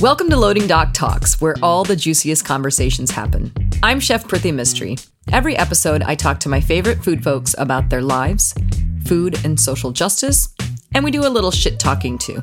Welcome 0.00 0.30
to 0.30 0.36
Loading 0.36 0.68
Dock 0.68 0.94
Talks, 0.94 1.40
where 1.40 1.56
all 1.60 1.82
the 1.82 1.96
juiciest 1.96 2.44
conversations 2.44 3.10
happen. 3.10 3.52
I'm 3.82 3.98
Chef 3.98 4.28
Preeti 4.28 4.54
Mistry. 4.54 5.04
Every 5.32 5.56
episode, 5.56 6.04
I 6.04 6.14
talk 6.14 6.38
to 6.40 6.48
my 6.48 6.60
favorite 6.60 7.02
food 7.02 7.24
folks 7.24 7.56
about 7.58 7.90
their 7.90 8.00
lives, 8.00 8.54
food 9.06 9.44
and 9.44 9.58
social 9.58 9.90
justice, 9.90 10.54
and 10.94 11.02
we 11.02 11.10
do 11.10 11.26
a 11.26 11.28
little 11.28 11.50
shit 11.50 11.80
talking 11.80 12.16
too. 12.16 12.40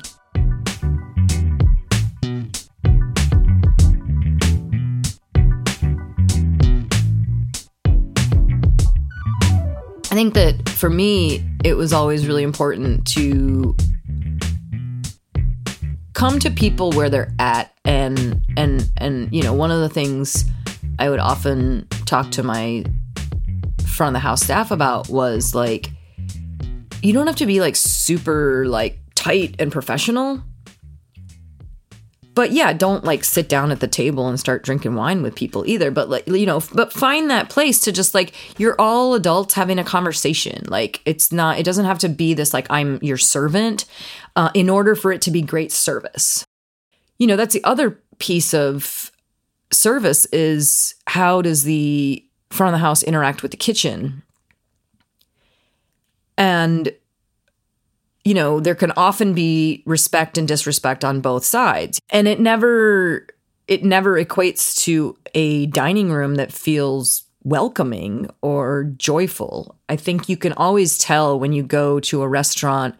I 10.11 10.17
think 10.17 10.33
that 10.33 10.67
for 10.67 10.89
me, 10.89 11.41
it 11.63 11.75
was 11.75 11.93
always 11.93 12.27
really 12.27 12.43
important 12.43 13.07
to 13.13 13.77
come 16.15 16.39
to 16.39 16.49
people 16.49 16.91
where 16.91 17.09
they're 17.09 17.31
at 17.39 17.73
and 17.83 18.41
and 18.55 18.89
and 18.97 19.31
you 19.33 19.43
know 19.43 19.53
one 19.53 19.69
of 19.69 19.81
the 19.81 19.89
things 19.89 20.45
i 20.97 21.09
would 21.09 21.19
often 21.19 21.85
talk 22.05 22.31
to 22.31 22.41
my 22.41 22.83
front 23.85 24.15
of 24.15 24.21
the 24.21 24.25
house 24.25 24.41
staff 24.41 24.71
about 24.71 25.09
was 25.09 25.53
like 25.53 25.91
you 27.01 27.11
don't 27.11 27.27
have 27.27 27.35
to 27.35 27.45
be 27.45 27.59
like 27.59 27.75
super 27.75 28.65
like 28.65 28.97
tight 29.13 29.57
and 29.59 29.73
professional 29.73 30.41
but 32.35 32.51
yeah 32.51 32.71
don't 32.71 33.03
like 33.03 33.23
sit 33.23 33.49
down 33.49 33.71
at 33.71 33.79
the 33.79 33.87
table 33.87 34.27
and 34.27 34.39
start 34.39 34.63
drinking 34.63 34.95
wine 34.95 35.23
with 35.23 35.33
people 35.35 35.65
either 35.65 35.89
but 35.89 36.09
like 36.09 36.27
you 36.27 36.45
know 36.45 36.61
but 36.73 36.93
find 36.93 37.29
that 37.29 37.49
place 37.49 37.79
to 37.79 37.91
just 37.91 38.13
like 38.13 38.33
you're 38.59 38.79
all 38.79 39.15
adults 39.15 39.55
having 39.55 39.79
a 39.79 39.83
conversation 39.83 40.63
like 40.67 41.01
it's 41.05 41.31
not 41.31 41.57
it 41.57 41.63
doesn't 41.63 41.85
have 41.85 41.99
to 41.99 42.09
be 42.09 42.33
this 42.33 42.53
like 42.53 42.67
i'm 42.69 42.99
your 43.01 43.17
servant 43.17 43.85
uh, 44.35 44.49
in 44.53 44.69
order 44.69 44.95
for 44.95 45.11
it 45.11 45.21
to 45.21 45.31
be 45.31 45.41
great 45.41 45.71
service. 45.71 46.45
You 47.17 47.27
know, 47.27 47.35
that's 47.35 47.53
the 47.53 47.63
other 47.63 48.01
piece 48.19 48.53
of 48.53 49.11
service 49.71 50.25
is 50.27 50.95
how 51.07 51.41
does 51.41 51.63
the 51.63 52.23
front 52.49 52.73
of 52.73 52.79
the 52.79 52.85
house 52.85 53.03
interact 53.03 53.41
with 53.41 53.51
the 53.51 53.57
kitchen? 53.57 54.23
And 56.37 56.93
you 58.25 58.33
know, 58.33 58.59
there 58.59 58.75
can 58.75 58.91
often 58.97 59.33
be 59.33 59.83
respect 59.85 60.37
and 60.37 60.47
disrespect 60.47 61.05
on 61.05 61.21
both 61.21 61.45
sides. 61.45 62.01
And 62.09 62.27
it 62.27 62.39
never 62.39 63.27
it 63.67 63.83
never 63.83 64.23
equates 64.23 64.75
to 64.83 65.17
a 65.33 65.67
dining 65.67 66.11
room 66.11 66.35
that 66.35 66.51
feels 66.51 67.23
welcoming 67.43 68.29
or 68.41 68.91
joyful. 68.97 69.77
I 69.87 69.95
think 69.95 70.27
you 70.27 70.37
can 70.37 70.53
always 70.53 70.97
tell 70.97 71.39
when 71.39 71.53
you 71.53 71.63
go 71.63 71.99
to 72.01 72.23
a 72.23 72.27
restaurant 72.27 72.95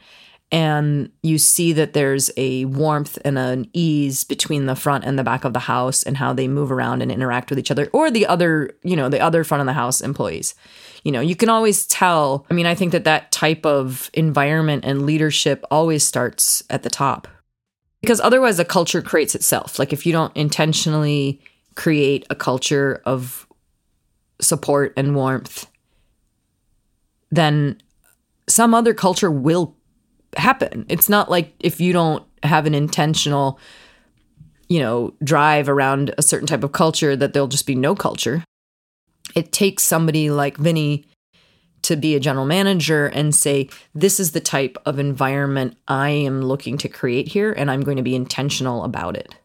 and 0.52 1.12
you 1.24 1.38
see 1.38 1.74
that 1.74 1.94
there's 1.94 2.30
a 2.38 2.66
warmth 2.66 3.18
and 3.26 3.38
an 3.38 3.70
ease 3.74 4.24
between 4.24 4.68
the 4.68 4.76
front 4.76 5.04
and 5.04 5.18
the 5.18 5.24
back 5.24 5.44
of 5.44 5.54
the 5.54 5.60
house 5.60 6.04
and 6.04 6.18
how 6.18 6.34
they 6.34 6.48
move 6.48 6.72
around 6.72 7.02
and 7.02 7.12
interact 7.12 7.50
with 7.50 7.60
each 7.60 7.72
other 7.72 7.90
or 7.94 8.12
the 8.12 8.26
other 8.26 8.72
you 8.84 8.96
know 8.96 9.10
the 9.10 9.20
other 9.20 9.44
front 9.44 9.62
of 9.62 9.66
the 9.66 9.73
house 9.73 10.02
employees. 10.02 10.56
You 11.04 11.12
know 11.12 11.22
you 11.22 11.36
can 11.36 11.50
always 11.50 11.86
tell. 11.88 12.46
I 12.50 12.54
mean 12.54 12.66
i 12.66 12.76
think 12.76 12.92
that 12.92 13.04
that 13.06 13.32
type 13.32 13.66
of 13.66 14.10
environment 14.14 14.86
and 14.86 15.06
leadership 15.06 15.64
always 15.72 16.06
starts 16.06 16.64
at 16.70 16.84
the 16.84 16.90
top 16.90 17.28
because 18.02 18.20
otherwise 18.20 18.58
the 18.58 18.66
culture 18.66 19.02
creates 19.02 19.36
itself. 19.36 19.80
Like 19.80 19.94
if 19.94 20.06
you 20.06 20.12
don't 20.12 20.36
intentionally 20.36 21.42
create 21.76 22.26
a 22.30 22.36
culture 22.36 23.02
of 23.06 23.48
support 24.40 24.94
and 24.96 25.16
warmth 25.16 25.68
then 27.32 27.82
some 28.48 28.73
other 28.73 28.94
culture 28.94 29.32
will 29.32 29.76
happen. 30.38 30.86
It's 30.89 31.09
not 31.09 31.30
like 31.30 31.53
if 31.59 31.80
you 31.80 31.94
don't 31.94 32.23
have 32.44 32.66
an 32.66 32.75
intentional, 32.75 33.59
you 34.67 34.80
know, 34.80 35.14
drive 35.23 35.69
around 35.69 36.14
a 36.17 36.22
certain 36.22 36.47
type 36.47 36.64
of 36.64 36.72
culture 36.72 37.16
that 37.16 37.33
there'll 37.33 37.47
just 37.47 37.67
be 37.67 37.76
no 37.76 37.95
culture. 37.95 38.43
It 39.36 39.52
takes 39.52 39.83
somebody 39.83 40.30
like 40.30 40.58
Vinny 40.58 41.05
to 41.83 41.95
be 41.95 42.15
a 42.15 42.20
general 42.20 42.45
manager 42.45 43.08
and 43.08 43.36
say, 43.36 43.70
this 43.93 44.20
is 44.20 44.32
the 44.32 44.39
type 44.39 44.77
of 44.86 44.98
environment 44.98 45.77
I 45.87 46.10
am 46.10 46.42
looking 46.42 46.77
to 46.80 46.89
create 46.89 47.27
here, 47.27 47.52
and 47.52 47.70
I'm 47.70 47.81
going 47.81 47.98
to 47.98 48.04
be 48.04 48.15
intentional 48.15 48.83
about 48.83 49.15
it. 49.15 49.36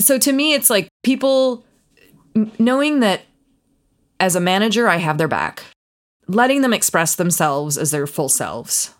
So 0.00 0.18
to 0.18 0.32
me, 0.32 0.54
it's 0.54 0.70
like 0.70 0.88
people 1.02 1.64
knowing 2.58 3.00
that 3.00 3.22
as 4.20 4.36
a 4.36 4.40
manager, 4.40 4.86
I 4.88 4.96
have 4.96 5.18
their 5.18 5.28
back 5.28 5.64
letting 6.26 6.62
them 6.62 6.72
express 6.72 7.14
themselves 7.14 7.78
as 7.78 7.90
their 7.90 8.06
full 8.06 8.28
selves. 8.28 8.94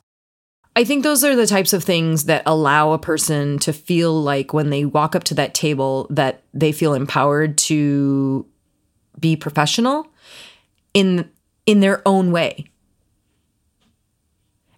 I 0.77 0.85
think 0.85 1.05
those 1.05 1.23
are 1.23 1.37
the 1.37 1.47
types 1.47 1.73
of 1.73 1.85
things 1.85 2.25
that 2.25 2.43
allow 2.47 2.93
a 2.93 2.99
person 2.99 3.59
to 3.61 3.73
feel 3.73 4.21
like 4.21 4.53
when 4.53 4.71
they 4.71 4.85
walk 4.85 5.15
up 5.15 5.25
to 5.25 5.35
that 5.35 5.55
table 5.55 6.09
that 6.11 6.43
they 6.53 6.73
feel 6.73 6.95
empowered 6.95 7.57
to 7.59 8.45
be 9.19 9.37
professional 9.37 10.09
in 10.93 11.31
in 11.67 11.81
their 11.81 12.03
own 12.07 12.33
way. 12.33 12.67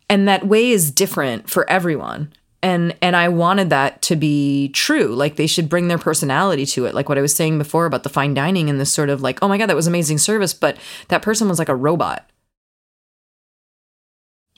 And 0.08 0.28
that 0.28 0.46
way 0.46 0.70
is 0.70 0.90
different 0.90 1.48
for 1.48 1.68
everyone. 1.68 2.32
And 2.62 2.94
and 3.00 3.16
I 3.16 3.30
wanted 3.30 3.70
that 3.70 4.02
to 4.02 4.16
be 4.16 4.68
true. 4.68 5.14
Like 5.14 5.36
they 5.36 5.46
should 5.46 5.68
bring 5.68 5.88
their 5.88 5.98
personality 5.98 6.66
to 6.66 6.84
it. 6.84 6.94
Like 6.94 7.08
what 7.08 7.16
I 7.16 7.22
was 7.22 7.34
saying 7.34 7.56
before 7.56 7.86
about 7.86 8.02
the 8.02 8.10
fine 8.10 8.34
dining 8.34 8.68
and 8.68 8.78
this 8.78 8.92
sort 8.92 9.08
of 9.08 9.22
like, 9.22 9.38
oh 9.40 9.48
my 9.48 9.56
god, 9.56 9.66
that 9.66 9.76
was 9.76 9.86
amazing 9.86 10.18
service, 10.18 10.52
but 10.52 10.76
that 11.08 11.22
person 11.22 11.48
was 11.48 11.58
like 11.58 11.70
a 11.70 11.74
robot 11.74 12.28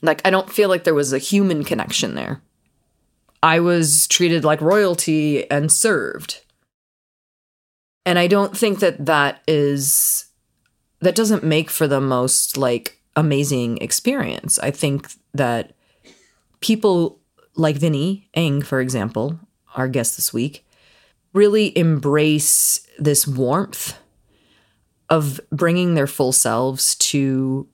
like, 0.02 0.20
I 0.24 0.30
don't 0.30 0.50
feel 0.50 0.68
like 0.68 0.84
there 0.84 0.94
was 0.94 1.12
a 1.12 1.18
human 1.18 1.64
connection 1.64 2.14
there. 2.14 2.40
I 3.42 3.60
was 3.60 4.06
treated 4.08 4.44
like 4.44 4.60
royalty 4.60 5.48
and 5.50 5.70
served. 5.70 6.40
And 8.04 8.18
I 8.18 8.26
don't 8.26 8.56
think 8.56 8.80
that 8.80 9.06
that 9.06 9.42
is, 9.46 10.26
that 11.00 11.14
doesn't 11.14 11.44
make 11.44 11.70
for 11.70 11.86
the 11.86 12.00
most 12.00 12.56
like 12.56 13.00
amazing 13.16 13.78
experience. 13.78 14.58
I 14.58 14.70
think 14.70 15.10
that 15.34 15.74
people 16.60 17.20
like 17.54 17.76
Vinny 17.76 18.28
Eng, 18.34 18.62
for 18.62 18.80
example, 18.80 19.38
our 19.76 19.88
guest 19.88 20.16
this 20.16 20.32
week, 20.32 20.64
really 21.32 21.76
embrace 21.76 22.86
this 22.98 23.26
warmth 23.26 23.96
of 25.10 25.40
bringing 25.50 25.94
their 25.94 26.06
full 26.06 26.32
selves 26.32 26.94
to 26.96 27.68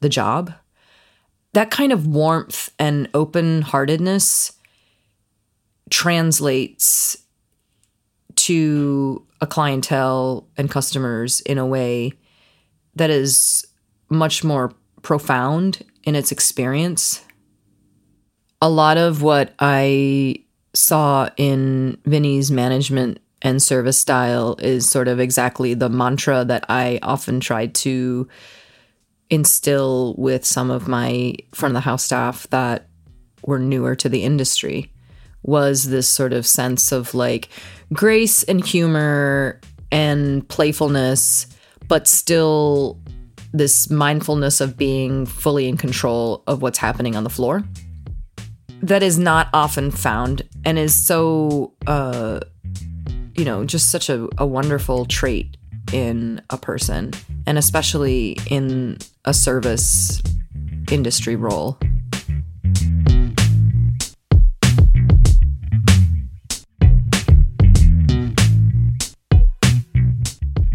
the 0.00 0.08
job 0.08 0.52
that 1.52 1.70
kind 1.70 1.92
of 1.92 2.06
warmth 2.06 2.72
and 2.78 3.08
open 3.14 3.62
heartedness 3.62 4.52
translates 5.90 7.16
to 8.36 9.26
a 9.40 9.46
clientele 9.46 10.48
and 10.56 10.70
customers 10.70 11.40
in 11.40 11.58
a 11.58 11.66
way 11.66 12.12
that 12.94 13.10
is 13.10 13.66
much 14.08 14.44
more 14.44 14.72
profound 15.02 15.84
in 16.04 16.14
its 16.14 16.30
experience. 16.30 17.24
A 18.62 18.68
lot 18.68 18.98
of 18.98 19.22
what 19.22 19.54
I 19.58 20.44
saw 20.74 21.30
in 21.36 21.98
Vinny's 22.04 22.50
management 22.50 23.20
and 23.42 23.62
service 23.62 23.98
style 23.98 24.56
is 24.60 24.88
sort 24.88 25.08
of 25.08 25.18
exactly 25.18 25.74
the 25.74 25.88
mantra 25.88 26.44
that 26.44 26.64
I 26.68 26.98
often 27.02 27.40
try 27.40 27.66
to 27.66 28.28
instill 29.30 30.14
with 30.18 30.44
some 30.44 30.70
of 30.70 30.88
my 30.88 31.34
front 31.52 31.72
of 31.72 31.74
the 31.74 31.80
house 31.80 32.02
staff 32.02 32.48
that 32.50 32.88
were 33.46 33.58
newer 33.58 33.94
to 33.94 34.08
the 34.08 34.24
industry 34.24 34.92
was 35.42 35.88
this 35.88 36.06
sort 36.06 36.32
of 36.32 36.46
sense 36.46 36.92
of 36.92 37.14
like 37.14 37.48
grace 37.92 38.42
and 38.42 38.64
humor 38.64 39.60
and 39.90 40.46
playfulness, 40.48 41.46
but 41.88 42.06
still 42.06 43.00
this 43.52 43.90
mindfulness 43.90 44.60
of 44.60 44.76
being 44.76 45.26
fully 45.26 45.68
in 45.68 45.76
control 45.76 46.42
of 46.46 46.62
what's 46.62 46.78
happening 46.78 47.16
on 47.16 47.24
the 47.24 47.30
floor. 47.30 47.64
That 48.82 49.02
is 49.02 49.18
not 49.18 49.48
often 49.52 49.90
found 49.90 50.42
and 50.64 50.78
is 50.78 50.94
so, 50.94 51.74
uh, 51.86 52.40
you 53.34 53.44
know, 53.44 53.64
just 53.64 53.90
such 53.90 54.08
a, 54.08 54.28
a 54.38 54.46
wonderful 54.46 55.06
trait 55.06 55.56
in 55.92 56.40
a 56.50 56.56
person, 56.56 57.12
and 57.46 57.58
especially 57.58 58.36
in 58.48 58.98
a 59.24 59.34
service 59.34 60.22
industry 60.90 61.36
role. 61.36 61.78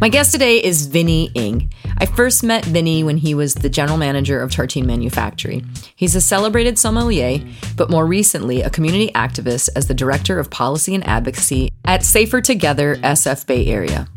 My 0.06 0.10
guest 0.10 0.34
today 0.34 0.64
is 0.64 0.86
Vinny 0.86 1.32
Eng. 1.36 1.72
I 1.98 2.06
first 2.06 2.44
met 2.44 2.66
Vinny 2.66 3.04
when 3.04 3.18
he 3.18 3.34
was 3.34 3.56
the 3.56 3.70
general 3.70 3.98
manager 3.98 4.40
of 4.40 4.52
Tartine 4.52 4.86
Manufactory. 4.86 5.64
He's 5.96 6.16
a 6.16 6.22
celebrated 6.22 6.78
sommelier, 6.78 7.40
but 7.76 7.90
more 7.90 8.06
recently 8.06 8.62
a 8.62 8.70
community 8.70 9.10
activist 9.16 9.70
as 9.76 9.88
the 9.88 9.94
director 9.94 10.38
of 10.38 10.52
policy 10.52 10.94
and 10.94 11.08
advocacy 11.08 11.72
at 11.86 12.04
Safer 12.04 12.42
Together 12.42 12.98
SF 12.98 13.48
Bay 13.48 13.66
Area. 13.68 14.08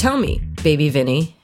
Tell 0.00 0.16
me, 0.16 0.40
Baby 0.62 0.88
Vinny, 0.88 1.36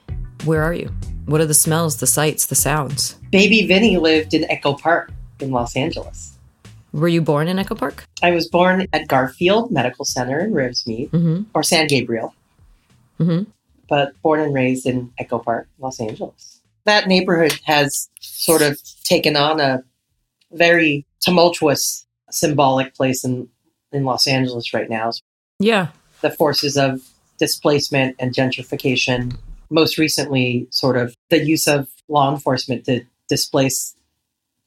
where 0.45 0.63
are 0.63 0.73
you? 0.73 0.89
What 1.27 1.41
are 1.41 1.45
the 1.45 1.53
smells, 1.53 1.97
the 1.97 2.07
sights, 2.07 2.47
the 2.47 2.55
sounds? 2.55 3.13
Baby 3.31 3.67
Vinny 3.67 3.97
lived 3.97 4.33
in 4.33 4.49
Echo 4.49 4.73
Park 4.73 5.11
in 5.39 5.51
Los 5.51 5.75
Angeles. 5.75 6.35
Were 6.91 7.07
you 7.07 7.21
born 7.21 7.47
in 7.47 7.59
Echo 7.59 7.75
Park? 7.75 8.05
I 8.23 8.31
was 8.31 8.47
born 8.47 8.87
at 8.93 9.07
Garfield 9.07 9.69
Medical 9.71 10.05
Center 10.05 10.39
in 10.39 10.53
Rosemead 10.53 11.11
Mm-hmm. 11.11 11.43
or 11.53 11.61
San 11.61 11.85
Gabriel, 11.85 12.33
Mm-hmm. 13.19 13.43
but 13.87 14.19
born 14.23 14.39
and 14.39 14.55
raised 14.55 14.87
in 14.87 15.11
Echo 15.19 15.37
Park, 15.37 15.67
Los 15.77 15.99
Angeles. 15.99 16.59
That 16.85 17.07
neighborhood 17.07 17.59
has 17.65 18.09
sort 18.19 18.63
of 18.63 18.79
taken 19.03 19.35
on 19.35 19.59
a 19.59 19.83
very 20.51 21.05
tumultuous 21.19 22.07
symbolic 22.31 22.95
place 22.95 23.23
in, 23.23 23.49
in 23.91 24.03
Los 24.03 24.25
Angeles 24.25 24.73
right 24.73 24.89
now. 24.89 25.11
Yeah. 25.59 25.89
The 26.21 26.31
forces 26.31 26.75
of 26.75 27.01
displacement 27.37 28.15
and 28.19 28.33
gentrification, 28.33 29.37
most 29.69 29.97
recently, 29.97 30.67
sort 30.71 30.97
of 30.97 31.15
the 31.29 31.43
use 31.43 31.67
of 31.67 31.87
law 32.07 32.31
enforcement 32.31 32.85
to 32.85 33.03
displace 33.27 33.95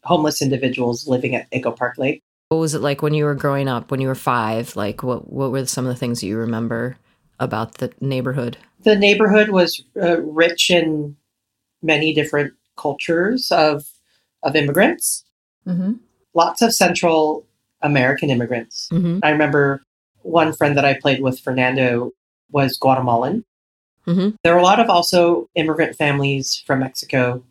homeless 0.04 0.40
individuals 0.40 1.06
living 1.06 1.34
at 1.34 1.46
Echo 1.52 1.70
Park 1.70 1.98
Lake. 1.98 2.22
What 2.48 2.58
was 2.58 2.74
it 2.74 2.80
like 2.80 3.02
when 3.02 3.14
you 3.14 3.24
were 3.24 3.34
growing 3.34 3.68
up, 3.68 3.90
when 3.90 4.00
you 4.00 4.08
were 4.08 4.14
five? 4.14 4.74
Like, 4.76 5.02
what, 5.02 5.32
what 5.32 5.52
were 5.52 5.66
some 5.66 5.86
of 5.86 5.92
the 5.92 5.98
things 5.98 6.20
that 6.20 6.26
you 6.26 6.36
remember 6.36 6.96
about 7.38 7.78
the 7.78 7.92
neighborhood? 8.00 8.58
The 8.82 8.96
neighborhood 8.96 9.50
was 9.50 9.82
uh, 10.00 10.20
rich 10.22 10.70
in 10.70 11.16
many 11.82 12.12
different 12.12 12.54
cultures 12.76 13.50
of 13.52 13.84
of 14.42 14.56
immigrants. 14.56 15.24
Mm-hmm. 15.66 15.92
Lots 16.34 16.62
of 16.62 16.74
Central 16.74 17.46
American 17.82 18.30
immigrants. 18.30 18.88
Mm-hmm. 18.92 19.18
I 19.22 19.30
remember 19.30 19.82
one 20.22 20.52
friend 20.52 20.76
that 20.76 20.84
I 20.84 20.94
played 20.94 21.22
with, 21.22 21.38
Fernando, 21.40 22.12
was 22.52 22.76
Guatemalan. 22.78 23.44
Mhm. 24.06 24.36
There 24.42 24.54
were 24.54 24.60
a 24.60 24.64
lot 24.64 24.80
of 24.80 24.88
also 24.88 25.48
immigrant 25.54 25.96
families 25.96 26.62
from 26.66 26.80
Mexico, 26.80 27.42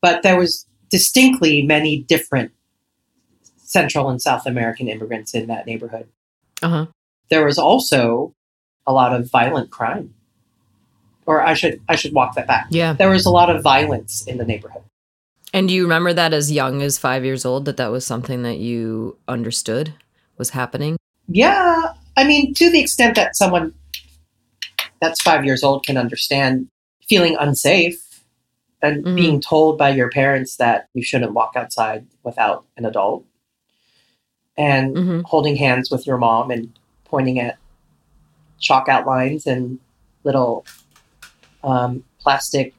but 0.00 0.22
there 0.22 0.36
was 0.38 0.66
distinctly 0.90 1.62
many 1.62 1.98
different 2.02 2.52
Central 3.56 4.10
and 4.10 4.20
South 4.20 4.46
American 4.46 4.88
immigrants 4.88 5.34
in 5.34 5.46
that 5.46 5.66
neighborhood. 5.66 6.06
Uh-huh. 6.62 6.86
There 7.30 7.44
was 7.44 7.58
also 7.58 8.34
a 8.86 8.92
lot 8.92 9.14
of 9.14 9.30
violent 9.30 9.70
crime. 9.70 10.14
Or 11.24 11.40
I 11.40 11.54
should 11.54 11.80
I 11.88 11.94
should 11.94 12.12
walk 12.12 12.34
that 12.34 12.46
back. 12.46 12.66
Yeah. 12.70 12.92
There 12.94 13.08
was 13.08 13.24
a 13.24 13.30
lot 13.30 13.48
of 13.48 13.62
violence 13.62 14.26
in 14.26 14.38
the 14.38 14.44
neighborhood. 14.44 14.82
And 15.54 15.68
do 15.68 15.74
you 15.74 15.82
remember 15.82 16.12
that 16.12 16.32
as 16.32 16.50
young 16.50 16.82
as 16.82 16.98
five 16.98 17.24
years 17.24 17.44
old, 17.44 17.66
that 17.66 17.76
that 17.76 17.92
was 17.92 18.04
something 18.04 18.42
that 18.42 18.58
you 18.58 19.16
understood 19.28 19.94
was 20.38 20.50
happening? 20.50 20.96
Yeah, 21.28 21.92
I 22.16 22.24
mean, 22.24 22.54
to 22.54 22.70
the 22.70 22.80
extent 22.80 23.16
that 23.16 23.36
someone 23.36 23.74
that's 25.02 25.20
five 25.20 25.44
years 25.44 25.62
old 25.64 25.84
can 25.84 25.96
understand 25.98 26.68
feeling 27.08 27.36
unsafe 27.38 28.22
and 28.80 29.04
Mhm. 29.04 29.16
being 29.16 29.40
told 29.40 29.76
by 29.76 29.90
your 29.90 30.08
parents 30.08 30.56
that 30.56 30.88
you 30.94 31.02
shouldn't 31.02 31.32
walk 31.34 31.52
outside 31.56 32.06
without 32.22 32.64
an 32.76 32.86
adult, 32.86 33.24
and 34.56 34.94
Mm-hmm. 34.96 35.20
holding 35.24 35.56
hands 35.56 35.90
with 35.90 36.06
your 36.06 36.18
mom 36.18 36.50
and 36.50 36.72
pointing 37.04 37.38
at 37.40 37.58
chalk 38.60 38.88
outlines 38.88 39.46
and 39.46 39.78
little 40.24 40.64
um, 41.64 42.04
plastic 42.20 42.74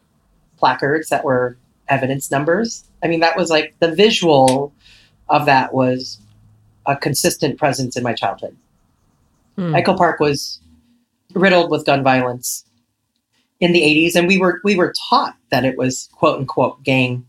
placards 0.57 1.09
that 1.09 1.23
were 1.25 1.57
evidence 1.89 2.31
numbers. 2.31 2.85
I 3.03 3.07
mean, 3.07 3.19
that 3.19 3.35
was 3.37 3.49
like 3.49 3.75
the 3.79 3.91
visual 3.93 4.73
of 5.29 5.45
that 5.45 5.73
was 5.73 6.19
a 6.85 6.95
consistent 6.95 7.57
presence 7.57 7.97
in 7.97 8.03
my 8.03 8.13
childhood. 8.13 8.55
Hmm. 9.57 9.75
Echo 9.75 9.95
Park 9.95 10.19
was 10.19 10.59
riddled 11.33 11.69
with 11.69 11.85
gun 11.85 12.03
violence 12.03 12.65
in 13.59 13.71
the 13.71 13.81
80s, 13.81 14.15
and 14.15 14.27
we 14.27 14.37
were 14.37 14.59
we 14.63 14.75
were 14.75 14.93
taught 15.09 15.35
that 15.49 15.65
it 15.65 15.77
was 15.77 16.09
quote 16.13 16.39
unquote 16.39 16.83
gang 16.83 17.25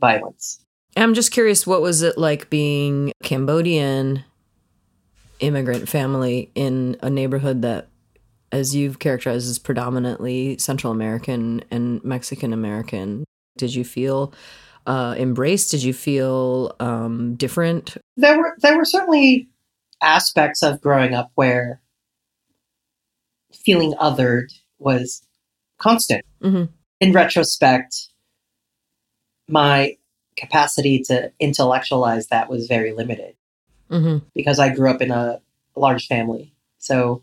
violence. 0.00 0.60
I'm 0.96 1.14
just 1.14 1.32
curious, 1.32 1.66
what 1.66 1.82
was 1.82 2.02
it 2.02 2.16
like 2.18 2.50
being 2.50 3.12
Cambodian 3.22 4.24
immigrant 5.40 5.88
family 5.88 6.50
in 6.54 6.96
a 7.02 7.10
neighborhood 7.10 7.62
that, 7.62 7.88
as 8.52 8.76
you've 8.76 8.98
characterized, 8.98 9.48
is 9.48 9.58
predominantly 9.58 10.56
Central 10.58 10.92
American 10.92 11.64
and 11.70 12.02
Mexican 12.04 12.52
American? 12.52 13.24
Did 13.56 13.74
you 13.74 13.84
feel 13.84 14.34
uh, 14.86 15.14
embraced? 15.18 15.70
Did 15.70 15.82
you 15.82 15.92
feel 15.92 16.76
um, 16.80 17.34
different? 17.34 17.96
There 18.16 18.38
were 18.38 18.56
there 18.60 18.76
were 18.76 18.84
certainly 18.84 19.48
aspects 20.02 20.62
of 20.62 20.80
growing 20.80 21.14
up 21.14 21.30
where 21.34 21.80
feeling 23.64 23.94
othered 23.94 24.52
was 24.78 25.22
constant. 25.78 26.24
Mhm. 26.42 26.68
In 27.00 27.12
retrospect, 27.12 28.08
my 29.48 29.96
capacity 30.36 31.00
to 31.06 31.30
intellectualize 31.40 32.26
that 32.28 32.48
was 32.50 32.66
very 32.66 32.92
limited. 32.92 33.34
hmm 33.90 34.18
because 34.34 34.58
I 34.58 34.74
grew 34.74 34.90
up 34.90 35.02
in 35.02 35.10
a 35.10 35.40
large 35.76 36.06
family. 36.06 36.52
So 36.78 37.22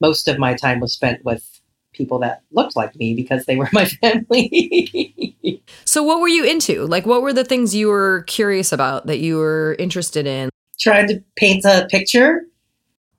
most 0.00 0.28
of 0.28 0.38
my 0.38 0.54
time 0.54 0.80
was 0.80 0.92
spent 0.92 1.24
with 1.24 1.60
people 1.92 2.18
that 2.18 2.42
looked 2.50 2.76
like 2.76 2.94
me 2.96 3.14
because 3.14 3.46
they 3.46 3.56
were 3.56 3.68
my 3.72 3.86
family. 3.86 5.32
So, 5.84 6.02
what 6.02 6.20
were 6.20 6.28
you 6.28 6.44
into? 6.44 6.86
Like, 6.86 7.06
what 7.06 7.22
were 7.22 7.32
the 7.32 7.44
things 7.44 7.74
you 7.74 7.88
were 7.88 8.24
curious 8.26 8.72
about 8.72 9.06
that 9.06 9.18
you 9.18 9.36
were 9.38 9.76
interested 9.78 10.26
in? 10.26 10.50
Trying 10.78 11.08
to 11.08 11.22
paint 11.36 11.64
a 11.64 11.86
picture. 11.90 12.42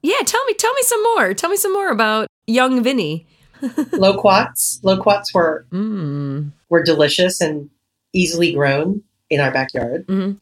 Yeah, 0.05 0.19
tell 0.23 0.43
me, 0.45 0.53
tell 0.53 0.73
me 0.73 0.81
some 0.83 1.01
more. 1.03 1.33
Tell 1.33 1.49
me 1.49 1.57
some 1.57 1.73
more 1.73 1.89
about 1.89 2.27
young 2.45 2.83
Vinny. 2.83 3.25
Loquats. 3.93 4.79
Loquats 4.83 5.33
were 5.33 5.65
Mm. 5.71 6.51
were 6.69 6.83
delicious 6.83 7.41
and 7.41 7.69
easily 8.13 8.53
grown 8.53 9.01
in 9.29 9.39
our 9.39 9.51
backyard. 9.51 10.05
Mhm. 10.07 10.39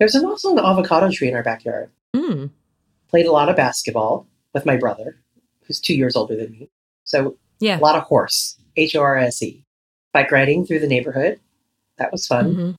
There's 0.00 0.14
an, 0.16 0.24
also 0.24 0.50
an 0.52 0.58
avocado 0.58 1.10
tree 1.10 1.28
in 1.28 1.34
our 1.36 1.44
backyard. 1.44 1.90
Mm. 2.14 2.50
Played 3.08 3.26
a 3.26 3.32
lot 3.32 3.48
of 3.48 3.54
basketball 3.56 4.26
with 4.52 4.66
my 4.66 4.76
brother, 4.76 5.20
who's 5.66 5.78
two 5.80 5.94
years 5.94 6.16
older 6.16 6.34
than 6.36 6.50
me. 6.50 6.68
So 7.04 7.36
Yeah. 7.60 7.78
a 7.78 7.80
lot 7.80 7.94
of 7.96 8.02
horse, 8.04 8.58
H 8.76 8.96
O 8.96 9.00
R 9.00 9.16
S 9.16 9.40
E. 9.42 9.64
Bike 10.12 10.32
riding 10.32 10.66
through 10.66 10.80
the 10.80 10.88
neighborhood. 10.88 11.38
That 11.98 12.10
was 12.10 12.26
fun. 12.26 12.54
Mhm. 12.56 12.74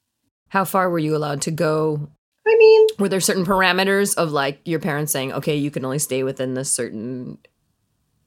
How 0.49 0.65
far 0.65 0.89
were 0.89 0.99
you 0.99 1.15
allowed 1.15 1.41
to 1.43 1.51
go? 1.51 2.09
I 2.47 2.55
mean, 2.57 2.87
Were 2.99 3.09
there 3.09 3.19
certain 3.19 3.45
parameters 3.45 4.15
of 4.15 4.31
like 4.31 4.59
your 4.65 4.79
parents 4.79 5.11
saying, 5.11 5.33
okay, 5.33 5.55
you 5.55 5.71
can 5.71 5.83
only 5.83 5.99
stay 5.99 6.23
within 6.23 6.53
this 6.53 6.71
certain, 6.71 7.37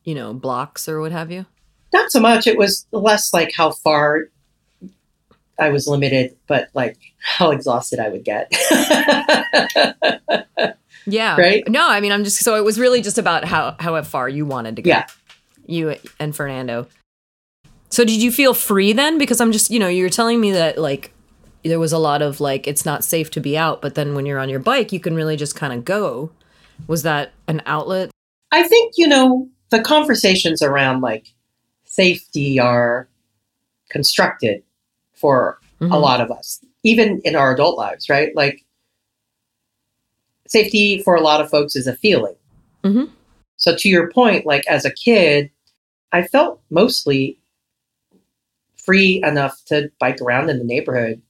you 0.04 0.14
know, 0.14 0.34
blocks 0.34 0.88
or 0.88 1.00
what 1.00 1.12
have 1.12 1.30
you? 1.30 1.46
not 1.92 2.10
so 2.10 2.20
much. 2.20 2.46
It 2.46 2.58
was 2.58 2.86
less 2.92 3.32
like 3.32 3.50
how 3.56 3.70
far 3.70 4.28
I 5.58 5.70
was 5.70 5.86
limited, 5.86 6.36
but 6.46 6.68
like 6.74 6.98
how 7.18 7.50
exhausted 7.50 7.98
I 7.98 8.10
would 8.10 8.24
get. 8.24 8.52
Yeah. 11.10 11.40
Right? 11.40 11.66
No, 11.68 11.88
I 11.88 12.00
mean, 12.00 12.12
I'm 12.12 12.24
just, 12.24 12.38
so 12.38 12.56
it 12.56 12.64
was 12.64 12.78
really 12.78 13.00
just 13.00 13.18
about 13.18 13.44
how, 13.44 13.76
how 13.78 14.00
far 14.02 14.28
you 14.28 14.44
wanted 14.44 14.76
to 14.76 14.82
go. 14.82 14.90
Yeah. 14.90 15.06
You 15.66 15.96
and 16.20 16.34
Fernando. 16.34 16.86
So 17.90 18.04
did 18.04 18.22
you 18.22 18.30
feel 18.30 18.54
free 18.54 18.92
then? 18.92 19.18
Because 19.18 19.40
I'm 19.40 19.52
just, 19.52 19.70
you 19.70 19.78
know, 19.78 19.88
you're 19.88 20.10
telling 20.10 20.40
me 20.40 20.52
that 20.52 20.78
like 20.78 21.12
there 21.64 21.78
was 21.80 21.92
a 21.92 21.98
lot 21.98 22.22
of 22.22 22.40
like, 22.40 22.66
it's 22.66 22.84
not 22.84 23.04
safe 23.04 23.30
to 23.32 23.40
be 23.40 23.56
out, 23.58 23.82
but 23.82 23.94
then 23.94 24.14
when 24.14 24.26
you're 24.26 24.38
on 24.38 24.48
your 24.48 24.60
bike, 24.60 24.92
you 24.92 25.00
can 25.00 25.14
really 25.14 25.36
just 25.36 25.56
kind 25.56 25.72
of 25.72 25.84
go. 25.84 26.30
Was 26.86 27.02
that 27.02 27.32
an 27.48 27.62
outlet? 27.66 28.10
I 28.52 28.66
think, 28.66 28.94
you 28.96 29.08
know, 29.08 29.48
the 29.70 29.80
conversations 29.80 30.62
around 30.62 31.00
like 31.00 31.34
safety 31.84 32.58
are 32.58 33.08
constructed 33.90 34.62
for 35.14 35.58
a 35.80 35.84
Mhm. 35.84 36.00
lot 36.00 36.20
of 36.20 36.30
us, 36.30 36.60
even 36.82 37.20
in 37.24 37.34
our 37.36 37.52
adult 37.54 37.76
lives, 37.76 38.08
right? 38.08 38.34
Like 38.34 38.64
safety 40.46 41.02
for 41.02 41.14
a 41.14 41.20
lot 41.20 41.40
of 41.40 41.50
folks 41.50 41.76
is 41.76 41.86
a 41.86 41.96
feeling. 41.96 42.36
Mhm. 42.84 43.10
So 43.56 43.76
to 43.76 43.88
your 43.88 44.10
point, 44.10 44.46
like 44.46 44.66
as 44.66 44.84
a 44.84 44.90
kid, 44.90 45.50
I 46.12 46.22
felt 46.22 46.60
mostly 46.70 47.38
free 48.76 49.20
enough 49.24 49.62
to 49.66 49.90
bike 50.00 50.20
around 50.22 50.48
in 50.48 50.58
the 50.58 50.64
neighborhood, 50.64 51.20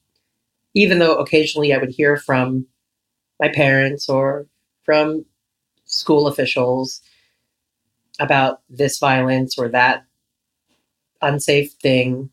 even 0.79 1.01
though 1.01 1.17
occasionally 1.17 1.75
I 1.75 1.79
would 1.79 1.91
hear 1.91 2.17
from 2.17 2.67
my 3.41 3.49
parents 3.49 4.09
or 4.09 4.47
from 4.85 5.25
school 5.87 6.29
officials 6.29 7.01
about 8.21 8.61
this 8.71 8.99
violence 9.01 9.59
or 9.59 9.69
that 9.71 10.05
unsafe 11.21 11.73
thing. 11.83 12.31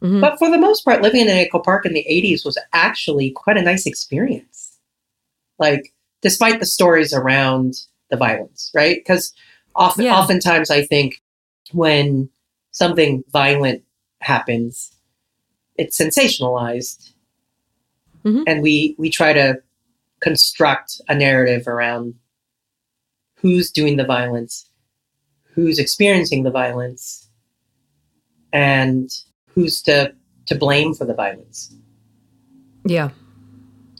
Mhm. 0.00 0.20
But 0.20 0.38
for 0.38 0.48
the 0.48 0.58
most 0.58 0.84
part, 0.84 1.02
living 1.02 1.22
in 1.22 1.28
Echo 1.28 1.58
Park 1.58 1.84
in 1.86 1.92
the 1.92 2.06
80s 2.06 2.44
was 2.44 2.56
actually 2.72 3.30
quite 3.32 3.56
a 3.56 3.62
nice 3.62 3.84
experience. 3.84 4.78
Like, 5.58 5.92
despite 6.22 6.60
the 6.60 6.66
stories 6.66 7.12
around 7.12 7.74
the 8.10 8.16
violence, 8.16 8.70
right? 8.74 8.96
Because 8.98 9.32
often, 9.74 10.04
Yeah. 10.04 10.16
oftentimes 10.16 10.70
I 10.70 10.82
think 10.84 11.20
when 11.72 12.28
something 12.70 13.24
violent 13.32 13.82
happens, 14.20 14.92
it's 15.76 15.98
sensationalized. 15.98 17.12
Mhm. 18.26 18.42
And 18.46 18.60
we, 18.60 18.96
we 18.98 19.08
try 19.08 19.32
to 19.32 19.62
construct 20.20 21.00
a 21.08 21.14
narrative 21.14 21.68
around 21.68 22.14
who's 23.36 23.70
doing 23.70 23.96
the 23.96 24.04
violence, 24.04 24.68
who's 25.44 25.78
experiencing 25.78 26.42
the 26.42 26.50
violence, 26.50 27.28
and 28.52 29.10
who's 29.48 29.80
to 29.82 30.12
to 30.46 30.54
blame 30.54 30.94
for 30.94 31.04
the 31.04 31.14
violence. 31.14 31.74
Yeah. 32.84 33.10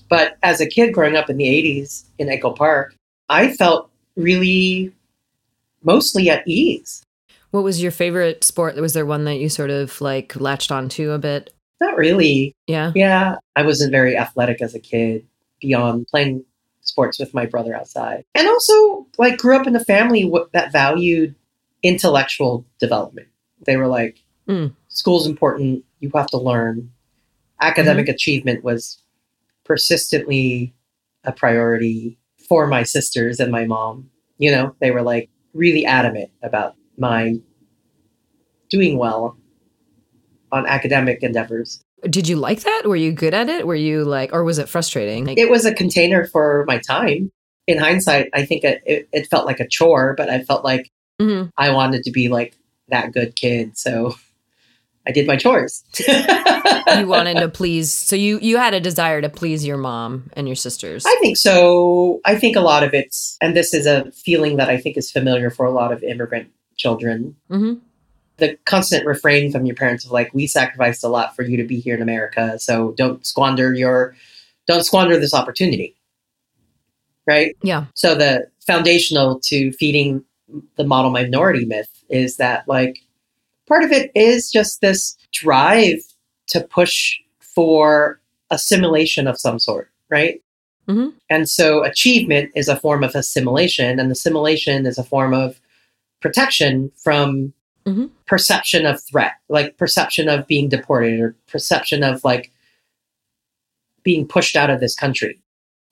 But 0.08 0.36
as 0.42 0.60
a 0.60 0.66
kid 0.66 0.94
growing 0.94 1.16
up 1.16 1.28
in 1.28 1.36
the 1.36 1.44
80s 1.44 2.04
in 2.18 2.28
Echo 2.28 2.52
Park, 2.52 2.94
I 3.28 3.52
felt 3.52 3.90
really 4.16 4.92
mostly 5.82 6.30
at 6.30 6.46
ease. 6.46 7.02
What 7.50 7.64
was 7.64 7.82
your 7.82 7.90
favorite 7.90 8.44
sport? 8.44 8.76
Was 8.76 8.92
there 8.92 9.06
one 9.06 9.24
that 9.24 9.36
you 9.36 9.48
sort 9.48 9.70
of 9.70 10.00
like 10.00 10.36
latched 10.36 10.70
onto 10.70 11.10
a 11.10 11.18
bit? 11.18 11.52
Not 11.80 11.96
really. 11.96 12.54
Yeah. 12.66 12.92
Yeah, 12.94 13.36
I 13.54 13.62
wasn't 13.62 13.92
very 13.92 14.16
athletic 14.16 14.62
as 14.62 14.74
a 14.74 14.80
kid 14.80 15.26
beyond 15.60 16.06
playing 16.08 16.44
sports 16.80 17.18
with 17.18 17.34
my 17.34 17.46
brother 17.46 17.74
outside. 17.74 18.24
And 18.34 18.46
also 18.48 19.06
like 19.18 19.38
grew 19.38 19.56
up 19.56 19.66
in 19.66 19.74
a 19.76 19.84
family 19.84 20.22
w- 20.22 20.48
that 20.52 20.72
valued 20.72 21.34
intellectual 21.82 22.64
development. 22.80 23.28
They 23.64 23.76
were 23.76 23.88
like 23.88 24.18
Mm. 24.48 24.72
school's 24.88 25.26
important, 25.26 25.84
you 25.98 26.08
have 26.14 26.28
to 26.28 26.38
learn. 26.38 26.88
Academic 27.60 28.08
achievement 28.08 28.62
was 28.62 29.02
persistently 29.64 30.72
a 31.24 31.32
priority 31.32 32.16
for 32.48 32.68
my 32.68 32.84
sisters 32.84 33.40
and 33.40 33.50
my 33.50 33.64
mom. 33.64 34.08
You 34.38 34.52
know, 34.52 34.76
they 34.80 34.92
were 34.92 35.02
like 35.02 35.28
really 35.52 35.84
adamant 35.84 36.30
about 36.44 36.76
my 36.96 37.34
doing 38.68 38.98
well 38.98 39.36
on 40.52 40.66
academic 40.66 41.22
endeavors. 41.22 41.82
Did 42.08 42.28
you 42.28 42.36
like 42.36 42.60
that? 42.60 42.82
Were 42.84 42.96
you 42.96 43.12
good 43.12 43.34
at 43.34 43.48
it? 43.48 43.66
Were 43.66 43.74
you 43.74 44.04
like, 44.04 44.32
or 44.32 44.44
was 44.44 44.58
it 44.58 44.68
frustrating? 44.68 45.24
Like, 45.26 45.38
It 45.38 45.50
was 45.50 45.64
a 45.64 45.74
container 45.74 46.26
for 46.26 46.64
my 46.68 46.78
time. 46.78 47.32
In 47.66 47.78
hindsight, 47.78 48.28
I 48.32 48.44
think 48.44 48.62
it, 48.62 49.08
it, 49.12 49.26
felt 49.26 49.44
like 49.44 49.58
a 49.58 49.66
chore, 49.66 50.14
but 50.16 50.30
I 50.30 50.42
felt 50.44 50.64
like 50.64 50.90
Mhm. 51.20 51.50
I 51.56 51.70
wanted 51.70 52.02
to 52.04 52.10
be 52.10 52.28
like 52.28 52.54
that 52.88 53.12
good 53.12 53.34
kid. 53.34 53.76
So 53.76 54.14
I 55.06 55.12
did 55.12 55.26
my 55.26 55.36
chores. 55.36 55.82
you 56.06 57.06
wanted 57.06 57.38
to 57.38 57.48
please. 57.48 57.92
So 57.92 58.14
you 58.16 58.38
you 58.40 58.56
had 58.58 58.74
a 58.74 58.80
desire 58.80 59.20
to 59.22 59.28
please 59.28 59.64
your 59.66 59.78
mom 59.78 60.30
and 60.34 60.46
your 60.46 60.56
sisters. 60.56 61.04
I 61.06 61.16
think 61.20 61.36
so. 61.36 62.20
I 62.24 62.36
think 62.36 62.56
a 62.56 62.60
lot 62.60 62.82
of 62.82 62.92
it's, 62.92 63.36
and 63.40 63.56
this 63.56 63.72
is 63.72 63.86
a 63.86 64.10
feeling 64.12 64.56
that 64.58 64.68
I 64.68 64.76
think 64.76 64.96
is 64.96 65.10
familiar 65.10 65.50
for 65.50 65.64
a 65.66 65.72
lot 65.72 65.92
of 65.92 66.02
immigrant 66.02 66.50
children. 66.76 67.36
hmm 67.48 67.74
The 68.38 68.58
constant 68.66 69.06
refrain 69.06 69.50
from 69.50 69.64
your 69.66 69.76
parents 69.76 70.04
of 70.04 70.10
like, 70.10 70.32
"We 70.34 70.46
sacrificed 70.46 71.02
a 71.04 71.08
lot 71.08 71.34
for 71.34 71.42
you 71.42 71.56
to 71.56 71.64
be 71.64 71.80
here 71.80 71.94
in 71.94 72.02
America, 72.02 72.58
so 72.58 72.92
don't 72.96 73.26
squander 73.26 73.72
your, 73.72 74.14
don't 74.66 74.84
squander 74.84 75.18
this 75.18 75.34
opportunity." 75.34 75.96
Right. 77.26 77.56
Yeah. 77.62 77.86
So 77.94 78.14
the 78.14 78.46
foundational 78.66 79.40
to 79.40 79.72
feeding 79.72 80.24
the 80.76 80.84
model 80.84 81.10
minority 81.10 81.64
myth 81.64 81.90
is 82.08 82.36
that 82.36 82.68
like 82.68 83.00
part 83.66 83.82
of 83.82 83.90
it 83.90 84.12
is 84.14 84.50
just 84.50 84.80
this 84.80 85.16
drive 85.32 85.98
to 86.48 86.60
push 86.60 87.16
for 87.40 88.20
assimilation 88.50 89.26
of 89.26 89.40
some 89.40 89.58
sort, 89.58 89.90
right? 90.08 90.40
Mhm. 90.88 91.14
And 91.28 91.48
so 91.48 91.82
achievement 91.82 92.52
is 92.54 92.68
a 92.68 92.76
form 92.76 93.02
of 93.02 93.16
assimilation, 93.16 93.98
and 93.98 94.12
assimilation 94.12 94.86
is 94.86 94.98
a 94.98 95.02
form 95.02 95.34
of 95.34 95.60
protection 96.20 96.92
from 97.02 97.52
Mhm. 97.86 98.10
perception 98.26 98.84
of 98.84 99.00
threat, 99.02 99.34
like 99.48 99.76
perception 99.76 100.28
of 100.28 100.46
being 100.48 100.68
deported 100.68 101.20
or 101.20 101.36
perception 101.46 102.02
of 102.02 102.24
like 102.24 102.50
being 104.02 104.26
pushed 104.26 104.56
out 104.56 104.70
of 104.70 104.80
this 104.80 104.94
country. 104.94 105.40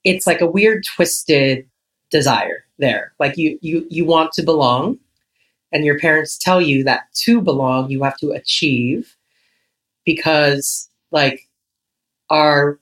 It's 0.05 0.27
like 0.27 0.41
a 0.41 0.47
weird 0.51 0.85
twisted 0.85 1.69
desire 2.11 2.65
there. 2.79 3.13
Like 3.21 3.37
you 3.37 3.59
you 3.63 3.87
you 3.91 4.05
want 4.05 4.33
to 4.35 4.43
belong 4.43 4.99
and 5.73 5.85
your 5.85 5.99
parents 5.99 6.39
tell 6.39 6.61
you 6.61 6.85
that 6.85 7.13
to 7.15 7.41
belong 7.41 7.91
you 7.91 8.03
have 8.05 8.17
to 8.19 8.31
achieve 8.33 9.17
because 10.05 10.89
like 11.13 11.49
our 12.31 12.79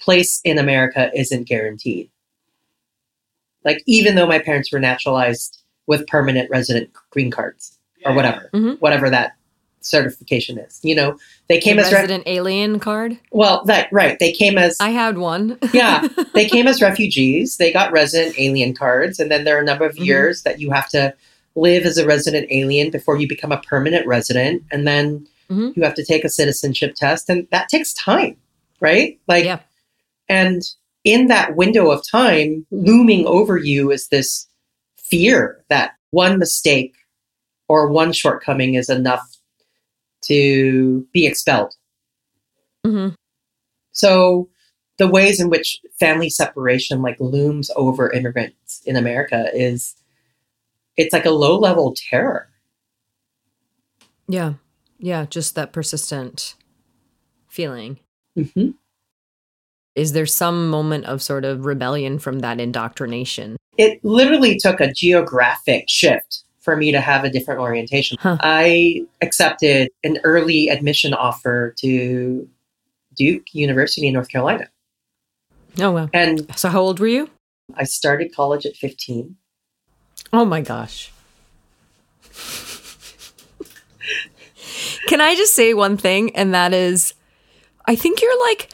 place 0.00 0.40
in 0.44 0.58
America 0.58 1.10
isn't 1.14 1.48
guaranteed. 1.48 2.10
Like 3.64 3.82
even 3.86 4.14
though 4.14 4.26
my 4.26 4.38
parents 4.38 4.72
were 4.72 4.80
naturalized 4.80 5.58
with 5.86 6.06
permanent 6.06 6.50
resident 6.50 6.90
green 7.10 7.30
cards 7.30 7.75
or 8.06 8.14
whatever, 8.14 8.50
Mhm. 8.54 8.80
whatever 8.80 9.10
that 9.10 9.32
certification 9.80 10.58
is, 10.58 10.80
you 10.82 10.94
know, 10.94 11.16
they 11.48 11.60
came 11.60 11.76
The 11.76 11.82
as 11.82 11.92
re- 11.92 11.98
resident 11.98 12.24
alien 12.26 12.80
card. 12.80 13.18
well, 13.30 13.64
that 13.66 13.88
right, 13.92 14.18
they 14.18 14.32
came 14.32 14.58
as 14.58 14.76
I 14.80 14.90
had 14.90 15.18
one. 15.18 15.58
Yeah. 15.72 16.06
they 16.34 16.46
came 16.54 16.66
as 16.66 16.82
refugees. 16.82 17.56
They 17.56 17.72
got 17.72 17.92
resident 17.92 18.34
alien 18.38 18.74
cards, 18.74 19.20
and 19.20 19.30
then 19.30 19.44
there 19.44 19.56
are 19.56 19.60
a 19.60 19.64
number 19.64 19.84
of 19.86 19.94
Mhm. 19.96 20.06
years 20.06 20.42
that 20.42 20.60
you 20.60 20.70
have 20.72 20.88
to 20.90 21.14
live 21.54 21.84
as 21.86 21.98
a 21.98 22.06
resident 22.06 22.48
alien 22.50 22.90
before 22.90 23.16
you 23.18 23.28
become 23.28 23.52
a 23.52 23.58
permanent 23.58 24.06
resident, 24.06 24.62
and 24.72 24.86
then 24.86 25.26
Mhm. 25.50 25.76
you 25.76 25.82
have 25.84 25.94
to 25.94 26.04
take 26.04 26.24
a 26.24 26.28
citizenship 26.28 26.94
test, 26.96 27.30
and 27.30 27.46
that 27.52 27.68
takes 27.68 27.94
time, 27.94 28.36
right? 28.80 29.18
Like, 29.28 29.44
Yeah. 29.44 29.60
and 30.28 30.62
in 31.04 31.28
that 31.28 31.54
window 31.54 31.90
of 31.92 32.02
time, 32.06 32.66
looming 32.72 33.24
over 33.26 33.56
you 33.56 33.92
is 33.92 34.08
this 34.08 34.48
fear 34.96 35.62
that 35.68 35.92
one 36.10 36.38
mistake 36.40 36.92
or 37.68 37.90
one 37.90 38.12
shortcoming 38.12 38.74
is 38.74 38.88
enough 38.88 39.22
to 40.22 41.06
be 41.12 41.26
expelled. 41.26 41.74
hmm 42.84 43.08
So 43.92 44.48
the 44.98 45.08
ways 45.08 45.40
in 45.40 45.50
which 45.50 45.80
family 46.00 46.30
separation 46.30 47.02
like 47.02 47.20
looms 47.20 47.70
over 47.76 48.10
immigrants 48.12 48.82
in 48.86 48.96
America 48.96 49.50
is 49.52 49.94
it's 50.96 51.12
like 51.12 51.26
a 51.26 51.30
low 51.30 51.58
level 51.58 51.94
terror. 52.10 52.48
Yeah. 54.28 54.54
Yeah. 54.98 55.26
Just 55.26 55.54
that 55.54 55.72
persistent 55.72 56.54
feeling. 57.48 57.98
hmm 58.34 58.70
Is 59.94 60.12
there 60.12 60.26
some 60.26 60.68
moment 60.68 61.04
of 61.04 61.22
sort 61.22 61.44
of 61.44 61.66
rebellion 61.66 62.18
from 62.18 62.40
that 62.40 62.60
indoctrination? 62.60 63.56
It 63.76 64.02
literally 64.02 64.56
took 64.58 64.80
a 64.80 64.92
geographic 64.92 65.84
shift 65.88 66.44
for 66.66 66.76
me 66.76 66.90
to 66.90 67.00
have 67.00 67.22
a 67.22 67.30
different 67.30 67.60
orientation. 67.60 68.18
Huh. 68.20 68.38
I 68.40 69.06
accepted 69.22 69.88
an 70.02 70.18
early 70.24 70.68
admission 70.68 71.14
offer 71.14 71.74
to 71.78 72.48
Duke 73.14 73.54
University 73.54 74.08
in 74.08 74.14
North 74.14 74.28
Carolina. 74.28 74.68
Oh, 75.80 75.92
wow. 75.92 76.10
And 76.12 76.44
So, 76.58 76.68
how 76.68 76.80
old 76.80 76.98
were 76.98 77.06
you? 77.06 77.30
I 77.74 77.84
started 77.84 78.34
college 78.34 78.66
at 78.66 78.76
15. 78.76 79.36
Oh 80.32 80.44
my 80.44 80.60
gosh. 80.60 81.12
Can 85.06 85.20
I 85.20 85.36
just 85.36 85.54
say 85.54 85.72
one 85.72 85.96
thing? 85.96 86.34
And 86.34 86.52
that 86.52 86.74
is, 86.74 87.14
I 87.86 87.94
think 87.94 88.20
you're 88.20 88.40
like 88.40 88.70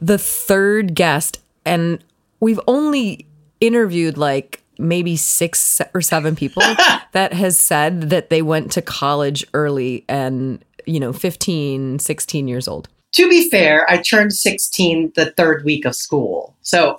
the 0.00 0.16
third 0.16 0.94
guest, 0.94 1.40
and 1.66 2.02
we've 2.40 2.60
only 2.66 3.26
interviewed 3.60 4.16
like 4.16 4.62
maybe 4.78 5.16
six 5.16 5.80
or 5.94 6.00
seven 6.02 6.36
people 6.36 6.62
that 7.12 7.32
has 7.32 7.58
said 7.58 8.10
that 8.10 8.30
they 8.30 8.42
went 8.42 8.72
to 8.72 8.82
college 8.82 9.44
early 9.54 10.04
and, 10.08 10.64
you 10.86 11.00
know, 11.00 11.12
15, 11.12 11.98
16 11.98 12.48
years 12.48 12.68
old. 12.68 12.88
To 13.12 13.28
be 13.28 13.48
fair, 13.48 13.88
I 13.90 13.98
turned 14.02 14.32
16 14.34 15.12
the 15.14 15.30
third 15.32 15.64
week 15.64 15.84
of 15.86 15.94
school. 15.94 16.56
So 16.62 16.98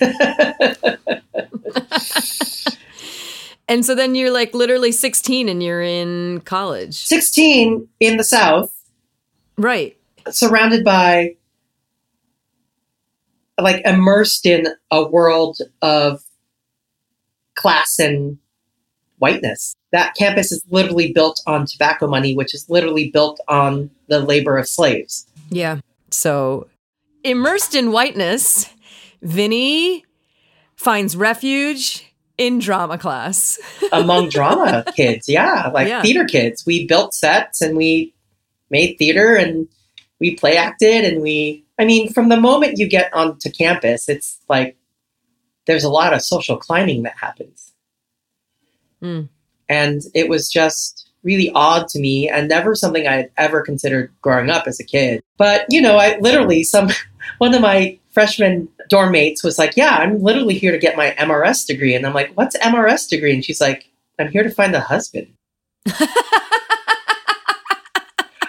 And 3.68 3.86
so 3.86 3.94
then 3.94 4.16
you're 4.16 4.32
like 4.32 4.52
literally 4.52 4.90
16 4.90 5.48
and 5.48 5.62
you're 5.62 5.80
in 5.80 6.40
college. 6.40 6.94
16 6.94 7.86
in 8.00 8.16
the 8.16 8.24
South, 8.24 8.72
Right. 9.56 9.96
surrounded 10.30 10.84
by, 10.84 11.36
like, 13.60 13.80
immersed 13.84 14.44
in 14.44 14.66
a 14.90 15.06
world 15.06 15.58
of 15.82 16.20
class 17.60 17.98
and 17.98 18.38
whiteness. 19.18 19.76
That 19.92 20.14
campus 20.14 20.50
is 20.52 20.64
literally 20.70 21.12
built 21.12 21.40
on 21.46 21.66
tobacco 21.66 22.06
money, 22.06 22.34
which 22.34 22.54
is 22.54 22.68
literally 22.70 23.10
built 23.10 23.38
on 23.48 23.90
the 24.08 24.20
labor 24.20 24.56
of 24.56 24.66
slaves. 24.68 25.26
Yeah. 25.50 25.80
So, 26.10 26.68
immersed 27.22 27.74
in 27.74 27.92
whiteness, 27.92 28.68
Vinny 29.22 30.04
finds 30.76 31.16
refuge 31.16 32.06
in 32.38 32.58
drama 32.58 32.96
class. 32.96 33.58
Among 33.92 34.30
drama 34.30 34.84
kids, 34.96 35.28
yeah, 35.28 35.70
like 35.74 35.88
Yeah. 35.88 36.02
theater 36.02 36.24
kids. 36.24 36.64
We 36.64 36.86
built 36.86 37.12
sets 37.14 37.60
and 37.60 37.76
we 37.76 38.14
made 38.70 38.96
theater 38.96 39.34
and 39.34 39.68
we 40.20 40.36
play 40.36 40.56
acted 40.56 41.04
and 41.04 41.20
we, 41.20 41.64
I 41.78 41.84
mean, 41.84 42.12
from 42.12 42.28
the 42.30 42.40
moment 42.40 42.78
you 42.78 42.88
get 42.88 43.12
onto 43.12 43.50
campus, 43.50 44.08
it's 44.08 44.38
like 44.48 44.76
there's 45.70 45.84
a 45.84 45.88
lot 45.88 46.12
of 46.12 46.20
social 46.20 46.56
climbing 46.56 47.04
that 47.04 47.16
happens. 47.16 47.72
Mm. 49.00 49.28
And 49.68 50.02
it 50.14 50.28
was 50.28 50.50
just 50.50 51.08
really 51.22 51.52
odd 51.54 51.86
to 51.88 52.00
me 52.00 52.28
and 52.28 52.48
never 52.48 52.74
something 52.74 53.06
I 53.06 53.14
had 53.14 53.30
ever 53.36 53.62
considered 53.62 54.12
growing 54.20 54.50
up 54.50 54.66
as 54.66 54.80
a 54.80 54.84
kid. 54.84 55.22
But, 55.36 55.66
you 55.68 55.80
know, 55.80 55.96
I 55.96 56.18
literally, 56.18 56.64
some, 56.64 56.88
one 57.38 57.54
of 57.54 57.60
my 57.60 57.96
freshman 58.10 58.68
dorm 58.88 59.12
mates 59.12 59.44
was 59.44 59.60
like, 59.60 59.76
Yeah, 59.76 59.94
I'm 59.94 60.20
literally 60.20 60.58
here 60.58 60.72
to 60.72 60.78
get 60.78 60.96
my 60.96 61.12
MRS 61.12 61.68
degree. 61.68 61.94
And 61.94 62.04
I'm 62.04 62.14
like, 62.14 62.32
What's 62.34 62.56
MRS 62.58 63.08
degree? 63.08 63.32
And 63.32 63.44
she's 63.44 63.60
like, 63.60 63.88
I'm 64.18 64.32
here 64.32 64.42
to 64.42 64.50
find 64.50 64.74
a 64.74 64.80
husband. 64.80 65.28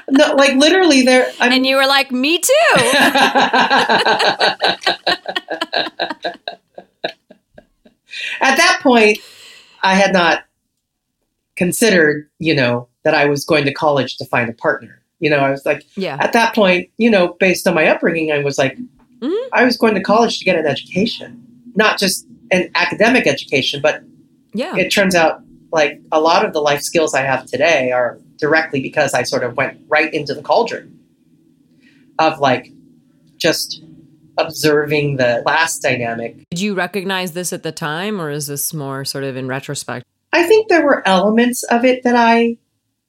no, 0.09 0.33
like 0.33 0.55
literally, 0.55 1.03
there. 1.03 1.31
I'm, 1.39 1.51
and 1.51 1.67
you 1.67 1.75
were 1.75 1.85
like, 1.85 2.11
me 2.11 2.39
too. 2.39 2.51
At 8.41 8.57
that 8.57 8.70
point, 8.81 9.19
I 9.83 9.95
had 9.95 10.13
not 10.13 10.43
considered, 11.55 12.29
you 12.39 12.55
know, 12.55 12.87
that 13.03 13.13
I 13.13 13.25
was 13.25 13.45
going 13.45 13.65
to 13.65 13.73
college 13.73 14.17
to 14.17 14.25
find 14.25 14.49
a 14.49 14.53
partner. 14.53 15.01
You 15.19 15.29
know, 15.29 15.37
I 15.37 15.51
was 15.51 15.65
like, 15.65 15.85
yeah. 15.95 16.17
at 16.19 16.33
that 16.33 16.55
point, 16.55 16.89
you 16.97 17.09
know, 17.09 17.35
based 17.39 17.67
on 17.67 17.75
my 17.75 17.87
upbringing, 17.87 18.31
I 18.31 18.39
was 18.39 18.57
like, 18.57 18.77
Mhm. 19.21 19.47
I 19.53 19.63
was 19.65 19.77
going 19.77 19.93
to 19.95 20.01
college 20.01 20.39
to 20.39 20.45
get 20.45 20.55
an 20.57 20.65
education, 20.65 21.43
not 21.75 21.99
just 21.99 22.25
an 22.51 22.69
academic 22.75 23.27
education, 23.27 23.81
but 23.81 24.01
Yeah. 24.53 24.75
it 24.75 24.89
turns 24.89 25.13
out 25.15 25.41
like 25.71 26.01
a 26.11 26.19
lot 26.19 26.43
of 26.45 26.53
the 26.53 26.59
life 26.61 26.81
skills 26.81 27.13
I 27.13 27.21
have 27.21 27.45
today 27.45 27.91
are 27.91 28.19
directly 28.37 28.81
because 28.81 29.13
I 29.13 29.23
sort 29.23 29.43
of 29.43 29.55
went 29.55 29.79
right 29.87 30.11
into 30.13 30.33
the 30.33 30.41
cauldron 30.41 30.99
of 32.19 32.39
like 32.39 32.71
just 33.37 33.81
observing 34.37 35.17
the 35.17 35.41
class 35.43 35.77
dynamic. 35.77 36.43
Did 36.51 36.61
you 36.61 36.73
recognize 36.73 37.33
this 37.33 37.53
at 37.53 37.63
the 37.63 37.71
time, 37.71 38.19
or 38.19 38.29
is 38.29 38.47
this 38.47 38.73
more 38.73 39.05
sort 39.05 39.23
of 39.23 39.35
in 39.35 39.47
retrospect? 39.47 40.05
I 40.33 40.43
think 40.43 40.69
there 40.69 40.85
were 40.85 41.07
elements 41.07 41.63
of 41.63 41.83
it 41.83 42.03
that 42.03 42.15
I 42.15 42.57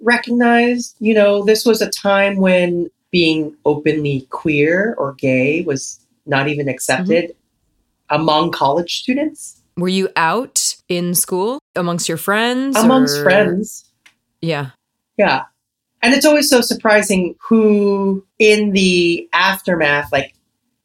recognized. 0.00 0.96
You 0.98 1.14
know, 1.14 1.44
this 1.44 1.64
was 1.64 1.80
a 1.80 1.90
time 1.90 2.36
when 2.36 2.90
being 3.10 3.54
openly 3.64 4.26
queer 4.30 4.94
or 4.98 5.12
gay 5.12 5.62
was 5.62 6.00
not 6.26 6.48
even 6.48 6.68
accepted 6.68 7.30
mm-hmm. 7.30 8.20
among 8.20 8.50
college 8.50 8.98
students, 9.00 9.62
Were 9.76 9.88
you 9.88 10.08
out 10.16 10.76
in 10.88 11.14
school 11.14 11.58
amongst 11.76 12.08
your 12.08 12.18
friends? 12.18 12.76
amongst 12.76 13.18
or- 13.18 13.22
friends. 13.24 13.90
Yeah. 14.40 14.70
Yeah. 15.16 15.44
And 16.02 16.14
it's 16.14 16.26
always 16.26 16.50
so 16.50 16.60
surprising 16.60 17.36
who 17.48 18.26
in 18.38 18.72
the 18.72 19.28
aftermath, 19.32 20.10
like 20.10 20.34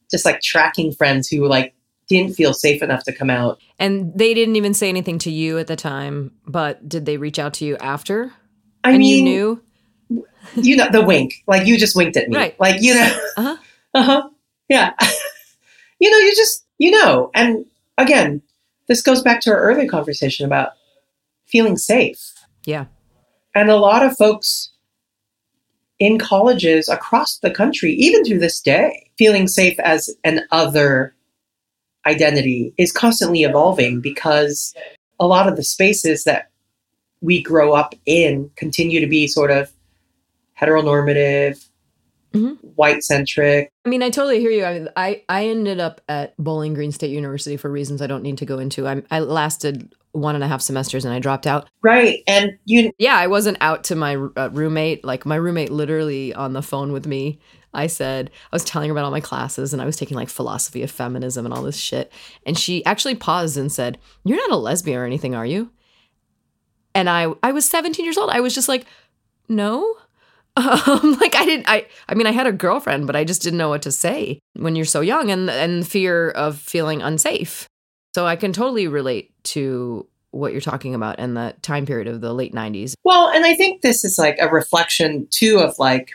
just 0.10 0.26
like 0.26 0.42
tracking 0.42 0.92
friends 0.92 1.28
who 1.28 1.48
like 1.48 1.74
didn't 2.08 2.36
feel 2.36 2.54
safe 2.54 2.82
enough 2.82 3.04
to 3.04 3.12
come 3.14 3.30
out. 3.30 3.60
And 3.80 4.12
they 4.18 4.34
didn't 4.34 4.56
even 4.56 4.74
say 4.74 4.90
anything 4.90 5.20
to 5.20 5.32
you 5.32 5.58
at 5.58 5.68
the 5.68 5.76
time, 5.76 6.32
but 6.46 6.88
did 6.88 7.06
they 7.06 7.18
reach 7.18 7.38
out 7.40 7.54
to 7.56 7.66
you 7.66 7.78
after? 7.78 8.32
I 8.84 8.92
and 8.92 9.00
mean, 9.00 9.18
you 9.18 9.24
knew? 9.24 10.24
you 10.56 10.78
know, 10.78 10.90
the 10.90 11.04
wink, 11.04 11.44
like 11.48 11.68
you 11.68 11.78
just 11.78 11.96
winked 11.96 12.16
at 12.16 12.30
me. 12.30 12.38
Right. 12.38 12.60
Like, 12.60 12.82
you 12.82 12.94
know, 12.96 13.20
Uh-huh. 13.38 13.58
uh-huh. 13.94 14.30
Yeah. 14.70 14.94
you 16.00 16.10
know, 16.10 16.18
you 16.18 16.36
just, 16.36 16.66
you 16.78 16.92
know, 16.92 17.30
and 17.34 17.66
again, 17.98 18.42
this 18.88 19.02
goes 19.02 19.22
back 19.22 19.42
to 19.42 19.52
our 19.52 19.60
earlier 19.60 19.90
conversation 19.90 20.46
about 20.46 20.72
feeling 21.46 21.78
safe. 21.78 22.34
Yeah. 22.66 22.86
And 23.54 23.70
a 23.70 23.76
lot 23.76 24.06
of 24.06 24.16
folks 24.16 24.72
in 26.00 26.20
colleges 26.20 26.88
across 26.90 27.40
the 27.40 27.52
country, 27.52 27.94
even 27.94 28.24
to 28.26 28.38
this 28.40 28.60
day, 28.62 29.10
feeling 29.18 29.48
safe 29.48 29.80
as 29.80 30.10
an 30.24 30.42
other 30.52 31.16
identity 32.06 32.74
is 32.78 32.92
constantly 32.92 33.44
evolving 33.44 34.00
because 34.00 34.74
a 35.20 35.28
lot 35.28 35.48
of 35.48 35.56
the 35.56 35.64
spaces 35.64 36.24
that 36.24 36.50
we 37.22 37.42
grow 37.42 37.74
up 37.74 37.96
in 38.06 38.50
continue 38.56 39.00
to 39.00 39.08
be 39.08 39.28
sort 39.28 39.50
of 39.52 39.72
heteronormative, 40.60 41.68
Mhm. 42.34 42.58
white 42.76 43.04
centric. 43.04 43.72
I 43.86 43.90
mean, 43.90 44.04
I 44.04 44.10
totally 44.10 44.40
hear 44.40 44.52
you. 44.52 44.64
I, 44.64 44.74
mean, 44.74 44.90
I 44.96 45.24
I 45.30 45.48
ended 45.48 45.80
up 45.80 46.02
at 46.08 46.36
Bowling 46.38 46.74
Green 46.74 46.92
State 46.92 47.12
University 47.12 47.58
for 47.58 47.72
reasons 47.72 48.02
I 48.02 48.08
don't 48.08 48.24
need 48.24 48.38
to 48.40 48.46
go 48.46 48.60
into. 48.60 48.88
I 48.88 49.02
I 49.10 49.20
lasted 49.20 49.94
one 50.18 50.36
and 50.36 50.44
a 50.44 50.48
half 50.48 50.62
semesters 50.62 51.06
and 51.06 51.14
I 51.14 51.20
dropped 51.20 51.48
out. 51.48 51.70
Right. 51.82 52.24
And 52.28 52.58
you, 52.66 52.92
Yeah, 52.98 53.16
I 53.16 53.28
wasn't 53.28 53.58
out 53.62 53.84
to 53.86 53.96
my 53.96 54.16
uh, 54.16 54.50
roommate. 54.52 55.06
Like 55.06 55.26
my 55.26 55.36
roommate, 55.36 55.72
literally 55.72 56.34
on 56.34 56.54
the 56.54 56.62
phone 56.62 56.92
with 56.92 57.06
me. 57.06 57.40
I 57.74 57.88
said 57.88 58.32
I 58.52 58.56
was 58.56 58.64
telling 58.64 58.90
her 58.90 58.94
about 58.94 59.06
all 59.06 59.12
my 59.12 59.22
classes 59.22 59.72
and 59.74 59.82
I 59.82 59.86
was 59.86 59.98
taking 59.98 60.18
like 60.18 60.30
philosophy 60.30 60.82
of 60.82 60.90
feminism 60.90 61.46
and 61.46 61.54
all 61.54 61.62
this 61.62 61.78
shit. 61.78 62.12
And 62.46 62.58
she 62.58 62.84
actually 62.86 63.16
paused 63.16 63.58
and 63.58 63.72
said, 63.72 64.00
"You're 64.24 64.38
not 64.38 64.52
a 64.52 64.56
lesbian 64.56 64.98
or 65.00 65.06
anything, 65.06 65.36
are 65.36 65.46
you?" 65.46 65.70
And 66.96 67.10
I 67.10 67.28
I 67.44 67.52
was 67.52 67.70
17 67.70 68.04
years 68.04 68.18
old. 68.18 68.32
I 68.32 68.40
was 68.40 68.56
just 68.56 68.68
like, 68.68 68.86
"No." 69.48 69.96
Um, 70.58 71.16
like 71.22 71.36
I 71.36 71.46
didn't 71.46 71.70
I 71.70 71.86
I 72.10 72.16
mean 72.16 72.26
I 72.26 72.32
had 72.32 72.48
a 72.48 72.52
girlfriend, 72.52 73.06
but 73.06 73.16
I 73.16 73.24
just 73.24 73.44
didn't 73.44 73.60
know 73.60 73.70
what 73.70 73.84
to 73.84 73.92
say 73.92 74.40
when 74.56 74.76
you're 74.76 74.86
so 74.86 75.02
young 75.02 75.30
and 75.30 75.52
and 75.52 75.88
fear 75.88 76.32
of 76.32 76.58
feeling 76.58 77.04
unsafe. 77.04 77.68
So 78.18 78.26
I 78.26 78.36
can 78.36 78.52
totally 78.52 78.88
relate 78.88 79.32
to 79.54 80.08
what 80.32 80.52
you're 80.52 80.60
talking 80.60 80.96
about 80.96 81.18
and 81.20 81.38
the 81.38 81.54
time 81.62 81.86
period 81.86 82.08
of 82.08 82.20
the 82.20 82.34
late 82.34 82.52
90s. 82.52 82.96
well, 83.04 83.30
and 83.30 83.46
I 83.46 83.54
think 83.54 83.84
this 83.84 84.04
is 84.04 84.18
like 84.18 84.38
a 84.40 84.50
reflection 84.50 85.28
too 85.30 85.60
of 85.60 85.78
like 85.78 86.10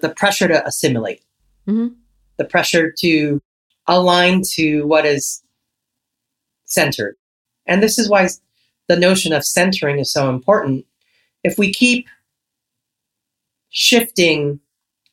the 0.00 0.10
pressure 0.10 0.46
to 0.46 0.64
assimilate, 0.64 1.24
Mhm. 1.66 1.96
the 2.36 2.44
pressure 2.44 2.94
to 3.00 3.42
align 3.88 4.42
to 4.52 4.86
what 4.86 5.04
is 5.04 5.42
centered. 6.64 7.16
And 7.66 7.82
this 7.82 7.98
is 7.98 8.08
why 8.08 8.28
the 8.86 8.96
notion 8.96 9.32
of 9.32 9.44
centering 9.44 9.98
is 9.98 10.12
so 10.12 10.30
important. 10.30 10.86
If 11.42 11.58
we 11.58 11.72
keep 11.72 12.06
shifting 13.70 14.60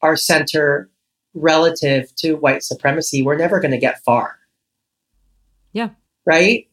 our 0.04 0.16
center 0.16 0.92
relative 1.34 2.16
to 2.18 2.34
white 2.36 2.62
supremacy, 2.62 3.24
we're 3.24 3.36
never 3.36 3.60
going 3.60 3.72
to 3.72 3.80
get 3.80 4.04
far. 4.04 4.38
Yeah. 5.74 5.90
Right? 6.26 6.68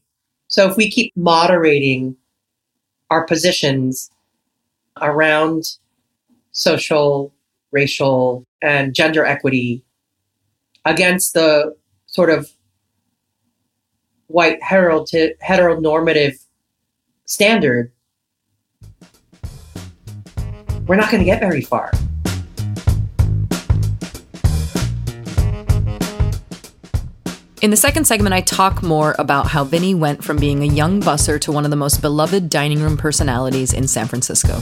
So 0.49 0.69
if 0.69 0.77
we 0.77 0.91
keep 0.91 1.17
moderating 1.17 2.17
our 3.11 3.25
positions 3.27 4.11
around 5.01 5.65
social, 6.53 7.33
racial, 7.71 8.47
and 8.63 8.95
gender 8.95 9.25
equity 9.25 9.83
against 10.85 11.35
the 11.35 11.75
sort 12.07 12.31
of 12.31 12.51
white 14.27 14.61
heteronormative 14.63 16.45
standard, 17.25 17.93
we're 20.87 20.97
not 20.97 21.11
going 21.11 21.21
to 21.21 21.25
get 21.25 21.41
very 21.41 21.63
far. 21.63 21.93
In 27.63 27.71
the 27.71 27.77
second 27.77 28.07
segment, 28.07 28.35
I 28.35 28.41
talk 28.41 28.83
more 28.83 29.15
about 29.21 29.47
how 29.47 29.63
Vinny 29.63 29.95
went 29.95 30.25
from 30.25 30.37
being 30.37 30.65
a 30.65 30.67
young 30.67 31.01
busser 31.01 31.41
to 31.43 31.53
one 31.53 31.65
of 31.65 31.71
the 31.71 31.77
most 31.77 32.03
beloved 32.03 32.51
dining 32.51 32.83
room 32.83 32.97
personalities 32.97 33.73
in 33.73 33.87
San 33.87 34.09
Francisco. 34.09 34.61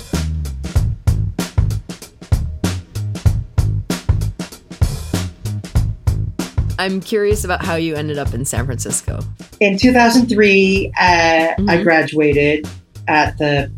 I'm 6.78 7.00
curious 7.00 7.42
about 7.42 7.64
how 7.64 7.76
you 7.76 7.94
ended 7.94 8.18
up 8.18 8.34
in 8.34 8.44
San 8.44 8.66
Francisco. 8.66 9.20
In 9.60 9.78
2003, 9.78 10.92
uh, 10.98 11.00
I 11.00 11.54
Mhm. 11.58 11.82
graduated 11.82 12.68
at 13.08 13.38
the 13.38 13.70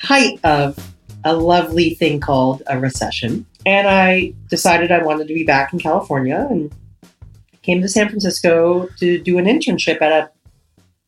height 0.00 0.38
of 0.42 0.78
a 1.22 1.34
lovely 1.34 1.96
thing 1.96 2.18
called 2.18 2.62
a 2.66 2.78
recession. 2.78 3.44
And 3.66 3.86
I 3.86 4.32
decided 4.48 4.90
I 4.90 5.02
wanted 5.02 5.28
to 5.28 5.34
be 5.34 5.44
back 5.44 5.74
in 5.74 5.78
California 5.78 6.46
and 6.50 6.70
came 7.64 7.80
to 7.80 7.88
San 7.88 8.08
Francisco 8.08 8.88
to 8.98 9.18
do 9.18 9.38
an 9.38 9.46
internship 9.46 10.00
at 10.02 10.12
a 10.12 10.30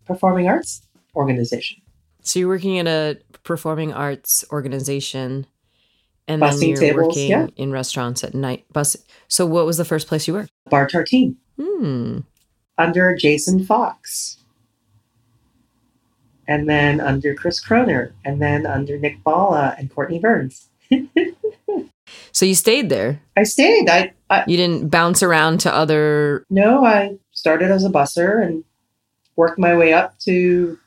performing 0.06 0.48
arts 0.48 0.82
organization. 1.14 1.82
So 2.22 2.38
you're 2.38 2.48
working 2.48 2.76
in 2.76 2.86
a 2.86 3.16
performing 3.44 3.92
arts 3.92 4.44
organization, 4.50 5.46
and 6.26 6.42
Bussing 6.42 6.60
then 6.60 6.68
you're 6.70 6.78
tables, 6.78 7.06
working 7.08 7.30
yeah. 7.30 7.46
in 7.56 7.70
restaurants 7.72 8.24
at 8.24 8.34
night. 8.34 8.64
Bus. 8.72 8.96
So 9.28 9.46
what 9.46 9.66
was 9.66 9.76
the 9.76 9.84
first 9.84 10.08
place 10.08 10.26
you 10.26 10.34
worked? 10.34 10.50
Bar 10.70 10.88
Tartine 10.88 11.36
Hmm. 11.60 12.20
under 12.78 13.14
Jason 13.14 13.64
Fox. 13.64 14.38
And 16.48 16.68
then 16.68 17.00
under 17.00 17.34
Chris 17.34 17.60
Kronner, 17.60 18.14
and 18.24 18.40
then 18.40 18.66
under 18.66 18.98
Nick 18.98 19.22
Balla 19.24 19.74
and 19.78 19.92
Cortney 19.92 20.20
Burns. 20.20 20.68
So 22.32 22.44
you 22.44 22.54
stayed 22.54 22.88
there. 22.88 23.20
I 23.36 23.44
stayed. 23.44 23.88
I, 23.88 24.12
I 24.30 24.44
You 24.46 24.56
didn't 24.56 24.90
bounce 24.90 25.22
around 25.22 25.60
to 25.60 25.74
other. 25.74 26.44
No, 26.50 26.84
I 26.84 27.18
started 27.32 27.70
as 27.70 27.84
a 27.84 27.88
busser 27.88 28.44
and 28.44 28.64
worked 29.36 29.58
my 29.58 29.76
way 29.76 29.92
up 29.92 30.18
to 30.20 30.78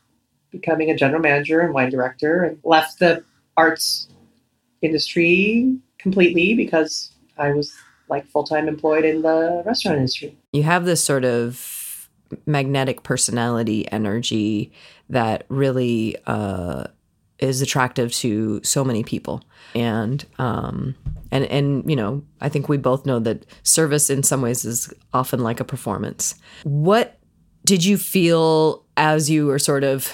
becoming 0.51 0.89
a 0.89 0.95
general 0.95 1.21
manager 1.21 1.62
and 1.62 1.73
wine 1.73 1.89
director 1.89 2.43
and 2.43 2.60
left 2.63 2.99
the 2.99 3.23
arts 3.55 4.08
industry 4.82 5.77
completely 5.97 6.55
because 6.55 7.12
I 7.38 7.51
was 7.51 7.73
like 8.10 8.27
full 8.27 8.43
time 8.43 8.67
employed 8.67 9.05
in 9.05 9.21
the 9.21 9.63
restaurant 9.65 9.97
industry. 9.97 10.38
You 10.53 10.63
have 10.63 10.86
this 10.86 11.03
sort 11.03 11.25
of 11.25 12.10
magnetic 12.45 13.03
personality 13.03 13.91
energy 13.91 14.71
that 15.10 15.45
really 15.49 16.15
uh, 16.27 16.86
is 17.39 17.62
attractive 17.62 18.12
to 18.13 18.62
so 18.63 18.84
many 18.84 19.04
people, 19.04 19.43
and 19.75 20.25
um, 20.38 20.95
and 21.32 21.45
and 21.45 21.89
you 21.89 21.95
know, 21.95 22.23
I 22.41 22.49
think 22.49 22.69
we 22.69 22.78
both 22.78 23.06
know 23.06 23.19
that 23.19 23.45
service 23.63 24.10
in 24.10 24.23
some 24.23 24.41
ways 24.41 24.65
is 24.65 24.93
often 25.13 25.41
like 25.41 25.60
a 25.60 25.65
performance. 25.65 26.36
What 26.63 27.17
did 27.65 27.84
you 27.84 27.97
feel 27.97 28.86
as 28.97 29.30
you 29.30 29.45
were 29.45 29.60
sort 29.60 29.84
of 29.84 30.13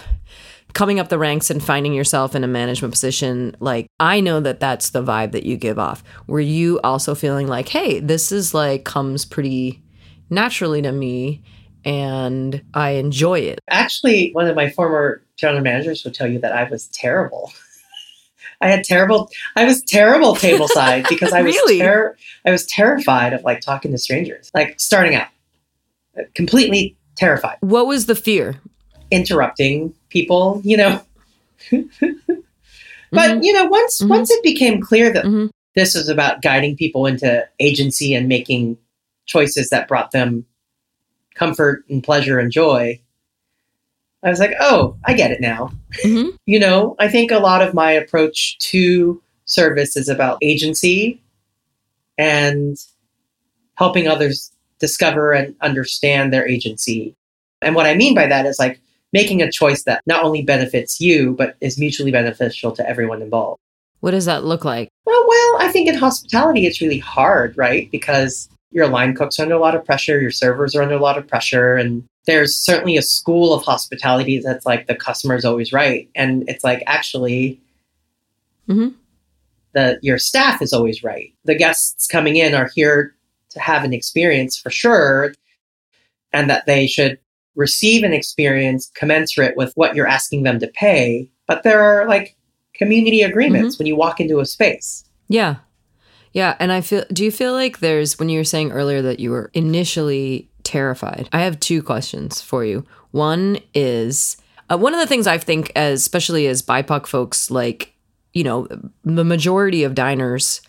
coming 0.75 0.99
up 0.99 1.07
the 1.07 1.17
ranks 1.17 1.49
and 1.49 1.63
finding 1.63 1.93
yourself 1.93 2.35
in 2.35 2.43
a 2.43 2.47
management 2.47 2.93
position, 2.93 3.55
like 3.59 3.87
I 3.99 4.19
know 4.19 4.41
that 4.41 4.59
that's 4.59 4.89
the 4.89 5.01
vibe 5.01 5.31
that 5.31 5.45
you 5.45 5.55
give 5.55 5.79
off. 5.79 6.03
Were 6.27 6.41
you 6.41 6.79
also 6.83 7.15
feeling 7.15 7.47
like, 7.47 7.69
hey, 7.69 7.99
this 8.01 8.31
is 8.31 8.53
like 8.53 8.83
comes 8.83 9.23
pretty 9.25 9.81
naturally 10.29 10.81
to 10.81 10.91
me 10.91 11.43
and 11.85 12.61
I 12.73 12.91
enjoy 12.91 13.39
it? 13.39 13.59
Actually, 13.69 14.31
one 14.33 14.47
of 14.47 14.55
my 14.55 14.69
former 14.69 15.21
general 15.37 15.61
managers 15.61 16.03
would 16.03 16.13
tell 16.13 16.27
you 16.27 16.39
that 16.39 16.51
I 16.51 16.63
was 16.65 16.87
terrible. 16.87 17.51
I 18.61 18.69
had 18.69 18.83
terrible. 18.83 19.29
I 19.55 19.65
was 19.65 19.81
terrible 19.83 20.35
table 20.35 20.67
side 20.67 21.05
because 21.09 21.31
I 21.33 21.41
was 21.41 21.53
Really? 21.55 21.79
ter- 21.79 22.15
I 22.45 22.51
was 22.51 22.65
terrified 22.65 23.33
of 23.33 23.43
like 23.43 23.61
talking 23.61 23.91
to 23.91 23.97
strangers, 23.97 24.49
like 24.53 24.79
starting 24.79 25.15
out, 25.15 25.27
completely 26.33 26.97
terrified, 27.15 27.57
What 27.61 27.87
was 27.87 28.05
the 28.07 28.15
fear? 28.15 28.59
interrupting 29.11 29.93
people. 30.09 30.61
You 30.63 30.77
know, 30.77 31.01
but 31.69 31.91
Mhm. 33.11 33.43
you 33.43 33.53
know, 33.53 33.65
once 33.65 34.01
Mhm. 34.01 34.09
once 34.09 34.31
it 34.31 34.41
became 34.43 34.81
clear 34.81 35.11
that 35.11 35.25
Mhm. 35.25 35.49
this 35.75 35.93
was 35.95 36.09
about 36.09 36.41
guiding 36.41 36.75
people 36.75 37.05
into 37.05 37.47
agency 37.59 38.13
and 38.15 38.27
making 38.27 38.77
choices 39.27 39.69
that 39.69 39.87
brought 39.87 40.11
them 40.11 40.45
comfort 41.35 41.83
and 41.89 42.03
pleasure 42.03 42.39
and 42.39 42.51
joy, 42.51 42.99
I 44.23 44.29
was 44.29 44.39
like, 44.39 44.53
oh, 44.59 44.97
I 45.05 45.13
get 45.13 45.31
it 45.31 45.41
now. 45.41 45.71
Mhm. 46.03 46.31
You 46.47 46.59
know, 46.59 46.95
I 46.99 47.07
think 47.07 47.31
a 47.31 47.39
lot 47.39 47.63
of 47.63 47.73
my 47.73 47.91
approach 47.91 48.57
to 48.59 49.21
service 49.45 49.97
is 49.97 50.07
about 50.07 50.37
agency 50.43 51.19
and 52.19 52.77
helping 53.75 54.07
others 54.07 54.51
discover 54.79 55.31
and 55.31 55.55
understand 55.61 56.31
their 56.31 56.47
agency. 56.47 57.15
And 57.61 57.75
what 57.75 57.87
I 57.87 57.95
mean 57.95 58.13
by 58.13 58.27
that 58.27 58.45
is 58.45 58.59
like 58.59 58.79
making 59.11 59.41
a 59.41 59.51
choice 59.51 59.83
that 59.83 60.01
not 60.05 60.23
only 60.23 60.43
benefits 60.43 61.01
you, 61.01 61.33
but 61.33 61.55
is 61.61 61.79
mutually 61.79 62.11
beneficial 62.11 62.71
to 62.73 62.87
everyone 62.87 63.21
involved. 63.21 63.59
What 64.01 64.11
does 64.11 64.25
that 64.25 64.43
look 64.43 64.63
like? 64.63 64.89
Well, 65.05 65.25
well, 65.27 65.57
I 65.59 65.69
think 65.71 65.87
in 65.87 65.95
hospitality 65.95 66.67
it's 66.67 66.81
really 66.81 66.99
hard, 66.99 67.57
right? 67.57 67.89
Because 67.91 68.49
your 68.75 68.87
line 68.87 69.15
cooks 69.15 69.39
are 69.39 69.43
under 69.43 69.55
a 69.55 69.59
lot 69.59 69.73
of 69.73 69.85
pressure, 69.85 70.19
your 70.19 70.31
servers 70.31 70.75
are 70.75 70.83
under 70.83 70.95
a 70.95 70.99
lot 71.01 71.17
of 71.17 71.25
pressure, 71.25 71.75
and 71.77 72.03
there's 72.25 72.53
certainly 72.55 72.97
a 72.97 73.01
school 73.01 73.53
of 73.53 73.63
hospitality 73.63 74.39
that's 74.43 74.65
like 74.65 74.85
the 74.87 74.95
customer 74.95 75.35
is 75.35 75.45
always 75.45 75.71
right, 75.71 76.09
and 76.13 76.43
it's 76.49 76.63
like 76.63 76.83
actually, 76.85 77.59
Mhm. 78.69 78.93
the 79.73 79.97
your 80.01 80.17
staff 80.17 80.61
is 80.61 80.73
always 80.73 81.03
right. 81.03 81.33
The 81.45 81.55
guests 81.55 82.05
coming 82.05 82.35
in 82.35 82.53
are 82.53 82.69
here 82.75 83.15
to 83.51 83.59
have 83.61 83.85
an 83.85 83.93
experience 83.93 84.57
for 84.57 84.69
sure, 84.69 85.33
and 86.33 86.49
that 86.49 86.65
they 86.65 86.85
should 86.85 87.17
receive 87.55 88.03
an 88.03 88.11
experience 88.11 88.91
commensurate 88.95 89.55
with 89.55 89.71
what 89.75 89.95
you're 89.95 90.07
asking 90.07 90.43
them 90.43 90.59
to 90.59 90.67
pay. 90.67 91.29
But 91.47 91.63
there 91.63 91.81
are 91.81 92.05
like 92.09 92.35
community 92.73 93.21
agreements 93.21 93.79
when 93.79 93.85
you 93.85 93.95
walk 93.95 94.19
into 94.19 94.41
a 94.41 94.45
space. 94.45 95.05
Yeah. 95.29 95.55
Yeah. 96.35 96.57
And 96.59 96.73
I 96.73 96.81
feel, 96.81 97.05
do 97.13 97.23
you 97.23 97.31
feel 97.31 97.53
like 97.53 97.79
there's, 97.79 98.19
when 98.19 98.27
you 98.27 98.41
were 98.41 98.43
saying 98.43 98.73
earlier 98.73 99.01
that 99.01 99.21
you 99.21 99.31
were 99.31 99.49
initially 99.53 100.51
terrified, 100.63 101.29
I 101.31 101.39
have 101.39 101.61
two 101.61 101.81
questions 101.81 102.41
for 102.41 102.65
you. 102.65 102.83
One 103.11 103.57
is, 103.73 104.35
uh, 104.69 104.77
one 104.77 104.93
of 104.93 104.99
the 104.99 105.07
things 105.07 105.27
I 105.27 105.37
think, 105.37 105.71
as, 105.77 106.01
especially 106.01 106.47
as 106.47 106.61
BIPOC 106.61 107.07
folks, 107.07 107.49
like, 107.49 107.93
you 108.33 108.43
know, 108.43 108.67
the 109.05 109.23
majority 109.23 109.85
of 109.85 109.95
diners, 109.95 110.61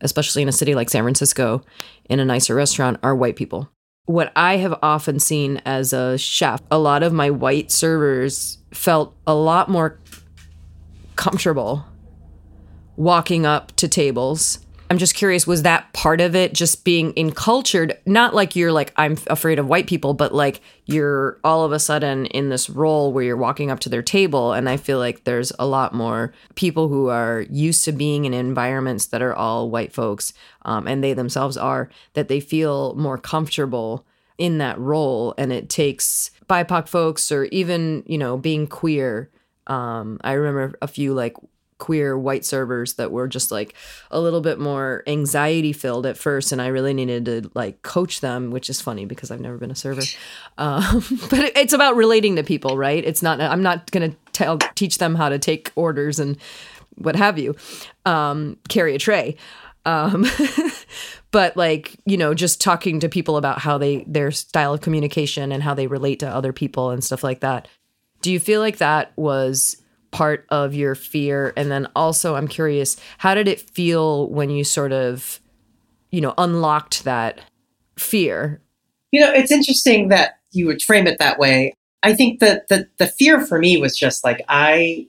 especially 0.00 0.40
in 0.40 0.48
a 0.48 0.52
city 0.52 0.74
like 0.74 0.88
San 0.88 1.02
Francisco, 1.02 1.62
in 2.08 2.18
a 2.18 2.24
nicer 2.24 2.54
restaurant, 2.54 2.98
are 3.02 3.14
white 3.14 3.36
people. 3.36 3.68
What 4.06 4.32
I 4.34 4.56
have 4.56 4.78
often 4.82 5.20
seen 5.20 5.60
as 5.66 5.92
a 5.92 6.16
chef, 6.16 6.62
a 6.70 6.78
lot 6.78 7.02
of 7.02 7.12
my 7.12 7.28
white 7.28 7.70
servers 7.70 8.56
felt 8.72 9.14
a 9.26 9.34
lot 9.34 9.68
more 9.68 10.00
comfortable 11.16 11.84
walking 12.96 13.44
up 13.44 13.76
to 13.76 13.86
tables. 13.86 14.60
I'm 14.90 14.98
just 14.98 15.14
curious, 15.14 15.46
was 15.46 15.62
that 15.62 15.92
part 15.92 16.20
of 16.20 16.34
it 16.34 16.52
just 16.52 16.84
being 16.84 17.12
encultured? 17.16 17.96
Not 18.06 18.34
like 18.34 18.56
you're 18.56 18.72
like, 18.72 18.92
I'm 18.96 19.16
afraid 19.28 19.60
of 19.60 19.68
white 19.68 19.86
people, 19.86 20.14
but 20.14 20.34
like 20.34 20.60
you're 20.84 21.38
all 21.44 21.64
of 21.64 21.70
a 21.70 21.78
sudden 21.78 22.26
in 22.26 22.48
this 22.48 22.68
role 22.68 23.12
where 23.12 23.22
you're 23.22 23.36
walking 23.36 23.70
up 23.70 23.78
to 23.80 23.88
their 23.88 24.02
table. 24.02 24.52
And 24.52 24.68
I 24.68 24.76
feel 24.76 24.98
like 24.98 25.22
there's 25.22 25.52
a 25.60 25.66
lot 25.66 25.94
more 25.94 26.34
people 26.56 26.88
who 26.88 27.06
are 27.06 27.46
used 27.48 27.84
to 27.84 27.92
being 27.92 28.24
in 28.24 28.34
environments 28.34 29.06
that 29.06 29.22
are 29.22 29.32
all 29.34 29.70
white 29.70 29.92
folks, 29.92 30.32
um, 30.62 30.88
and 30.88 31.04
they 31.04 31.14
themselves 31.14 31.56
are, 31.56 31.88
that 32.14 32.26
they 32.26 32.40
feel 32.40 32.96
more 32.96 33.16
comfortable 33.16 34.04
in 34.38 34.58
that 34.58 34.76
role. 34.76 35.34
And 35.38 35.52
it 35.52 35.68
takes 35.68 36.32
BIPOC 36.48 36.88
folks 36.88 37.30
or 37.30 37.44
even, 37.44 38.02
you 38.06 38.18
know, 38.18 38.36
being 38.36 38.66
queer. 38.66 39.30
Um, 39.68 40.18
I 40.24 40.32
remember 40.32 40.76
a 40.82 40.88
few 40.88 41.14
like 41.14 41.36
queer 41.80 42.16
white 42.16 42.44
servers 42.44 42.94
that 42.94 43.10
were 43.10 43.26
just 43.26 43.50
like 43.50 43.74
a 44.12 44.20
little 44.20 44.40
bit 44.40 44.60
more 44.60 45.02
anxiety 45.08 45.72
filled 45.72 46.06
at 46.06 46.16
first 46.16 46.52
and 46.52 46.62
i 46.62 46.68
really 46.68 46.94
needed 46.94 47.24
to 47.24 47.50
like 47.54 47.82
coach 47.82 48.20
them 48.20 48.52
which 48.52 48.70
is 48.70 48.80
funny 48.80 49.04
because 49.04 49.32
i've 49.32 49.40
never 49.40 49.58
been 49.58 49.72
a 49.72 49.74
server. 49.74 50.02
Um, 50.58 51.02
but 51.30 51.56
it's 51.56 51.72
about 51.72 51.96
relating 51.96 52.36
to 52.36 52.44
people 52.44 52.76
right? 52.76 53.04
It's 53.04 53.22
not 53.22 53.40
i'm 53.40 53.62
not 53.62 53.90
going 53.90 54.12
to 54.12 54.16
tell 54.32 54.58
teach 54.76 54.98
them 54.98 55.16
how 55.16 55.28
to 55.28 55.38
take 55.38 55.72
orders 55.74 56.20
and 56.20 56.36
what 56.96 57.16
have 57.16 57.38
you 57.38 57.56
um, 58.04 58.58
carry 58.68 58.94
a 58.94 58.98
tray. 58.98 59.36
Um, 59.86 60.26
but 61.30 61.56
like 61.56 61.96
you 62.04 62.16
know 62.16 62.34
just 62.34 62.60
talking 62.60 63.00
to 63.00 63.08
people 63.08 63.36
about 63.36 63.60
how 63.60 63.78
they 63.78 64.04
their 64.06 64.30
style 64.30 64.74
of 64.74 64.82
communication 64.82 65.52
and 65.52 65.62
how 65.62 65.74
they 65.74 65.86
relate 65.86 66.20
to 66.20 66.28
other 66.28 66.52
people 66.52 66.90
and 66.90 67.02
stuff 67.02 67.24
like 67.24 67.40
that. 67.40 67.66
Do 68.20 68.30
you 68.30 68.38
feel 68.38 68.60
like 68.60 68.78
that 68.78 69.12
was 69.16 69.79
part 70.10 70.44
of 70.50 70.74
your 70.74 70.94
fear 70.94 71.52
and 71.56 71.70
then 71.70 71.86
also 71.94 72.34
i'm 72.34 72.48
curious 72.48 72.96
how 73.18 73.34
did 73.34 73.46
it 73.46 73.60
feel 73.60 74.28
when 74.30 74.50
you 74.50 74.64
sort 74.64 74.92
of 74.92 75.40
you 76.10 76.20
know 76.20 76.34
unlocked 76.38 77.04
that 77.04 77.40
fear 77.96 78.60
You 79.12 79.20
know, 79.20 79.32
it's 79.32 79.52
interesting 79.52 80.08
that 80.08 80.38
you 80.52 80.66
would 80.66 80.82
frame 80.82 81.06
it 81.06 81.18
that 81.18 81.38
way. 81.38 81.74
I 82.02 82.14
think 82.14 82.40
that 82.40 82.68
the, 82.68 82.88
the 82.98 83.06
fear 83.06 83.44
for 83.44 83.58
me 83.58 83.76
was 83.76 83.96
just 83.96 84.24
like 84.24 84.40
I 84.48 85.06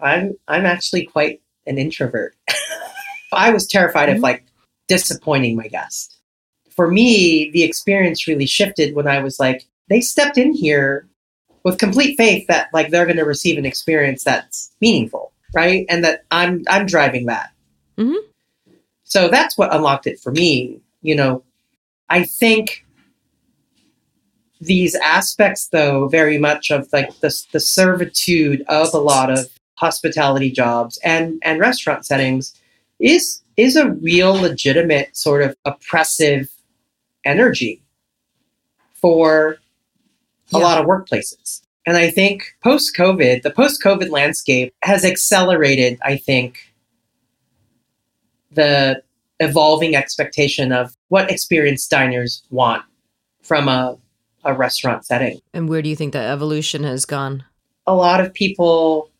I'm 0.00 0.34
I'm 0.48 0.64
actually 0.66 1.04
quite 1.06 1.40
an 1.66 1.78
introvert. 1.78 2.34
I 3.32 3.50
was 3.50 3.66
terrified 3.66 4.08
of 4.08 4.18
Mhm. 4.18 4.22
like 4.22 4.44
disappointing 4.88 5.56
my 5.56 5.68
guest. 5.68 6.16
For 6.70 6.90
me, 6.90 7.50
the 7.52 7.62
experience 7.64 8.26
really 8.28 8.46
shifted 8.46 8.94
when 8.94 9.06
I 9.08 9.18
was 9.20 9.38
like, 9.40 9.66
they 9.88 10.00
stepped 10.00 10.38
in 10.38 10.52
here 10.52 11.08
with 11.66 11.78
complete 11.78 12.16
faith 12.16 12.46
that 12.46 12.68
like 12.72 12.90
they're 12.90 13.06
going 13.06 13.16
to 13.16 13.24
receive 13.24 13.58
an 13.58 13.66
experience 13.66 14.22
that's 14.22 14.70
meaningful, 14.80 15.32
right? 15.52 15.84
And 15.88 16.04
that 16.04 16.24
I'm 16.30 16.62
I'm 16.68 16.86
driving 16.86 17.26
that. 17.26 17.50
Mhm. 17.98 18.18
So 19.02 19.26
that's 19.26 19.58
what 19.58 19.74
unlocked 19.74 20.06
it 20.06 20.20
for 20.20 20.30
me. 20.30 20.80
You 21.02 21.16
know, 21.16 21.42
I 22.08 22.22
think 22.22 22.86
these 24.60 24.94
aspects 24.94 25.66
though 25.66 26.06
very 26.06 26.38
much 26.38 26.70
of 26.70 26.88
like 26.92 27.10
the, 27.18 27.36
the 27.50 27.58
servitude 27.58 28.62
of 28.68 28.94
a 28.94 28.98
lot 28.98 29.28
of 29.28 29.50
hospitality 29.74 30.52
jobs 30.52 30.98
and 31.02 31.40
and 31.42 31.58
restaurant 31.58 32.06
settings 32.06 32.54
is 33.00 33.42
is 33.56 33.74
a 33.74 33.90
real 33.90 34.34
legitimate 34.34 35.16
sort 35.16 35.42
of 35.42 35.56
oppressive 35.64 36.48
energy 37.24 37.82
for 38.94 39.58
a 40.54 40.58
Yeah. 40.58 40.64
lot 40.64 40.78
of 40.80 40.86
workplaces 40.86 41.62
and 41.86 41.96
i 41.96 42.10
think 42.10 42.54
post 42.62 42.94
covid 42.96 43.42
the 43.42 43.50
post 43.50 43.82
covid 43.82 44.10
landscape 44.10 44.74
has 44.82 45.04
accelerated 45.04 45.98
i 46.04 46.16
think 46.16 46.72
the 48.52 49.02
evolving 49.40 49.94
expectation 49.94 50.72
of 50.72 50.96
what 51.08 51.30
experienced 51.30 51.90
diners 51.90 52.42
want 52.50 52.82
from 53.42 53.68
a, 53.68 53.96
a 54.44 54.54
restaurant 54.54 55.04
setting. 55.04 55.38
and 55.52 55.68
where 55.68 55.82
do 55.82 55.88
you 55.88 55.96
think 55.96 56.12
that 56.12 56.30
evolution 56.30 56.84
has 56.84 57.04
gone 57.04 57.44
A 57.86 57.94
lot 57.94 58.20
of 58.20 58.32
people 58.32 59.10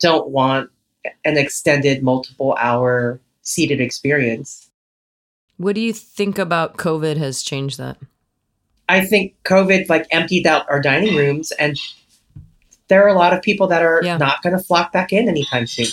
don't 0.00 0.28
want 0.28 0.70
an 1.24 1.36
extended 1.38 2.02
multiple 2.02 2.54
hour 2.58 3.20
seated 3.42 3.80
experience. 3.80 4.70
what 5.56 5.74
do 5.74 5.80
you 5.80 5.92
think 5.92 6.38
about 6.38 6.76
covid 6.76 7.16
has 7.16 7.42
changed 7.42 7.78
that 7.78 7.96
I 8.90 9.04
think 9.04 9.34
COVID 9.44 9.88
like 9.88 10.06
emptied 10.10 10.46
out 10.46 10.66
our 10.68 10.80
dining 10.80 11.14
rooms 11.14 11.52
and 11.52 11.76
there 12.88 13.04
are 13.04 13.08
a 13.08 13.14
lot 13.14 13.32
of 13.32 13.40
people 13.40 13.68
that 13.68 13.82
are 13.82 14.00
Yeah. 14.04 14.16
not 14.16 14.42
going 14.42 14.56
to 14.56 14.62
flock 14.62 14.92
back 14.92 15.12
in 15.12 15.28
anytime 15.28 15.66
soon. 15.66 15.86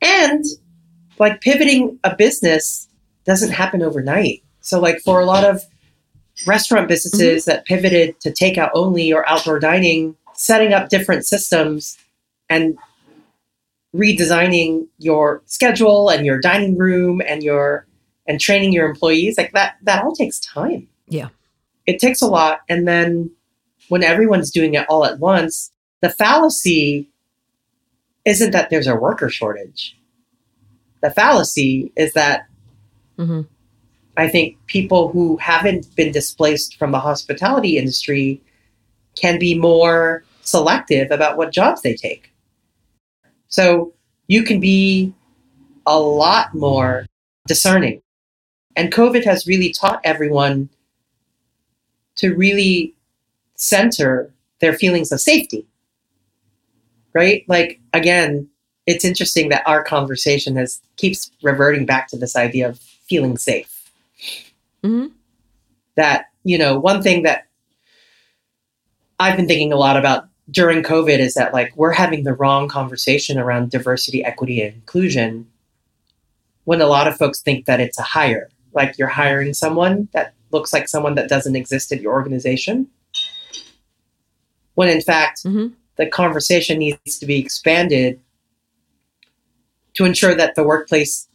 And 0.00 0.44
like 1.18 1.40
pivoting 1.40 1.98
a 2.04 2.14
business 2.14 2.88
doesn't 3.24 3.50
happen 3.50 3.82
overnight. 3.82 4.44
So 4.60 4.78
like 4.78 5.00
for 5.00 5.20
a 5.20 5.24
lot 5.24 5.44
of 5.44 5.60
restaurant 6.46 6.86
businesses 6.86 7.42
mm-hmm. 7.42 7.50
that 7.50 7.64
pivoted 7.64 8.20
to 8.20 8.30
takeout 8.30 8.70
only 8.74 9.12
or 9.12 9.28
outdoor 9.28 9.58
dining, 9.58 10.14
setting 10.34 10.72
up 10.72 10.88
different 10.88 11.26
systems 11.26 11.98
and 12.48 12.78
redesigning 13.92 14.86
your 14.98 15.42
schedule 15.46 16.10
and 16.10 16.24
your 16.24 16.40
dining 16.40 16.78
room 16.78 17.20
and 17.26 17.42
your 17.42 17.86
and 18.26 18.38
training 18.40 18.72
your 18.72 18.88
employees 18.88 19.38
like 19.38 19.50
that 19.52 19.76
that 19.82 20.04
all 20.04 20.14
takes 20.14 20.38
time 20.38 20.86
Yeah. 21.08 21.28
it 21.86 21.98
takes 21.98 22.20
a 22.22 22.26
lot 22.26 22.60
and 22.68 22.86
then 22.86 23.30
when 23.88 24.02
everyone's 24.02 24.50
doing 24.50 24.74
it 24.74 24.86
all 24.88 25.04
at 25.04 25.18
once, 25.18 25.72
the 26.02 26.10
fallacy 26.10 27.08
isn't 28.24 28.50
that 28.50 28.68
there's 28.70 28.86
a 28.86 28.94
worker 28.96 29.30
shortage. 29.30 29.96
The 31.02 31.10
fallacy 31.10 31.92
is 31.96 32.12
that 32.14 32.46
hmm 33.16 33.42
I 34.16 34.26
think 34.28 34.58
people 34.66 35.10
who 35.12 35.36
haven't 35.36 35.94
been 35.94 36.10
displaced 36.10 36.76
from 36.76 36.90
the 36.90 36.98
hospitality 36.98 37.78
industry 37.78 38.42
can 39.14 39.38
be 39.38 39.56
more 39.56 40.24
selective 40.42 41.12
about 41.12 41.36
what 41.36 41.52
jobs 41.52 41.82
they 41.82 41.94
take. 41.94 42.32
So 43.46 43.92
you 44.26 44.42
can 44.42 44.58
be 44.58 45.14
a 45.86 46.00
lot 46.00 46.52
more 46.52 47.06
discerning. 47.46 48.02
And 48.74 48.92
COVID 48.92 49.24
has 49.24 49.46
really 49.46 49.72
taught 49.72 50.00
everyone 50.02 50.68
to 52.18 52.34
really 52.34 52.94
center 53.56 54.32
their 54.60 54.74
feelings 54.74 55.10
of 55.10 55.20
safety. 55.20 55.66
Right? 57.14 57.44
Like 57.48 57.80
again, 57.92 58.48
it's 58.88 59.04
interesting 59.04 59.50
that 59.50 59.62
our 59.66 59.84
conversation 59.84 60.56
has 60.56 60.80
keeps 60.96 61.30
reverting 61.42 61.84
back 61.84 62.08
to 62.08 62.16
this 62.16 62.34
idea 62.34 62.68
of 62.68 62.80
feeling 63.08 63.36
safe 63.36 63.92
hmm 64.82 65.06
that 65.96 66.26
you 66.44 66.56
know 66.58 66.78
one 66.78 67.02
thing 67.02 67.22
that 67.22 67.46
i've 69.20 69.36
been 69.36 69.46
thinking 69.46 69.72
a 69.72 69.76
lot 69.76 69.96
about 69.96 70.24
during 70.50 70.82
covid 70.82 71.18
is 71.18 71.34
that 71.34 71.52
like 71.52 71.76
we're 71.76 71.92
having 71.92 72.24
the 72.24 72.32
wrong 72.32 72.68
conversation 72.68 73.38
around 73.38 73.70
diversity 73.70 74.24
equity 74.24 74.62
and 74.62 74.74
inclusion 74.74 75.46
when 76.64 76.80
a 76.80 76.86
lot 76.86 77.06
of 77.06 77.16
folks 77.16 77.40
think 77.40 77.66
that 77.66 77.80
it's 77.80 77.98
a 77.98 78.02
hire 78.02 78.48
like 78.72 78.96
you're 78.96 79.08
hiring 79.08 79.52
someone 79.52 80.08
that 80.12 80.34
looks 80.50 80.72
like 80.72 80.88
someone 80.88 81.14
that 81.14 81.28
doesn't 81.28 81.56
exist 81.56 81.92
at 81.92 82.00
your 82.00 82.12
organization 82.12 82.88
when 84.74 84.88
in 84.88 85.00
fact 85.00 85.42
hmm 85.42 85.68
the 85.98 86.06
conversation 86.06 86.78
needs 86.78 87.18
to 87.18 87.26
be 87.26 87.38
expanded 87.38 88.20
to 89.94 90.04
ensure 90.04 90.34
that 90.34 90.54
the 90.54 90.62
workplace 90.62 91.28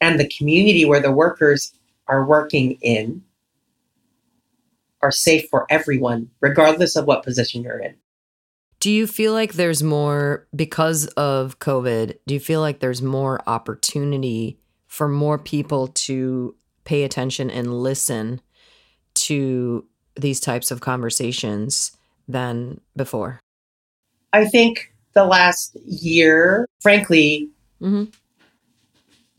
and 0.00 0.20
the 0.20 0.28
community 0.28 0.84
where 0.84 1.00
the 1.00 1.10
workers 1.10 1.72
are 2.06 2.24
working 2.24 2.72
in 2.82 3.22
are 5.00 5.10
safe 5.10 5.48
for 5.50 5.66
everyone, 5.70 6.30
regardless 6.40 6.96
of 6.96 7.06
what 7.06 7.24
position 7.24 7.62
you're 7.62 7.78
in. 7.78 7.94
Do 8.78 8.90
you 8.90 9.06
feel 9.06 9.32
like 9.32 9.54
there's 9.54 9.82
more 9.82 10.46
because 10.54 11.06
of 11.08 11.58
COVID? 11.58 12.18
Do 12.26 12.34
you 12.34 12.40
feel 12.40 12.60
like 12.60 12.80
there's 12.80 13.00
more 13.00 13.40
opportunity 13.46 14.58
for 14.86 15.08
more 15.08 15.38
people 15.38 15.88
to 15.88 16.54
pay 16.84 17.04
attention 17.04 17.50
and 17.50 17.82
listen 17.82 18.42
to 19.24 19.84
these 20.16 20.40
types 20.40 20.70
of 20.70 20.80
conversations 20.80 21.96
than 22.28 22.80
before? 22.96 23.40
I 24.32 24.44
think 24.46 24.92
the 25.14 25.24
last 25.24 25.76
year, 25.84 26.66
frankly, 26.80 27.48
hmm 27.80 28.04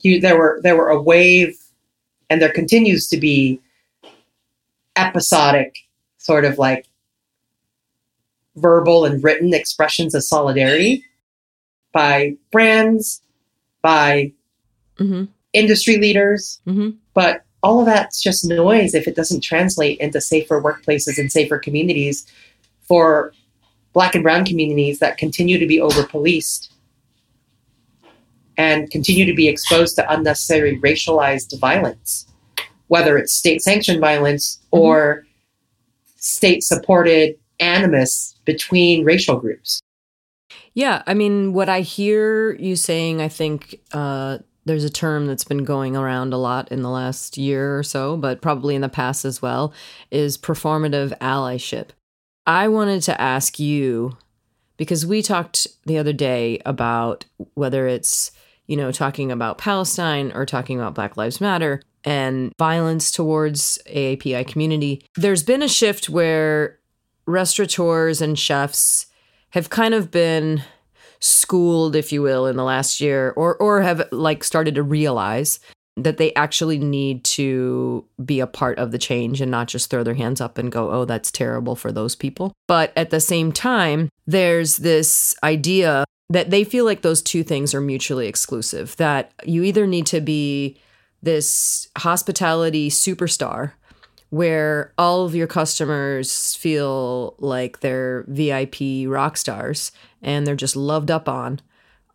you, 0.01 0.21
there 0.21 0.37
were 0.37 0.59
there 0.61 0.75
were 0.75 0.89
a 0.89 1.01
wave, 1.01 1.57
and 2.29 2.41
there 2.41 2.51
continues 2.51 3.07
to 3.07 3.17
be 3.17 3.59
episodic, 4.95 5.77
sort 6.17 6.45
of 6.45 6.57
like 6.59 6.85
verbal 8.55 9.03
and 9.05 9.23
written 9.23 9.53
expressions 9.53 10.13
of 10.13 10.23
solidarity 10.23 11.03
by 11.91 12.35
brands, 12.51 13.21
by 13.81 14.31
hmm 14.97 15.25
industry 15.53 15.97
leaders, 15.97 16.59
hmm 16.65 16.89
but 17.13 17.44
all 17.65 17.79
of 17.79 17.87
that's 17.87 18.21
just 18.21 18.45
noise 18.45 18.93
if 18.93 19.07
it 19.07 19.15
doesn't 19.15 19.41
translate 19.41 19.97
into 19.99 20.21
safer 20.21 20.61
workplaces 20.61 21.17
and 21.17 21.31
safer 21.31 21.57
communities 21.57 22.27
for 22.83 23.33
black 23.93 24.13
and 24.13 24.23
brown 24.23 24.45
communities 24.45 24.99
that 24.99 25.17
continue 25.17 25.57
to 25.57 25.65
be 25.65 25.81
over 25.81 26.05
policed 26.05 26.71
and 28.57 28.91
continue 28.91 29.25
to 29.25 29.33
be 29.33 29.47
exposed 29.47 29.95
to 29.95 30.13
unnecessary 30.13 30.79
racialized 30.79 31.59
violence 31.59 32.27
whether 32.87 33.17
it's 33.17 33.33
state 33.33 33.63
sanctioned 33.63 33.99
violence 33.99 34.59
or 34.71 35.25
state 36.17 36.63
supported 36.63 37.35
animus 37.59 38.35
between 38.45 39.03
racial 39.03 39.37
groups. 39.37 39.81
Yeah, 40.73 41.01
I 41.07 41.13
mean, 41.13 41.53
what 41.53 41.69
I 41.69 41.81
hear 41.81 42.53
you 42.55 42.75
saying, 42.75 43.21
I 43.21 43.27
think 43.27 43.79
uh, 43.91 44.39
there's 44.65 44.83
a 44.83 44.89
term 44.89 45.27
that's 45.27 45.43
been 45.43 45.63
going 45.63 45.95
around 45.95 46.33
a 46.33 46.37
lot 46.37 46.71
in 46.71 46.81
the 46.81 46.89
last 46.89 47.37
year 47.37 47.77
or 47.77 47.83
so, 47.83 48.17
but 48.17 48.41
probably 48.41 48.75
in 48.75 48.81
the 48.81 48.89
past 48.89 49.23
as 49.23 49.41
well, 49.41 49.73
is 50.11 50.37
performative 50.37 51.17
allyship. 51.19 51.89
I 52.47 52.67
wanted 52.67 53.01
to 53.03 53.19
ask 53.19 53.59
you 53.59 54.17
because 54.77 55.05
we 55.05 55.21
talked 55.21 55.67
the 55.85 55.97
other 55.97 56.13
day 56.13 56.61
about 56.65 57.25
whether 57.53 57.87
it's, 57.87 58.31
you 58.67 58.75
know, 58.75 58.91
talking 58.91 59.31
about 59.31 59.57
Palestine 59.57 60.31
or 60.33 60.45
talking 60.45 60.79
about 60.79 60.95
Black 60.95 61.15
Lives 61.15 61.39
Matter 61.39 61.81
and 62.03 62.51
violence 62.57 63.11
towards 63.11 63.79
AAPI 63.87 64.47
community. 64.47 65.05
There's 65.15 65.43
been 65.43 65.63
a 65.63 65.67
shift 65.67 66.09
where 66.09 66.79
restaurateurs 67.25 68.21
and 68.21 68.37
chefs 68.37 69.07
have 69.51 69.69
kind 69.69 69.93
of 69.93 70.11
been 70.11 70.63
schooled, 71.25 71.95
if 71.95 72.11
you 72.11 72.21
will, 72.21 72.45
in 72.45 72.55
the 72.55 72.63
last 72.63 73.01
year, 73.01 73.33
or 73.35 73.55
or 73.57 73.81
have 73.81 74.07
like 74.11 74.43
started 74.43 74.75
to 74.75 74.83
realize 74.83 75.59
that 75.97 76.17
they 76.17 76.33
actually 76.33 76.77
need 76.77 77.23
to 77.23 78.05
be 78.23 78.41
a 78.41 78.47
part 78.47 78.77
of 78.79 78.91
the 78.91 78.97
change 78.97 79.39
and 79.39 79.49
not 79.49 79.67
just 79.67 79.89
throw 79.89 80.03
their 80.03 80.13
hands 80.13 80.41
up 80.41 80.57
and 80.57 80.71
go, 80.71 80.91
oh, 80.91 81.05
that's 81.05 81.31
terrible 81.31 81.75
for 81.75 81.91
those 81.91 82.15
people. 82.15 82.51
But 82.67 82.91
at 82.97 83.11
the 83.11 83.21
same 83.21 83.53
time, 83.53 84.09
there's 84.27 84.77
this 84.77 85.33
idea 85.41 86.03
that 86.29 86.49
they 86.49 86.63
feel 86.65 86.83
like 86.83 87.01
those 87.01 87.21
two 87.21 87.43
things 87.43 87.73
are 87.73 87.81
mutually 87.81 88.27
exclusive, 88.27 88.95
that 88.97 89.31
you 89.45 89.63
either 89.63 89.87
need 89.87 90.05
to 90.07 90.19
be 90.19 90.77
this 91.21 91.87
hospitality 91.97 92.89
superstar 92.89 93.71
where 94.35 94.93
all 94.97 95.23
of 95.23 95.33
your 95.33 95.47
customers 95.47 96.55
feel 96.55 97.35
like 97.39 97.79
they're 97.79 98.25
VIP 98.27 99.07
rock 99.07 99.37
stars 99.37 99.93
and 100.21 100.45
they're 100.45 100.57
just 100.57 100.75
loved 100.75 101.09
up 101.09 101.29
on 101.29 101.61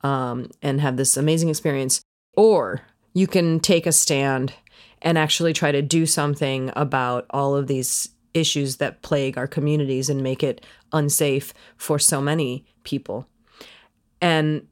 um, 0.02 0.50
and 0.60 0.82
have 0.82 0.98
this 0.98 1.16
amazing 1.16 1.48
experience, 1.48 2.02
or 2.36 2.82
you 3.14 3.26
can 3.26 3.58
take 3.58 3.86
a 3.86 3.92
stand 3.92 4.52
and 5.00 5.16
actually 5.16 5.54
try 5.54 5.72
to 5.72 5.80
do 5.80 6.04
something 6.04 6.70
about 6.76 7.24
all 7.30 7.56
of 7.56 7.68
these 7.68 8.10
issues 8.34 8.76
that 8.76 9.00
plague 9.00 9.38
our 9.38 9.46
communities 9.46 10.10
and 10.10 10.22
make 10.22 10.42
it 10.42 10.62
unsafe 10.92 11.54
for 11.78 11.98
so 11.98 12.20
many 12.20 12.66
people. 12.84 13.26
And 14.20 14.66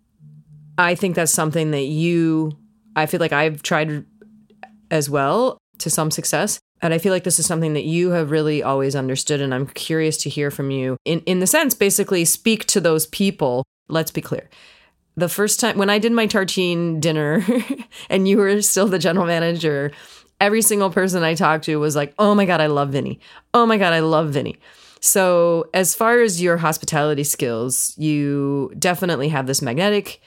I 0.76 0.94
think 0.94 1.16
that's 1.16 1.32
something 1.32 1.70
that 1.70 1.84
you, 1.84 2.58
I 2.94 3.06
feel 3.06 3.20
like 3.20 3.32
I've 3.32 3.62
tried 3.62 4.04
as 4.90 5.08
well 5.08 5.56
to 5.78 5.88
some 5.88 6.10
success. 6.10 6.60
And 6.80 6.94
I 6.94 6.98
feel 6.98 7.12
like 7.12 7.24
this 7.24 7.38
is 7.38 7.46
something 7.46 7.74
that 7.74 7.84
you 7.84 8.10
have 8.10 8.30
really 8.30 8.62
always 8.62 8.94
understood. 8.94 9.40
And 9.40 9.52
I'm 9.52 9.66
curious 9.66 10.16
to 10.18 10.30
hear 10.30 10.50
from 10.50 10.70
you 10.70 10.96
in, 11.04 11.20
in 11.20 11.40
the 11.40 11.46
sense, 11.46 11.74
basically, 11.74 12.24
speak 12.24 12.66
to 12.66 12.80
those 12.80 13.06
people. 13.06 13.64
Let's 13.88 14.10
be 14.10 14.20
clear. 14.20 14.48
The 15.16 15.28
first 15.28 15.58
time 15.58 15.78
when 15.78 15.90
I 15.90 15.98
did 15.98 16.12
my 16.12 16.26
tartine 16.26 17.00
dinner 17.00 17.44
and 18.10 18.28
you 18.28 18.36
were 18.36 18.62
still 18.62 18.86
the 18.86 18.98
general 18.98 19.26
manager, 19.26 19.90
every 20.40 20.62
single 20.62 20.90
person 20.90 21.22
I 21.24 21.34
talked 21.34 21.64
to 21.64 21.76
was 21.76 21.96
like, 21.96 22.14
oh 22.18 22.34
my 22.34 22.44
God, 22.44 22.60
I 22.60 22.66
love 22.66 22.90
Vinny. 22.90 23.18
Oh 23.52 23.66
my 23.66 23.78
God, 23.78 23.92
I 23.92 24.00
love 24.00 24.30
Vinny. 24.30 24.58
So, 25.00 25.68
as 25.74 25.94
far 25.94 26.20
as 26.20 26.42
your 26.42 26.56
hospitality 26.56 27.22
skills, 27.22 27.94
you 27.96 28.72
definitely 28.78 29.28
have 29.28 29.46
this 29.46 29.62
magnetic 29.62 30.20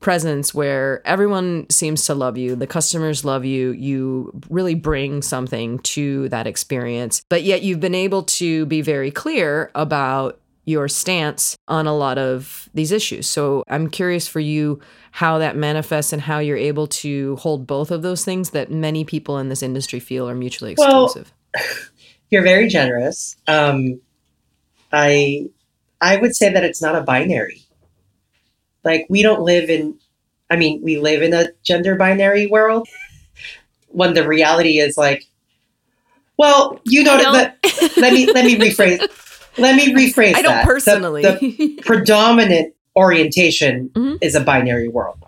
presence 0.00 0.54
where 0.54 1.06
everyone 1.06 1.66
seems 1.70 2.04
to 2.06 2.14
love 2.14 2.38
you, 2.38 2.54
the 2.56 2.66
customers 2.66 3.24
love 3.24 3.44
you, 3.44 3.72
you 3.72 4.32
really 4.48 4.74
bring 4.74 5.22
something 5.22 5.78
to 5.80 6.28
that 6.28 6.46
experience. 6.46 7.22
But 7.28 7.42
yet, 7.42 7.62
you've 7.62 7.80
been 7.80 7.94
able 7.94 8.22
to 8.24 8.66
be 8.66 8.80
very 8.80 9.10
clear 9.10 9.70
about 9.74 10.40
your 10.64 10.86
stance 10.88 11.56
on 11.66 11.86
a 11.86 11.96
lot 11.96 12.18
of 12.18 12.68
these 12.74 12.92
issues. 12.92 13.26
So, 13.28 13.64
I'm 13.68 13.88
curious 13.88 14.28
for 14.28 14.40
you 14.40 14.80
how 15.10 15.38
that 15.38 15.56
manifests 15.56 16.12
and 16.12 16.22
how 16.22 16.38
you're 16.38 16.56
able 16.56 16.86
to 16.86 17.36
hold 17.36 17.66
both 17.66 17.90
of 17.90 18.02
those 18.02 18.24
things 18.24 18.50
that 18.50 18.70
many 18.70 19.04
people 19.04 19.38
in 19.38 19.48
this 19.48 19.62
industry 19.62 19.98
feel 20.00 20.28
are 20.28 20.34
mutually 20.34 20.74
Well, 20.78 21.06
exclusive. 21.06 21.32
you're 22.30 22.42
very 22.42 22.68
generous 22.68 23.36
um, 23.46 24.00
i 24.92 25.46
i 26.00 26.16
would 26.16 26.36
say 26.36 26.52
that 26.52 26.62
it's 26.62 26.82
not 26.82 26.94
a 26.94 27.00
binary 27.00 27.62
like 28.84 29.06
we 29.08 29.22
don't 29.22 29.42
live 29.42 29.68
in 29.70 29.94
i 30.50 30.56
mean 30.56 30.80
we 30.82 30.98
live 30.98 31.22
in 31.22 31.32
a 31.34 31.46
gender 31.62 31.94
binary 31.96 32.46
world 32.46 32.86
when 33.88 34.14
the 34.14 34.26
reality 34.26 34.78
is 34.78 34.96
like 34.96 35.24
well 36.36 36.80
you 36.84 37.02
know 37.02 37.16
don't- 37.18 37.32
let 37.96 38.12
me 38.12 38.26
let 38.32 38.44
me 38.44 38.56
rephrase 38.56 39.00
let 39.58 39.74
me 39.76 39.92
rephrase 39.94 40.34
I 40.34 40.42
don't 40.42 40.52
that. 40.52 40.64
Personally. 40.64 41.22
the 41.22 41.80
predominant 41.84 42.74
orientation 42.96 43.90
Mhm. 43.90 44.18
is 44.20 44.34
a 44.34 44.40
binary 44.40 44.88
world, 44.88 45.18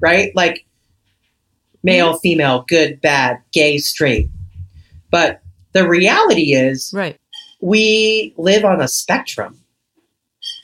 right? 0.00 0.30
Like 0.34 0.64
male, 1.82 2.18
female, 2.18 2.64
good, 2.68 3.00
bad, 3.00 3.38
gay, 3.52 3.78
straight. 3.78 4.28
But 5.10 5.40
the 5.72 5.88
reality 5.88 6.52
is 6.54 6.92
right. 6.94 7.18
we 7.60 8.34
live 8.36 8.64
on 8.64 8.80
a 8.80 8.86
spectrum, 8.88 9.58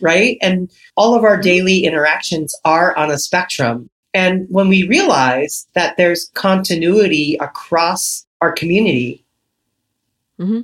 right? 0.01 0.39
And 0.41 0.71
all 0.97 1.15
of 1.15 1.25
our 1.25 1.37
daily 1.37 1.85
interactions 1.85 2.55
are 2.65 2.97
on 2.97 3.11
a 3.11 3.19
spectrum. 3.19 3.91
And 4.15 4.47
when 4.49 4.69
we 4.69 4.87
realize 4.87 5.67
that 5.75 5.97
there's 5.97 6.31
continuity 6.35 7.37
across 7.41 8.27
our 8.41 8.53
community 8.53 9.25
hmm 10.39 10.61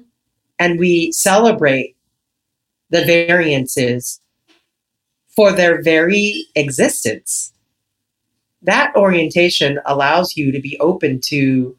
and 0.60 0.78
we 0.78 1.10
celebrate 1.10 1.96
the 2.90 3.04
variances 3.04 4.20
for 5.26 5.50
their 5.50 5.82
very 5.82 6.46
existence, 6.54 7.52
that 8.62 8.94
orientation 8.94 9.80
allows 9.84 10.36
you 10.36 10.52
to 10.52 10.60
be 10.60 10.78
open 10.78 11.20
to 11.22 11.76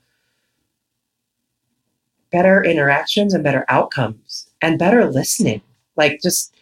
better 2.31 2.61
interactions 2.65 3.33
and 3.33 3.45
better 3.45 3.63
outcomes 3.69 4.49
and 4.61 4.77
better 4.77 5.09
listening 5.09 5.61
like 5.95 6.19
just 6.21 6.53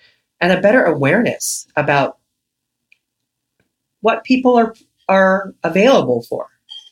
and 0.43 0.51
a 0.51 0.59
better 0.59 0.83
awareness 0.83 1.65
about 1.77 2.17
what 4.01 4.25
people 4.25 4.57
are 4.57 4.75
are 5.07 5.55
available 5.63 6.23
for. 6.23 6.49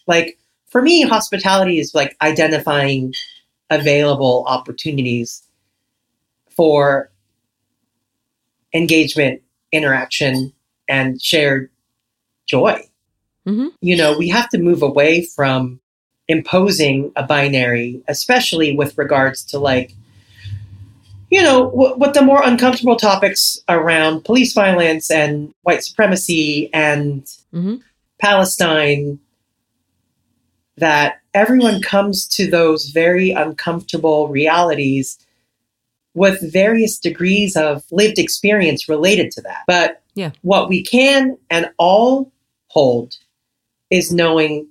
Like 0.08 0.40
for 0.70 0.82
me 0.82 1.02
hospitality 1.02 1.78
is 1.78 1.94
like 1.94 2.16
identifying 2.22 3.14
available 3.70 4.46
opportunities 4.48 5.44
for 6.50 7.12
engagement 8.74 9.42
interaction 9.74 10.54
and 10.88 11.22
shared 11.22 11.70
joy. 12.48 12.82
Hmm 13.46 13.68
you 13.82 13.98
know, 13.98 14.18
we 14.18 14.30
have 14.30 14.48
to 14.50 14.60
move 14.60 14.82
away 14.82 15.26
from 15.36 15.82
imposing 16.30 17.12
a 17.18 17.24
binary, 17.24 18.02
especially 18.08 18.74
with 18.78 18.98
regards 18.98 19.44
to 19.44 19.60
like, 19.60 19.94
you 21.32 21.42
know, 21.42 21.70
what, 21.70 21.98
what 21.98 22.14
the 22.14 22.22
more 22.22 22.44
uncomfortable 22.44 22.98
topics 22.98 23.58
around 23.70 24.26
police 24.26 24.54
violence 24.54 25.10
and 25.10 25.54
white 25.64 25.84
supremacy 25.84 26.70
and 26.74 27.28
hmm 27.52 27.76
Palestine, 28.20 29.18
that 30.78 31.22
everyone 31.34 31.82
comes 31.82 32.28
to 32.28 32.48
those 32.48 32.92
very 32.92 33.32
uncomfortable 33.32 34.28
realities 34.28 35.18
with 36.14 36.54
various 36.54 37.00
degrees 37.00 37.56
of 37.56 37.84
lived 37.92 38.20
experience 38.20 38.88
related 38.88 39.32
to 39.32 39.42
that. 39.42 39.64
But 39.66 40.04
Yeah. 40.14 40.34
what 40.44 40.70
we 40.70 40.84
can 40.84 41.36
and 41.50 41.72
all 41.80 42.32
hold 42.68 43.18
is 43.90 44.12
knowing 44.12 44.68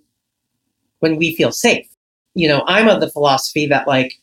when 1.00 1.16
we 1.16 1.34
feel 1.34 1.50
safe. 1.50 1.88
You 2.34 2.46
know, 2.46 2.62
I'm 2.68 2.86
of 2.86 3.00
the 3.00 3.10
philosophy 3.10 3.66
that 3.66 3.88
like 3.88 4.20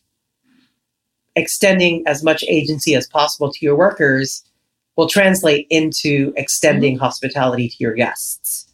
extending 1.37 2.03
as 2.07 2.23
much 2.23 2.43
agency 2.49 2.95
as 2.95 3.07
possible 3.07 3.51
to 3.51 3.59
your 3.65 3.77
workers 3.77 4.43
will 4.97 5.07
translate 5.07 5.67
into 5.69 6.33
extending 6.35 6.95
mm-hmm. 6.95 7.03
hospitality 7.03 7.69
to 7.69 7.75
your 7.79 7.93
guests. 7.93 8.67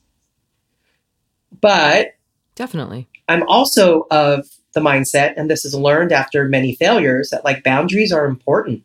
But 1.61 2.15
Definitely. 2.55 3.07
I'm 3.27 3.43
also 3.47 4.07
of 4.09 4.47
the 4.73 4.79
mindset, 4.79 5.33
and 5.37 5.49
this 5.51 5.65
is 5.65 5.75
learned 5.75 6.11
after 6.11 6.47
many 6.47 6.75
failures, 6.75 7.29
that 7.29 7.45
like 7.45 7.63
boundaries 7.63 8.11
are 8.11 8.25
important. 8.25 8.83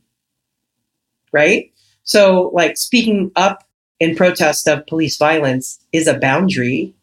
Right? 1.33 1.73
So, 2.03 2.51
like 2.55 2.77
speaking 2.77 3.31
up 3.37 3.65
in 4.01 4.17
protest 4.17 4.67
of 4.67 4.87
police 4.87 5.17
violence 5.17 5.79
is 5.93 6.07
a 6.07 6.19
boundary. 6.19 6.95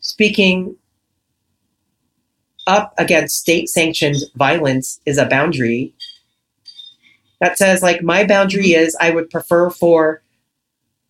Speaking 0.00 0.76
up 2.66 2.94
against 2.98 3.38
state 3.38 3.68
sanctioned 3.68 4.16
violence 4.36 5.00
is 5.06 5.18
a 5.18 5.26
boundary. 5.26 5.94
That 7.40 7.58
says, 7.58 7.82
like, 7.82 8.02
my 8.02 8.24
boundary 8.24 8.70
is 8.72 8.96
I 9.00 9.10
would 9.10 9.28
prefer 9.30 9.70
for 9.70 10.22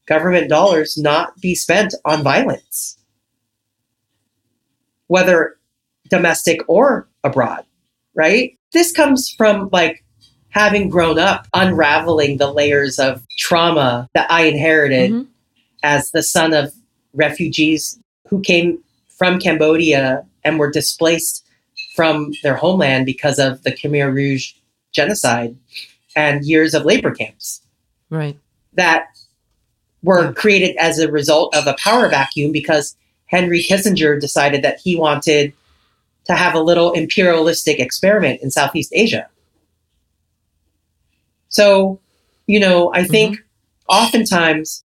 government 0.06 0.48
dollars 0.48 0.98
not 0.98 1.38
be 1.40 1.54
spent 1.54 1.94
on 2.04 2.22
violence 2.22 2.98
whether 5.06 5.56
domestic 6.08 6.60
or 6.68 7.08
abroad, 7.22 7.64
right? 8.14 8.58
This 8.72 8.90
comes 8.92 9.30
from 9.36 9.68
like 9.72 10.02
having 10.50 10.88
grown 10.88 11.18
up 11.18 11.46
unraveling 11.54 12.38
the 12.38 12.50
layers 12.52 12.98
of 12.98 13.22
trauma 13.38 14.08
that 14.14 14.30
I 14.30 14.44
inherited 14.44 15.10
Mhm. 15.10 15.26
as 15.82 16.10
the 16.10 16.22
son 16.22 16.52
of 16.54 16.72
refugees 17.12 17.98
who 18.28 18.40
came 18.40 18.78
from 19.08 19.38
Cambodia 19.38 20.24
and 20.42 20.58
were 20.58 20.70
displaced 20.70 21.43
from 21.94 22.32
their 22.42 22.56
homeland 22.56 23.06
because 23.06 23.38
of 23.38 23.62
the 23.62 23.70
Khmer 23.70 24.12
Rouge 24.12 24.52
genocide 24.92 25.56
and 26.16 26.44
years 26.44 26.74
of 26.74 26.84
labor 26.84 27.12
camps 27.12 27.60
Right. 28.10 28.36
that 28.74 29.06
were 30.02 30.26
Yeah. 30.26 30.32
created 30.32 30.76
as 30.76 30.98
a 30.98 31.10
result 31.10 31.54
of 31.54 31.66
a 31.66 31.76
power 31.82 32.08
vacuum 32.08 32.52
because 32.52 32.96
Henry 33.26 33.62
Kissinger 33.62 34.20
decided 34.20 34.62
that 34.62 34.80
he 34.82 34.96
wanted 34.96 35.52
to 36.26 36.34
have 36.34 36.54
a 36.54 36.60
little 36.60 36.92
imperialistic 36.92 37.78
experiment 37.80 38.40
in 38.42 38.50
Southeast 38.50 38.90
Asia. 38.94 39.28
So, 41.48 42.00
you 42.46 42.58
know, 42.60 42.92
I 42.92 43.00
mm-hmm. 43.02 43.10
think 43.10 43.38
oftentimes 43.88 44.84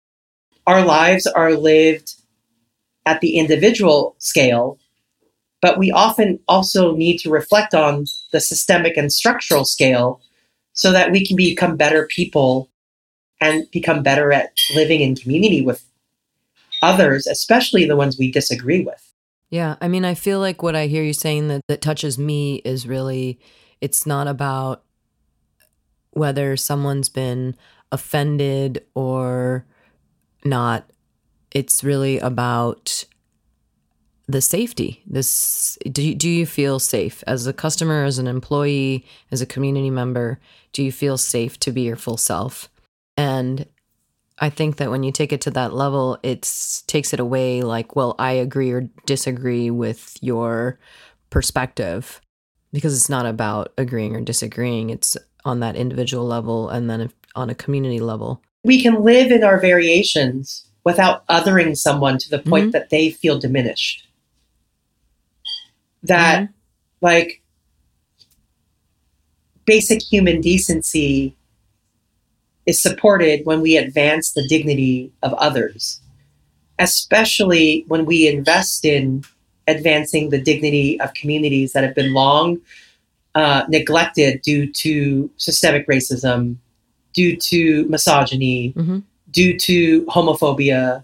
our 0.66 0.84
lives 0.84 1.26
are 1.26 1.54
lived 1.54 2.14
at 3.06 3.20
the 3.20 3.36
individual 3.36 4.14
scale, 4.18 4.78
but 5.62 5.78
we 5.78 5.90
often 5.92 6.38
also 6.48 6.94
need 6.94 7.18
to 7.18 7.30
reflect 7.30 7.72
on 7.72 8.04
the 8.32 8.40
systemic 8.40 8.96
and 8.96 9.10
structural 9.12 9.64
scale 9.64 10.20
so 10.74 10.90
that 10.92 11.12
we 11.12 11.24
can 11.24 11.36
become 11.36 11.76
better 11.76 12.06
people 12.08 12.68
and 13.40 13.70
become 13.70 14.02
better 14.02 14.32
at 14.32 14.52
living 14.74 15.00
in 15.00 15.14
community 15.14 15.62
with 15.62 15.84
others, 16.82 17.26
especially 17.26 17.86
the 17.86 17.96
ones 17.96 18.18
we 18.18 18.30
disagree 18.30 18.84
with. 18.84 19.14
Yeah, 19.50 19.76
I 19.80 19.88
mean, 19.88 20.04
I 20.04 20.14
feel 20.14 20.40
like 20.40 20.62
what 20.62 20.74
I 20.74 20.86
hear 20.86 21.02
you 21.02 21.12
saying 21.12 21.48
that, 21.48 21.62
that 21.68 21.80
touches 21.80 22.18
me 22.18 22.56
is 22.64 22.86
really 22.86 23.38
it's 23.80 24.06
not 24.06 24.26
about 24.26 24.82
whether 26.10 26.56
someone's 26.56 27.08
been 27.08 27.56
offended 27.90 28.84
or 28.94 29.64
not. 30.44 30.88
It's 31.50 31.84
really 31.84 32.18
about 32.18 33.04
the 34.26 34.40
safety. 34.40 35.02
This 35.06 35.78
do 35.90 36.02
you, 36.02 36.14
do 36.14 36.28
you 36.28 36.46
feel 36.46 36.78
safe 36.78 37.22
as 37.26 37.46
a 37.46 37.52
customer, 37.52 38.04
as 38.04 38.18
an 38.18 38.26
employee, 38.26 39.04
as 39.30 39.40
a 39.40 39.46
community 39.46 39.90
member? 39.90 40.40
Do 40.72 40.82
you 40.82 40.92
feel 40.92 41.18
safe 41.18 41.58
to 41.60 41.72
be 41.72 41.82
your 41.82 41.96
full 41.96 42.16
self? 42.16 42.68
And 43.16 43.66
I 44.38 44.50
think 44.50 44.76
that 44.76 44.90
when 44.90 45.02
you 45.02 45.12
take 45.12 45.32
it 45.32 45.40
to 45.42 45.50
that 45.52 45.74
level, 45.74 46.18
it 46.22 46.42
takes 46.86 47.12
it 47.12 47.20
away 47.20 47.62
like, 47.62 47.94
well, 47.94 48.14
I 48.18 48.32
agree 48.32 48.72
or 48.72 48.88
disagree 49.06 49.70
with 49.70 50.16
your 50.20 50.78
perspective 51.30 52.20
because 52.72 52.96
it's 52.96 53.10
not 53.10 53.26
about 53.26 53.72
agreeing 53.76 54.16
or 54.16 54.20
disagreeing. 54.20 54.90
It's 54.90 55.16
on 55.44 55.60
that 55.60 55.76
individual 55.76 56.24
level 56.26 56.68
and 56.68 56.88
then 56.88 57.12
on 57.34 57.50
a 57.50 57.54
community 57.54 58.00
level. 58.00 58.42
We 58.64 58.82
can 58.82 59.02
live 59.02 59.30
in 59.30 59.44
our 59.44 59.60
variations 59.60 60.66
without 60.84 61.26
othering 61.28 61.76
someone 61.76 62.18
to 62.18 62.30
the 62.30 62.38
point 62.38 62.64
mm-hmm. 62.64 62.70
that 62.72 62.90
they 62.90 63.10
feel 63.10 63.38
diminished. 63.38 64.08
That, 66.02 66.48
like, 67.00 67.42
basic 69.64 70.02
human 70.02 70.40
decency 70.40 71.36
is 72.66 72.80
supported 72.80 73.44
when 73.44 73.60
we 73.60 73.76
advance 73.76 74.32
the 74.32 74.46
dignity 74.48 75.12
of 75.22 75.32
others, 75.34 76.00
especially 76.78 77.84
when 77.88 78.04
we 78.04 78.28
invest 78.28 78.84
in 78.84 79.24
advancing 79.68 80.30
the 80.30 80.40
dignity 80.40 81.00
of 81.00 81.14
communities 81.14 81.72
that 81.72 81.84
have 81.84 81.94
been 81.94 82.12
long 82.12 82.60
uh, 83.34 83.64
neglected 83.68 84.42
due 84.42 84.70
to 84.72 85.30
systemic 85.36 85.86
racism, 85.86 86.56
due 87.14 87.36
to 87.36 87.86
misogyny, 87.88 88.70
hmm 88.70 88.98
due 89.32 89.58
to 89.58 90.04
homophobia, 90.06 91.02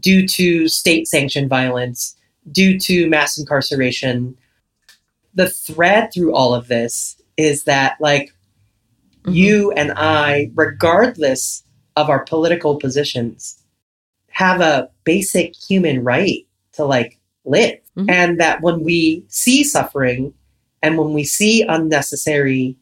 due 0.00 0.26
to 0.26 0.68
state 0.68 1.06
sanctioned 1.06 1.48
violence, 1.48 2.16
due 2.50 2.78
to 2.78 3.08
mass 3.08 3.38
incarceration. 3.38 4.36
The 5.38 5.48
thread 5.48 6.10
through 6.12 6.34
all 6.34 6.52
of 6.52 6.66
this 6.66 7.16
is 7.36 7.62
that, 7.64 7.96
like, 8.00 8.34
Mhm. 9.24 9.34
you 9.34 9.72
and 9.72 9.92
I, 9.92 10.50
regardless 10.56 11.62
of 11.94 12.10
our 12.10 12.24
political 12.24 12.76
positions, 12.76 13.62
have 14.30 14.60
a 14.60 14.90
basic 15.04 15.54
human 15.54 16.02
right 16.02 16.44
to 16.72 16.84
like 16.84 17.18
live. 17.44 17.78
Mhm. 17.96 18.10
And 18.10 18.40
that 18.40 18.62
when 18.62 18.82
we 18.82 19.24
see 19.28 19.62
suffering 19.62 20.34
and 20.82 20.98
when 20.98 21.12
we 21.12 21.24
see 21.24 21.62
unnecessary 21.62 22.76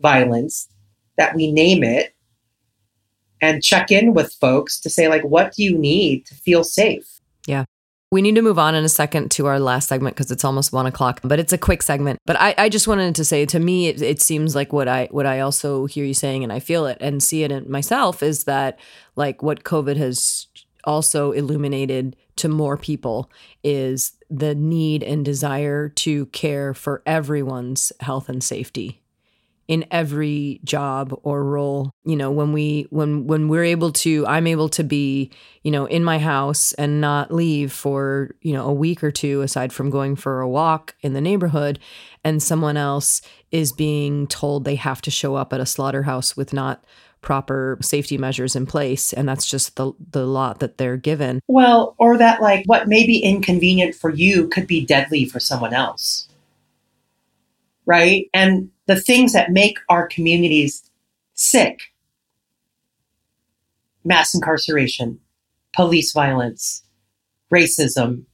violence, 0.00 0.68
that 1.16 1.36
we 1.36 1.52
name 1.52 1.84
it 1.84 2.14
and 3.40 3.62
check 3.62 3.90
in 3.92 4.12
with 4.12 4.32
folks 4.34 4.80
to 4.80 4.90
say, 4.90 5.06
like, 5.08 5.22
what 5.22 5.54
do 5.54 5.62
you 5.62 5.78
need 5.78 6.26
to 6.26 6.34
feel 6.34 6.64
safe? 6.64 7.20
We 8.12 8.20
need 8.20 8.34
to 8.34 8.42
move 8.42 8.58
on 8.58 8.74
in 8.74 8.84
a 8.84 8.90
second 8.90 9.30
to 9.30 9.46
our 9.46 9.58
last 9.58 9.88
segment 9.88 10.14
because 10.14 10.30
it's 10.30 10.44
almost 10.44 10.70
one 10.70 10.84
o'clock, 10.84 11.20
but 11.24 11.40
it's 11.40 11.54
a 11.54 11.56
quick 11.56 11.82
segment. 11.82 12.20
But 12.26 12.38
I, 12.38 12.54
I 12.58 12.68
just 12.68 12.86
wanted 12.86 13.14
to 13.14 13.24
say 13.24 13.46
to 13.46 13.58
me, 13.58 13.86
it, 13.88 14.02
it 14.02 14.20
seems 14.20 14.54
like 14.54 14.70
what 14.70 14.86
I 14.86 15.08
what 15.12 15.24
I 15.24 15.40
also 15.40 15.86
hear 15.86 16.04
you 16.04 16.12
saying, 16.12 16.42
and 16.42 16.52
I 16.52 16.60
feel 16.60 16.84
it 16.84 16.98
and 17.00 17.22
see 17.22 17.42
it 17.42 17.50
in 17.50 17.70
myself, 17.70 18.22
is 18.22 18.44
that 18.44 18.78
like 19.16 19.42
what 19.42 19.64
COVID 19.64 19.96
has 19.96 20.46
also 20.84 21.32
illuminated 21.32 22.14
to 22.36 22.50
more 22.50 22.76
people 22.76 23.30
is 23.64 24.12
the 24.28 24.54
need 24.54 25.02
and 25.02 25.24
desire 25.24 25.88
to 25.88 26.26
care 26.26 26.74
for 26.74 27.02
everyone's 27.06 27.92
health 28.00 28.28
and 28.28 28.44
safety 28.44 29.01
in 29.68 29.84
every 29.90 30.60
job 30.64 31.18
or 31.22 31.44
role 31.44 31.92
you 32.04 32.16
know 32.16 32.30
when 32.30 32.52
we 32.52 32.86
when 32.90 33.26
when 33.26 33.48
we're 33.48 33.64
able 33.64 33.92
to 33.92 34.26
i'm 34.26 34.46
able 34.46 34.68
to 34.68 34.82
be 34.82 35.30
you 35.62 35.70
know 35.70 35.86
in 35.86 36.02
my 36.02 36.18
house 36.18 36.72
and 36.74 37.00
not 37.00 37.32
leave 37.32 37.72
for 37.72 38.34
you 38.40 38.52
know 38.52 38.66
a 38.66 38.72
week 38.72 39.02
or 39.04 39.10
two 39.10 39.40
aside 39.40 39.72
from 39.72 39.90
going 39.90 40.16
for 40.16 40.40
a 40.40 40.48
walk 40.48 40.94
in 41.00 41.12
the 41.12 41.20
neighborhood 41.20 41.78
and 42.24 42.42
someone 42.42 42.76
else 42.76 43.22
is 43.50 43.72
being 43.72 44.26
told 44.26 44.64
they 44.64 44.74
have 44.74 45.00
to 45.00 45.10
show 45.10 45.34
up 45.36 45.52
at 45.52 45.60
a 45.60 45.66
slaughterhouse 45.66 46.36
with 46.36 46.52
not 46.52 46.84
proper 47.20 47.78
safety 47.80 48.18
measures 48.18 48.56
in 48.56 48.66
place 48.66 49.12
and 49.12 49.28
that's 49.28 49.46
just 49.46 49.76
the 49.76 49.92
the 50.10 50.26
lot 50.26 50.58
that 50.58 50.76
they're 50.76 50.96
given 50.96 51.40
Well, 51.46 51.94
or 51.98 52.18
that 52.18 52.42
like 52.42 52.64
what 52.66 52.88
may 52.88 53.06
be 53.06 53.18
inconvenient 53.18 53.94
for 53.94 54.10
you 54.10 54.48
could 54.48 54.66
be 54.66 54.84
deadly 54.84 55.24
for 55.24 55.38
someone 55.38 55.72
else. 55.72 56.28
Right? 57.86 58.28
And 58.34 58.70
the 58.92 59.00
things 59.00 59.32
that 59.32 59.50
make 59.50 59.78
our 59.88 60.06
communities 60.06 60.82
sick 61.32 61.80
mass 64.04 64.34
incarceration, 64.34 65.18
police 65.74 66.12
violence, 66.12 66.82
racism 67.52 68.24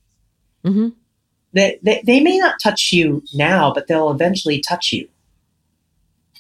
hmm 0.65 0.89
they, 1.55 1.79
they, 1.83 2.03
they 2.05 2.21
may 2.21 2.37
not 2.37 2.57
touch 2.63 2.93
you 2.93 3.23
now, 3.35 3.73
but 3.73 3.87
they'll 3.87 4.11
eventually 4.11 4.61
touch 4.61 4.93
you 4.93 5.09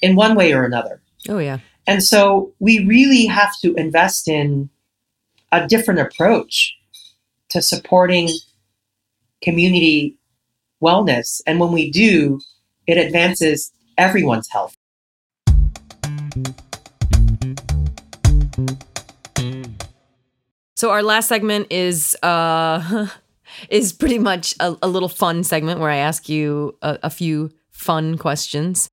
in 0.03 0.17
one 0.17 0.35
way 0.35 0.53
or 0.53 0.65
another. 0.65 1.01
oh 1.29 1.39
yeah 1.39 1.61
And 1.87 2.03
so 2.03 2.53
we 2.59 2.85
really 2.85 3.27
have 3.27 3.53
to 3.63 3.75
invest 3.75 4.27
in 4.27 4.69
a 5.53 5.67
different 5.67 6.01
approach 6.01 6.77
to 7.51 7.63
supporting 7.63 8.29
community 9.43 10.17
wellness. 10.83 11.41
And 11.47 11.59
when 11.61 11.73
we 11.73 11.91
do, 11.91 12.41
it 12.87 12.99
advances 12.99 13.73
everyone's 13.99 14.49
health. 14.49 14.75
So 20.77 20.91
our 20.91 21.03
last 21.03 21.29
segment 21.29 21.67
is 21.71 22.17
uh 22.23 23.09
is 23.71 23.93
pretty 23.93 24.19
much 24.19 24.55
a, 24.61 24.77
a 24.83 24.89
little 24.89 25.09
fun 25.09 25.43
segment 25.43 25.81
where 25.81 25.91
I 25.91 25.97
ask 25.97 26.29
you 26.29 26.77
a, 26.83 26.99
a 27.05 27.11
few 27.11 27.51
fun 27.71 28.17
questions. 28.19 28.89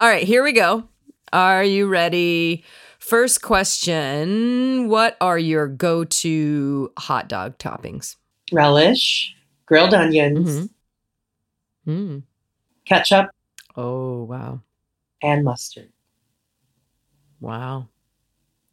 All 0.00 0.08
right, 0.08 0.22
here 0.24 0.42
we 0.42 0.52
go. 0.52 0.84
Are 1.32 1.64
you 1.64 1.88
ready? 1.88 2.64
First 2.98 3.42
question 3.42 4.88
What 4.88 5.16
are 5.20 5.38
your 5.38 5.66
go 5.66 6.04
to 6.04 6.92
hot 6.98 7.28
dog 7.28 7.58
toppings? 7.58 8.16
Relish, 8.52 9.34
grilled 9.66 9.94
onions, 9.94 10.68
Mhm. 10.68 10.70
Mm. 11.88 12.22
ketchup, 12.84 13.30
Oh, 13.76 14.24
wow. 14.24 14.60
and 15.22 15.44
mustard. 15.44 15.92
Wow. 17.40 17.88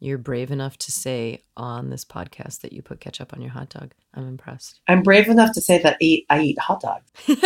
You're 0.00 0.18
brave 0.18 0.50
enough 0.50 0.76
to 0.78 0.92
say 0.92 1.42
on 1.56 1.90
this 1.90 2.04
podcast 2.04 2.60
that 2.60 2.72
you 2.72 2.82
put 2.82 3.00
ketchup 3.00 3.32
on 3.32 3.40
your 3.40 3.50
hot 3.50 3.68
dog. 3.70 3.92
I'm 4.14 4.28
impressed. 4.28 4.80
I'm 4.86 5.02
brave 5.02 5.28
enough 5.28 5.52
to 5.54 5.60
say 5.60 5.82
that 5.82 5.94
I 5.94 5.96
eat, 6.00 6.26
I 6.30 6.40
eat 6.40 6.58
hot 6.58 6.80
dogs. 6.80 7.10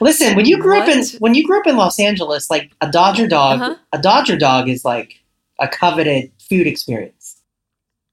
Listen, 0.00 0.36
when 0.36 0.46
you 0.46 0.58
grew 0.60 0.78
up 0.78 0.88
in 0.88 1.02
when 1.18 1.34
you 1.34 1.44
grew 1.44 1.58
up 1.58 1.66
in 1.66 1.76
Los 1.76 1.98
Angeles, 1.98 2.50
like 2.50 2.70
a 2.80 2.88
Dodger 2.90 3.26
dog, 3.26 3.60
Uh-huh. 3.60 3.74
a 3.92 3.98
Dodger 3.98 4.36
dog 4.36 4.68
is 4.68 4.84
like 4.84 5.20
a 5.58 5.66
coveted 5.66 6.30
food 6.48 6.66
experience. 6.68 7.42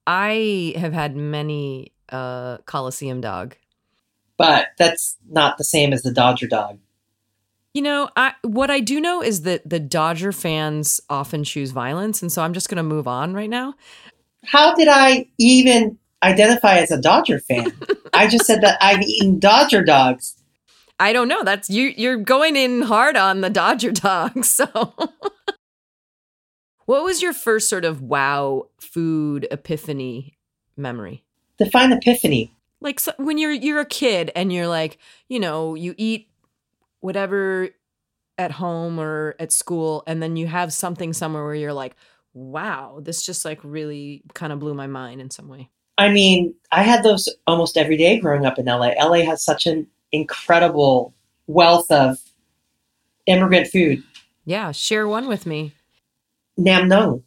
I 0.08 0.74
have 0.78 0.94
had 0.94 1.16
many 1.16 1.92
uh 2.10 2.58
Coliseum 2.66 3.22
dog. 3.22 3.56
But 4.38 4.68
that's 4.78 5.18
not 5.30 5.58
the 5.58 5.64
same 5.64 5.94
as 5.94 6.02
the 6.02 6.12
Dodger 6.12 6.48
dog. 6.48 6.80
You 7.74 7.82
know, 7.82 8.10
I 8.16 8.34
what 8.44 8.72
I 8.72 8.80
do 8.80 9.02
know 9.02 9.22
is 9.22 9.42
that 9.42 9.70
the 9.70 9.80
Dodger 9.80 10.32
fans 10.32 11.02
often 11.10 11.44
choose 11.44 11.72
violence, 11.72 12.22
and 12.22 12.32
so 12.32 12.42
I'm 12.42 12.54
just 12.54 12.70
going 12.70 12.78
to 12.78 12.84
move 12.84 13.08
on 13.08 13.34
right 13.34 13.50
now. 13.50 13.76
How 14.46 14.74
did 14.76 14.88
I 14.88 15.28
even 15.38 15.98
identify 16.24 16.78
as 16.78 16.92
a 16.92 17.02
Dodger 17.02 17.40
fan? 17.40 17.74
I 18.14 18.28
just 18.28 18.46
said 18.46 18.62
that 18.62 18.78
I've 18.82 19.02
eaten 19.02 19.40
Dodger 19.40 19.84
dogs. 19.84 20.36
I 21.00 21.12
don't 21.12 21.28
know. 21.28 21.44
That's 21.44 21.70
you. 21.70 21.94
You're 21.98 22.16
going 22.16 22.56
in 22.56 22.84
hard 22.84 23.18
on 23.18 23.42
the 23.42 23.50
Dodger 23.50 23.92
dog. 23.92 24.46
So, 24.46 24.94
what 26.86 27.04
was 27.04 27.22
your 27.22 27.34
first 27.34 27.68
sort 27.68 27.84
of 27.84 28.02
wow 28.02 28.70
food 28.80 29.48
epiphany 29.52 30.38
memory? 30.78 31.26
Define 31.58 31.92
epiphany. 31.92 32.54
Like 32.86 33.00
so, 33.00 33.12
when 33.18 33.40
you're 33.40 33.52
you're 33.52 33.80
a 33.80 33.86
kid 33.86 34.32
and 34.36 34.54
you're 34.54 34.68
like, 34.68 35.00
you 35.28 35.40
know, 35.40 35.74
you 35.74 35.96
eat 35.98 36.30
whatever 37.00 37.70
at 38.38 38.52
home 38.52 39.00
or 39.00 39.34
at 39.40 39.52
school, 39.52 40.04
and 40.06 40.22
then 40.22 40.36
you 40.36 40.46
have 40.46 40.72
something 40.72 41.12
somewhere 41.12 41.44
where 41.44 41.56
you're 41.56 41.74
like, 41.74 41.96
wow, 42.36 43.00
this 43.02 43.26
just 43.26 43.44
like 43.44 43.60
really 43.64 44.22
kind 44.36 44.54
of 44.54 44.60
blew 44.60 44.76
my 44.76 44.86
mind 44.86 45.20
in 45.20 45.32
some 45.32 45.48
way. 45.48 45.72
I 45.98 46.10
mean, 46.10 46.54
I 46.72 46.84
had 46.84 47.02
those 47.02 47.28
almost 47.48 47.76
every 47.76 47.98
day 47.98 48.20
growing 48.20 48.46
up 48.46 48.60
in 48.60 48.66
LA. 48.66 48.90
LA 49.00 49.26
has 49.26 49.44
such 49.44 49.66
an 49.66 49.88
incredible 50.12 51.16
wealth 51.48 51.90
of 51.90 52.20
immigrant 53.26 53.66
food. 53.68 54.04
Yeah, 54.46 54.72
share 54.72 55.08
one 55.08 55.28
with 55.28 55.48
me. 55.48 55.74
Nem 56.56 56.88
Nuong, 56.88 57.24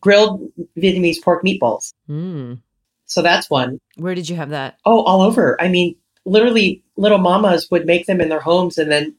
grilled 0.00 0.50
Vietnamese 0.76 1.22
pork 1.22 1.44
meatballs. 1.44 1.92
Mm. 2.10 2.62
So 3.08 3.22
that's 3.22 3.50
one. 3.50 3.80
Where 3.96 4.14
did 4.14 4.28
you 4.28 4.36
have 4.36 4.50
that? 4.50 4.78
Oh, 4.84 5.02
all 5.02 5.22
over. 5.22 5.60
I 5.60 5.68
mean, 5.68 5.96
literally, 6.26 6.84
little 6.96 7.16
mamas 7.18 7.66
would 7.70 7.86
make 7.86 8.06
them 8.06 8.20
in 8.20 8.28
their 8.28 8.38
homes, 8.40 8.76
and 8.76 8.92
then, 8.92 9.16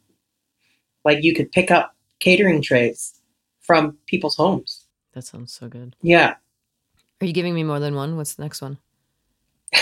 like, 1.03 1.23
you 1.23 1.33
could 1.33 1.51
pick 1.51 1.71
up 1.71 1.95
catering 2.19 2.61
trays 2.61 3.19
from 3.61 3.97
people's 4.05 4.35
homes. 4.35 4.85
That 5.13 5.23
sounds 5.23 5.51
so 5.51 5.67
good. 5.67 5.95
Yeah. 6.03 6.35
Are 7.19 7.25
you 7.25 7.33
giving 7.33 7.55
me 7.55 7.63
more 7.63 7.79
than 7.79 7.95
one? 7.95 8.15
What's 8.15 8.35
the 8.35 8.43
next 8.43 8.61
one? 8.61 8.77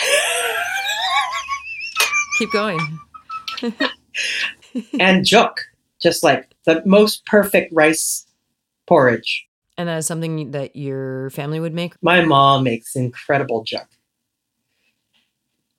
Keep 2.40 2.54
going. 2.54 2.80
and 5.00 5.26
juk, 5.26 5.58
just 6.02 6.24
like 6.24 6.50
the 6.66 6.82
most 6.86 7.26
perfect 7.26 7.74
rice 7.74 8.26
porridge. 8.88 9.46
And 9.78 9.90
that 9.90 9.98
is 9.98 10.08
something 10.08 10.52
that 10.52 10.78
your 10.78 11.30
family 11.32 11.60
would 11.60 11.74
make? 11.74 11.94
My 12.02 12.24
mom 12.24 12.64
makes 12.64 12.96
incredible 12.96 13.66
juk 13.66 13.88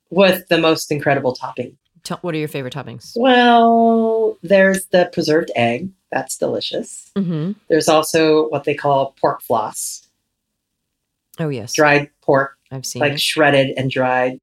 with 0.09 0.47
the 0.47 0.57
most 0.57 0.91
incredible 0.91 1.33
topping. 1.33 1.77
What 2.21 2.33
are 2.33 2.37
your 2.37 2.47
favorite 2.47 2.73
toppings? 2.73 3.11
Well, 3.15 4.37
there's 4.41 4.85
the 4.87 5.09
preserved 5.13 5.51
egg. 5.55 5.89
That's 6.11 6.37
delicious. 6.37 7.11
Mm-hmm. 7.15 7.51
There's 7.67 7.87
also 7.89 8.47
what 8.49 8.63
they 8.63 8.73
call 8.73 9.13
pork 9.21 9.41
floss, 9.41 10.07
Oh, 11.39 11.49
yes. 11.49 11.73
dried 11.73 12.09
pork, 12.21 12.57
I've 12.71 12.85
seen 12.85 13.01
like 13.01 13.13
it. 13.13 13.21
shredded 13.21 13.71
and 13.77 13.91
dried. 13.91 14.39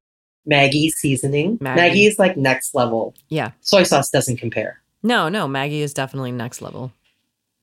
Maggi 0.49 0.89
seasoning. 0.91 1.57
Maggi. 1.57 1.77
Maggi 1.77 2.07
is 2.07 2.17
like 2.17 2.37
next 2.37 2.73
level. 2.73 3.13
Yeah. 3.27 3.51
Soy 3.61 3.83
sauce 3.83 4.09
doesn't 4.09 4.37
compare. 4.37 4.81
No, 5.03 5.27
no. 5.27 5.45
Maggi 5.47 5.81
is 5.81 5.93
definitely 5.93 6.31
next 6.31 6.61
level. 6.61 6.93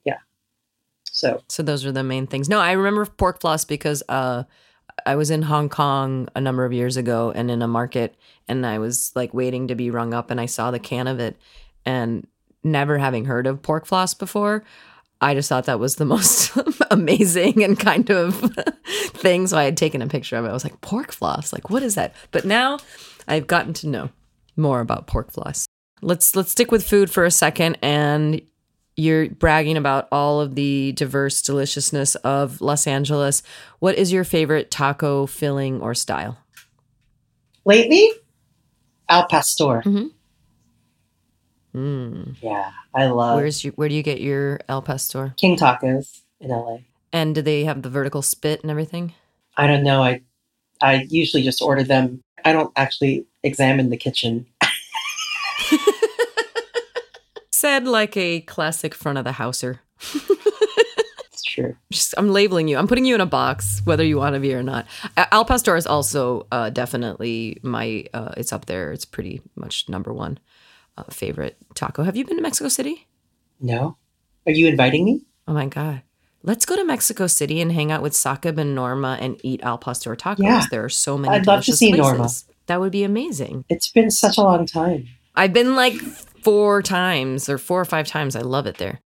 Yeah. 0.05 0.19
So, 1.05 1.43
So 1.49 1.63
those 1.63 1.87
are 1.87 1.93
the 1.93 2.05
main 2.05 2.27
things. 2.27 2.47
No, 2.49 2.61
I 2.61 2.73
remember 2.73 3.07
pork 3.07 3.41
floss 3.41 3.65
because 3.65 4.03
uh, 4.11 4.43
I 5.07 5.17
was 5.17 5.31
in 5.31 5.43
Hong 5.43 5.69
Kong 5.69 6.29
a 6.35 6.41
number 6.41 6.65
of 6.65 6.73
years 6.73 6.97
ago 6.97 7.33
and 7.35 7.51
in 7.51 7.63
a 7.63 7.69
market, 7.69 8.17
and 8.49 8.65
I 8.67 8.79
was 8.79 9.13
like 9.15 9.35
waiting 9.35 9.69
to 9.69 9.75
be 9.75 9.91
rung 9.91 10.15
up, 10.15 10.31
and 10.31 10.41
I 10.41 10.47
saw 10.47 10.71
the 10.71 10.79
can 10.79 11.07
of 11.07 11.21
it, 11.21 11.37
and 11.85 12.27
never 12.63 12.99
having 12.99 13.27
heard 13.27 13.47
of 13.47 13.63
pork 13.63 13.87
floss 13.87 14.15
before, 14.15 14.65
I 15.21 15.35
just 15.35 15.49
thought 15.49 15.67
that 15.67 15.81
was 15.81 15.97
the 15.97 16.05
most 16.15 16.57
amazing 16.91 17.63
and 17.63 17.79
kind 17.79 18.11
of 18.11 18.35
thing. 18.87 19.47
So 19.47 19.57
I 19.57 19.65
had 19.65 19.77
taken 19.77 20.03
a 20.03 20.07
picture 20.07 20.37
of 20.37 20.45
it. 20.45 20.49
I 20.49 20.53
was 20.53 20.65
like, 20.65 20.81
pork 20.81 21.13
floss, 21.13 21.53
like 21.53 21.71
what 21.71 21.83
is 21.83 21.95
that? 21.95 22.15
But 22.31 22.45
now 22.45 22.79
I've 23.29 23.47
gotten 23.47 23.73
to 23.75 23.89
know 23.89 24.11
more 24.57 24.81
about 24.81 25.07
pork 25.07 25.31
floss. 25.31 25.67
Let's 26.03 26.37
let's 26.37 26.51
stick 26.51 26.71
with 26.71 26.87
food 26.87 27.11
for 27.11 27.25
a 27.25 27.31
second 27.31 27.79
and 27.83 28.43
you're 28.97 29.29
bragging 29.29 29.77
about 29.77 30.09
all 30.13 30.41
of 30.41 30.55
the 30.55 30.93
diverse 30.93 31.43
deliciousness 31.43 32.15
of 32.17 32.61
Los 32.61 32.87
Angeles. 32.87 33.43
What 33.81 33.97
is 33.97 34.13
your 34.13 34.25
favorite 34.25 34.71
taco 34.71 35.27
filling 35.27 35.81
or 35.81 35.95
style? 35.95 36.39
lately, 37.65 38.11
Al 39.09 39.27
Pastor. 39.27 39.83
Mhm. 39.85 40.11
Mm. 41.75 42.37
Yeah, 42.43 42.71
I 42.95 43.07
love 43.07 43.37
Where's 43.37 43.65
your, 43.65 43.73
where 43.75 43.89
do 43.89 43.95
you 43.95 44.03
get 44.03 44.21
your 44.21 44.61
al 44.69 44.83
Pastor? 44.83 45.35
King 45.37 45.57
Tacos 45.57 46.21
in 46.41 46.51
LA. 46.51 46.79
And 47.13 47.35
do 47.35 47.43
they 47.43 47.65
have 47.65 47.83
the 47.83 47.91
vertical 47.91 48.23
spit 48.23 48.63
and 48.63 48.71
everything? 48.71 49.13
I 49.57 49.67
don't 49.67 49.83
know. 49.83 50.03
I 50.03 50.21
I 50.81 51.07
usually 51.09 51.43
just 51.43 51.63
order 51.63 51.83
them. 51.83 52.23
I 52.45 52.53
don't 52.53 52.73
actually 52.77 53.27
examine 53.43 53.89
the 53.91 53.97
kitchen. 53.97 54.47
Said 57.65 57.89
like 57.89 58.15
a 58.19 58.43
classic 58.43 58.95
front 58.95 59.17
of 59.17 59.25
the 59.25 59.33
houser. 59.33 59.81
It's 61.33 61.43
true. 61.43 61.75
Just, 61.91 62.13
I'm 62.19 62.29
labeling 62.29 62.69
you. 62.69 62.77
I'm 62.77 62.87
putting 62.87 63.07
you 63.07 63.15
in 63.15 63.23
a 63.23 63.27
box, 63.27 63.81
whether 63.87 64.05
you 64.05 64.19
want 64.19 64.35
to 64.35 64.41
be 64.41 64.53
or 64.53 64.63
not. 64.63 64.87
Al 65.17 65.47
Pastor 65.47 65.75
is 65.75 65.87
also 65.87 66.47
uh, 66.53 66.69
definitely 66.69 67.57
my. 67.63 68.05
Uh, 68.13 68.35
it's 68.37 68.53
up 68.53 68.67
there. 68.67 68.93
It's 68.93 69.07
pretty 69.07 69.41
much 69.57 69.89
number 69.89 70.13
one 70.13 70.39
uh, 70.99 71.05
favorite 71.05 71.57
taco. 71.75 72.03
Have 72.03 72.17
you 72.17 72.27
been 72.27 72.37
to 72.37 72.43
Mexico 72.43 72.69
City? 72.69 73.09
No. 73.59 73.97
Are 74.45 74.53
you 74.53 74.69
inviting 74.69 75.07
me? 75.07 75.23
Oh 75.49 75.55
my 75.55 75.65
god. 75.65 76.03
Let's 76.43 76.67
go 76.67 76.77
to 76.77 76.85
Mexico 76.85 77.27
City 77.27 77.63
and 77.63 77.73
hang 77.73 77.91
out 77.91 78.03
with 78.03 78.13
Sakib 78.13 78.59
and 78.59 78.75
Norma 78.75 79.17
and 79.23 79.41
eat 79.43 79.63
al 79.63 79.79
pastor 79.79 80.15
tacos. 80.17 80.41
Yeah. 80.41 80.67
There 80.71 80.85
are 80.85 80.91
so 80.91 81.17
many. 81.17 81.35
I'd 81.35 81.47
love 81.47 81.65
to 81.65 81.73
see 81.73 81.95
places. 81.95 82.07
Norma. 82.07 82.29
That 82.67 82.81
would 82.81 82.93
be 82.93 83.05
amazing. 83.05 83.65
It's 83.71 83.91
been 83.91 84.11
such 84.11 84.37
a 84.37 84.43
long 84.43 84.67
time. 84.67 85.09
I've 85.35 85.55
been 85.55 85.75
like 85.75 85.95
four 86.45 86.83
times 86.83 87.49
or 87.49 87.59
four 87.59 87.81
or 87.81 87.85
five 87.85 88.07
times. 88.07 88.37
I 88.37 88.43
love 88.43 88.67
it 88.67 88.77
there. 88.77 89.01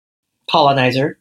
Colonizer. 0.51 1.18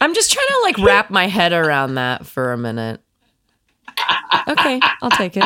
I'm 0.00 0.14
just 0.14 0.32
trying 0.32 0.46
to 0.46 0.60
like 0.62 0.78
wrap 0.78 1.10
my 1.10 1.26
head 1.26 1.52
around 1.52 1.94
that 1.96 2.26
for 2.26 2.52
a 2.52 2.58
minute. 2.58 3.00
Okay, 4.48 4.80
I'll 5.02 5.10
take 5.10 5.36
it. 5.36 5.44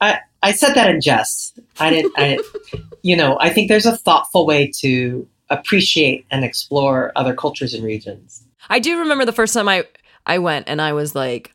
I, 0.00 0.20
I 0.42 0.52
said 0.52 0.74
that 0.74 0.88
in 0.88 1.00
jest. 1.00 1.58
I 1.78 1.90
didn't. 1.90 2.12
I, 2.16 2.38
you 3.02 3.16
know, 3.16 3.36
I 3.40 3.50
think 3.50 3.68
there's 3.68 3.86
a 3.86 3.96
thoughtful 3.96 4.46
way 4.46 4.70
to 4.78 5.28
appreciate 5.50 6.24
and 6.30 6.44
explore 6.44 7.12
other 7.16 7.34
cultures 7.34 7.74
and 7.74 7.84
regions. 7.84 8.44
I 8.72 8.78
do 8.78 9.00
remember 9.00 9.26
the 9.26 9.32
first 9.32 9.52
time 9.52 9.68
I 9.68 9.86
I 10.24 10.38
went 10.38 10.68
and 10.68 10.80
I 10.80 10.94
was 10.94 11.14
like 11.14 11.52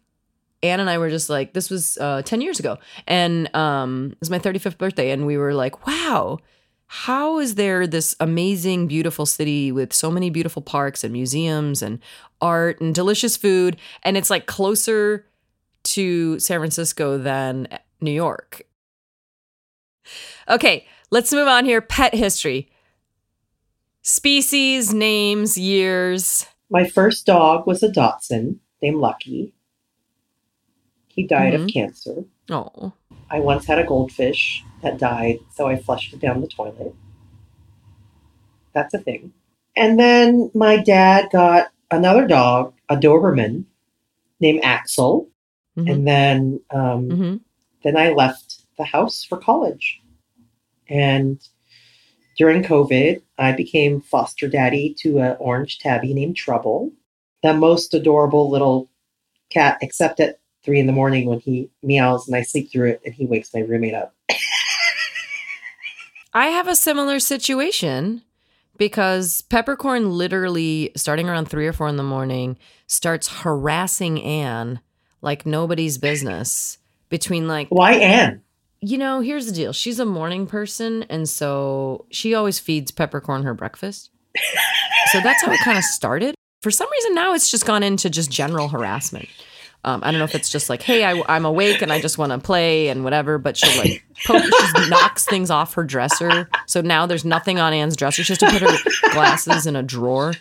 Anne 0.61 0.79
and 0.79 0.89
I 0.89 0.99
were 0.99 1.09
just 1.09 1.29
like 1.29 1.53
this 1.53 1.71
was 1.71 1.97
uh 1.97 2.21
10 2.21 2.41
years 2.41 2.59
ago 2.59 2.77
and 3.07 3.53
um 3.55 4.11
it 4.11 4.19
was 4.19 4.29
my 4.29 4.37
35th 4.37 4.77
birthday 4.77 5.09
and 5.09 5.25
we 5.25 5.35
were 5.35 5.55
like 5.55 5.87
wow 5.87 6.37
how 6.85 7.39
is 7.39 7.55
there 7.55 7.87
this 7.87 8.15
amazing 8.19 8.87
beautiful 8.87 9.25
city 9.25 9.71
with 9.71 9.93
so 9.93 10.11
many 10.11 10.29
beautiful 10.29 10.61
parks 10.61 11.03
and 11.03 11.11
museums 11.11 11.81
and 11.81 11.99
art 12.39 12.79
and 12.79 12.93
delicious 12.93 13.35
food 13.35 13.77
and 14.03 14.15
it's 14.15 14.29
like 14.29 14.45
closer 14.45 15.25
to 15.83 16.37
San 16.39 16.59
Francisco 16.59 17.17
than 17.17 17.67
New 18.01 18.11
York. 18.11 18.63
Okay, 20.49 20.85
let's 21.09 21.31
move 21.33 21.47
on 21.47 21.65
here 21.65 21.81
pet 21.81 22.13
history. 22.13 22.69
Species, 24.01 24.93
names, 24.93 25.57
years. 25.57 26.45
My 26.69 26.85
first 26.85 27.25
dog 27.25 27.65
was 27.65 27.81
a 27.83 27.89
Dotson 27.89 28.57
named 28.81 28.97
Lucky. 28.97 29.53
He 31.07 31.25
died 31.25 31.53
of 31.55 31.61
Mhm. 31.61 31.73
cancer. 31.73 32.25
Oh. 32.49 32.93
I 33.29 33.39
once 33.39 33.65
had 33.65 33.79
a 33.79 33.83
goldfish 33.85 34.63
that 34.81 34.97
died, 34.97 35.39
so 35.51 35.67
I 35.67 35.77
flushed 35.77 36.13
it 36.13 36.19
down 36.19 36.41
the 36.41 36.47
toilet. 36.47 36.93
That's 38.73 38.93
a 38.93 38.99
thing. 38.99 39.33
And 39.75 39.99
then 39.99 40.51
my 40.53 40.77
dad 40.77 41.29
got 41.31 41.71
another 41.91 42.27
dog, 42.27 42.73
a 42.89 42.95
Doberman, 42.95 43.65
named 44.39 44.59
Axel. 44.63 45.29
Mhm. 45.77 45.91
And 45.91 46.07
then 46.07 46.61
um, 46.71 47.09
hmm 47.09 47.35
then 47.83 47.95
I 47.95 48.09
left 48.09 48.63
the 48.77 48.83
house 48.83 49.23
for 49.23 49.37
college. 49.37 50.01
And 50.89 51.39
during 52.37 52.63
COVID, 52.63 53.21
I 53.37 53.51
became 53.51 54.01
foster 54.01 54.47
daddy 54.47 54.95
to 54.99 55.19
an 55.19 55.37
orange 55.39 55.79
tabby 55.79 56.13
named 56.13 56.35
Trouble, 56.35 56.91
the 57.43 57.53
most 57.53 57.93
adorable 57.93 58.49
little 58.49 58.89
cat, 59.49 59.77
except 59.81 60.19
at 60.19 60.39
three 60.63 60.79
in 60.79 60.87
the 60.87 60.93
morning 60.93 61.27
when 61.27 61.39
he 61.39 61.69
meows 61.83 62.27
and 62.27 62.35
I 62.35 62.41
sleep 62.41 62.71
through 62.71 62.89
it 62.89 63.01
and 63.05 63.13
he 63.13 63.25
wakes 63.25 63.53
my 63.53 63.61
roommate 63.61 63.93
up. 63.93 64.13
I 66.33 66.47
have 66.47 66.67
a 66.67 66.75
similar 66.75 67.19
situation 67.19 68.23
because 68.77 69.41
Peppercorn 69.43 70.11
literally, 70.11 70.91
starting 70.95 71.29
around 71.29 71.47
three 71.47 71.67
or 71.67 71.73
four 71.73 71.87
in 71.87 71.97
the 71.97 72.03
morning, 72.03 72.57
starts 72.85 73.41
harassing 73.41 74.21
Anne 74.21 74.79
like 75.21 75.45
nobody's 75.45 75.97
business. 75.97 76.77
Between 77.09 77.47
like, 77.47 77.69
Why 77.69 77.93
Anne? 77.93 78.41
You 78.87 78.97
know, 78.97 79.19
here's 79.19 79.45
the 79.45 79.51
deal. 79.51 79.73
She's 79.73 79.99
a 79.99 80.05
morning 80.05 80.47
person, 80.47 81.03
and 81.09 81.27
so 81.27 82.05
she 82.09 82.33
always 82.33 82.57
feeds 82.57 82.89
Peppercorn 82.89 83.43
her 83.43 83.53
breakfast. 83.53 84.11
so 85.11 85.19
that's 85.19 85.43
how 85.43 85.51
it 85.51 85.59
kind 85.59 85.77
of 85.77 85.83
started. 85.83 86.35
For 86.61 86.71
some 86.71 86.89
reason, 86.89 87.13
now 87.13 87.33
it's 87.33 87.51
just 87.51 87.65
gone 87.65 87.83
into 87.83 88.09
just 88.09 88.31
general 88.31 88.69
harassment. 88.69 89.27
Um, 89.83 90.01
I 90.03 90.11
don't 90.11 90.19
know 90.19 90.25
if 90.25 90.35
it's 90.35 90.49
just 90.49 90.69
like, 90.69 90.81
hey, 90.81 91.03
I, 91.03 91.21
I'm 91.27 91.43
awake 91.43 91.81
and 91.81 91.91
I 91.91 91.99
just 91.99 92.17
want 92.17 92.31
to 92.31 92.39
play 92.39 92.87
and 92.87 93.03
whatever, 93.03 93.37
but 93.37 93.57
she'll 93.57 93.77
like, 93.77 94.05
poke, 94.25 94.43
she 94.43 94.89
knocks 94.89 95.25
things 95.25 95.51
off 95.51 95.73
her 95.73 95.83
dresser. 95.83 96.49
So 96.65 96.81
now 96.81 97.05
there's 97.05 97.25
nothing 97.25 97.59
on 97.59 97.73
Anne's 97.73 97.95
dresser. 97.95 98.23
She 98.23 98.31
has 98.31 98.39
to 98.39 98.49
put 98.49 98.61
her 98.61 99.11
glasses 99.11 99.67
in 99.67 99.75
a 99.75 99.83
drawer 99.83 100.33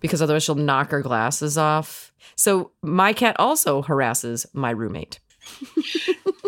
because 0.00 0.20
otherwise 0.20 0.42
she'll 0.42 0.54
knock 0.56 0.90
her 0.90 1.00
glasses 1.00 1.56
off. 1.56 2.12
So 2.36 2.72
my 2.82 3.12
cat 3.12 3.36
also 3.38 3.82
harasses 3.82 4.46
my 4.52 4.70
roommate. 4.70 5.20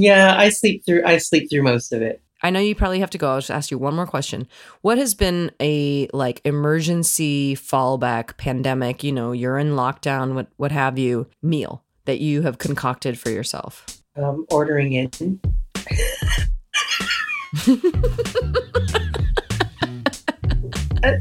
Yeah, 0.00 0.36
I 0.36 0.48
sleep 0.48 0.84
through 0.84 1.04
I 1.04 1.18
sleep 1.18 1.50
through 1.50 1.62
most 1.62 1.92
of 1.92 2.02
it. 2.02 2.20
I 2.42 2.50
know 2.50 2.60
you 2.60 2.74
probably 2.74 3.00
have 3.00 3.10
to 3.10 3.18
go. 3.18 3.30
I'll 3.30 3.38
just 3.38 3.50
ask 3.50 3.70
you 3.70 3.78
one 3.78 3.94
more 3.94 4.06
question. 4.06 4.46
What 4.82 4.98
has 4.98 5.14
been 5.14 5.50
a 5.60 6.08
like 6.12 6.42
emergency 6.44 7.56
fallback 7.56 8.36
pandemic, 8.36 9.02
you 9.02 9.12
know, 9.12 9.32
you're 9.32 9.56
in 9.56 9.70
lockdown, 9.70 10.34
what 10.34 10.48
what 10.56 10.72
have 10.72 10.98
you, 10.98 11.26
meal 11.42 11.82
that 12.04 12.20
you 12.20 12.42
have 12.42 12.58
concocted 12.58 13.18
for 13.18 13.30
yourself? 13.30 13.86
Um, 14.16 14.44
ordering 14.50 14.92
in. 14.92 15.10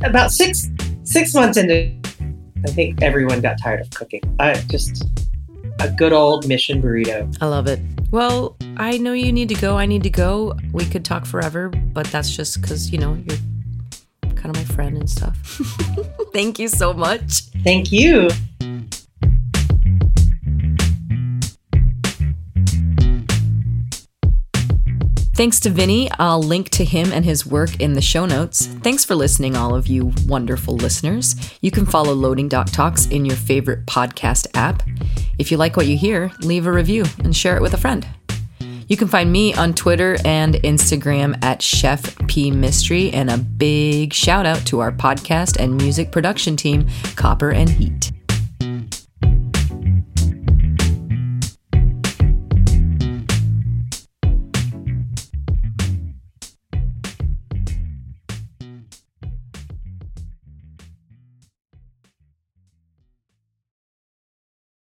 About 0.03 0.31
six 0.31 0.69
six 1.03 1.33
months 1.33 1.57
into 1.57 2.03
I 2.65 2.71
think 2.71 3.01
everyone 3.01 3.41
got 3.41 3.57
tired 3.61 3.81
of 3.81 3.89
cooking. 3.91 4.21
I 4.39 4.53
just 4.69 5.05
a 5.83 5.91
good 5.91 6.13
old 6.13 6.47
mission 6.47 6.81
burrito. 6.81 7.37
I 7.41 7.47
love 7.47 7.67
it. 7.67 7.79
Well, 8.11 8.55
I 8.77 8.97
know 8.97 9.13
you 9.13 9.31
need 9.33 9.49
to 9.49 9.55
go. 9.55 9.77
I 9.77 9.85
need 9.85 10.03
to 10.03 10.09
go. 10.09 10.57
We 10.71 10.85
could 10.85 11.03
talk 11.03 11.25
forever, 11.25 11.69
but 11.69 12.07
that's 12.07 12.33
just 12.33 12.63
cuz, 12.63 12.91
you 12.91 12.99
know, 12.99 13.15
you're 13.25 13.37
kind 14.35 14.45
of 14.45 14.55
my 14.55 14.63
friend 14.75 14.97
and 14.97 15.09
stuff. 15.09 15.35
Thank 16.33 16.57
you 16.57 16.69
so 16.69 16.93
much. 16.93 17.41
Thank 17.63 17.91
you. 17.91 18.29
Thanks 25.35 25.59
to 25.61 25.71
Vinny. 25.71 26.11
I'll 26.19 26.43
link 26.43 26.69
to 26.69 26.85
him 26.85 27.11
and 27.11 27.25
his 27.25 27.43
work 27.43 27.79
in 27.81 27.93
the 27.93 28.01
show 28.01 28.27
notes. 28.27 28.67
Thanks 28.67 29.03
for 29.03 29.15
listening, 29.15 29.55
all 29.55 29.73
of 29.73 29.87
you 29.87 30.13
wonderful 30.27 30.75
listeners. 30.75 31.35
You 31.59 31.71
can 31.71 31.87
follow 31.87 32.13
Loading 32.13 32.47
Dock 32.47 32.71
Talks 32.71 33.07
in 33.07 33.25
your 33.25 33.35
favorite 33.35 33.87
podcast 33.87 34.45
app. 34.53 34.83
If 35.39 35.51
you 35.51 35.57
like 35.57 35.75
what 35.75 35.87
you 35.87 35.97
hear, 35.97 36.31
leave 36.41 36.67
a 36.67 36.71
review 36.71 37.05
and 37.23 37.35
share 37.35 37.57
it 37.57 37.63
with 37.63 37.73
a 37.73 37.77
friend. 37.77 38.07
You 38.87 38.95
can 38.95 39.07
find 39.07 39.31
me 39.31 39.55
on 39.55 39.73
Twitter 39.73 40.17
and 40.23 40.53
Instagram 40.55 41.43
at 41.43 41.63
Chef 41.63 42.15
P 42.27 42.51
Mistry, 42.51 43.11
and 43.11 43.31
a 43.31 43.37
big 43.37 44.13
shout 44.13 44.45
out 44.45 44.63
to 44.67 44.81
our 44.81 44.91
podcast 44.91 45.57
and 45.59 45.75
music 45.75 46.11
production 46.11 46.55
team, 46.55 46.87
Copper 47.15 47.49
and 47.49 47.69
Heat. 47.69 48.12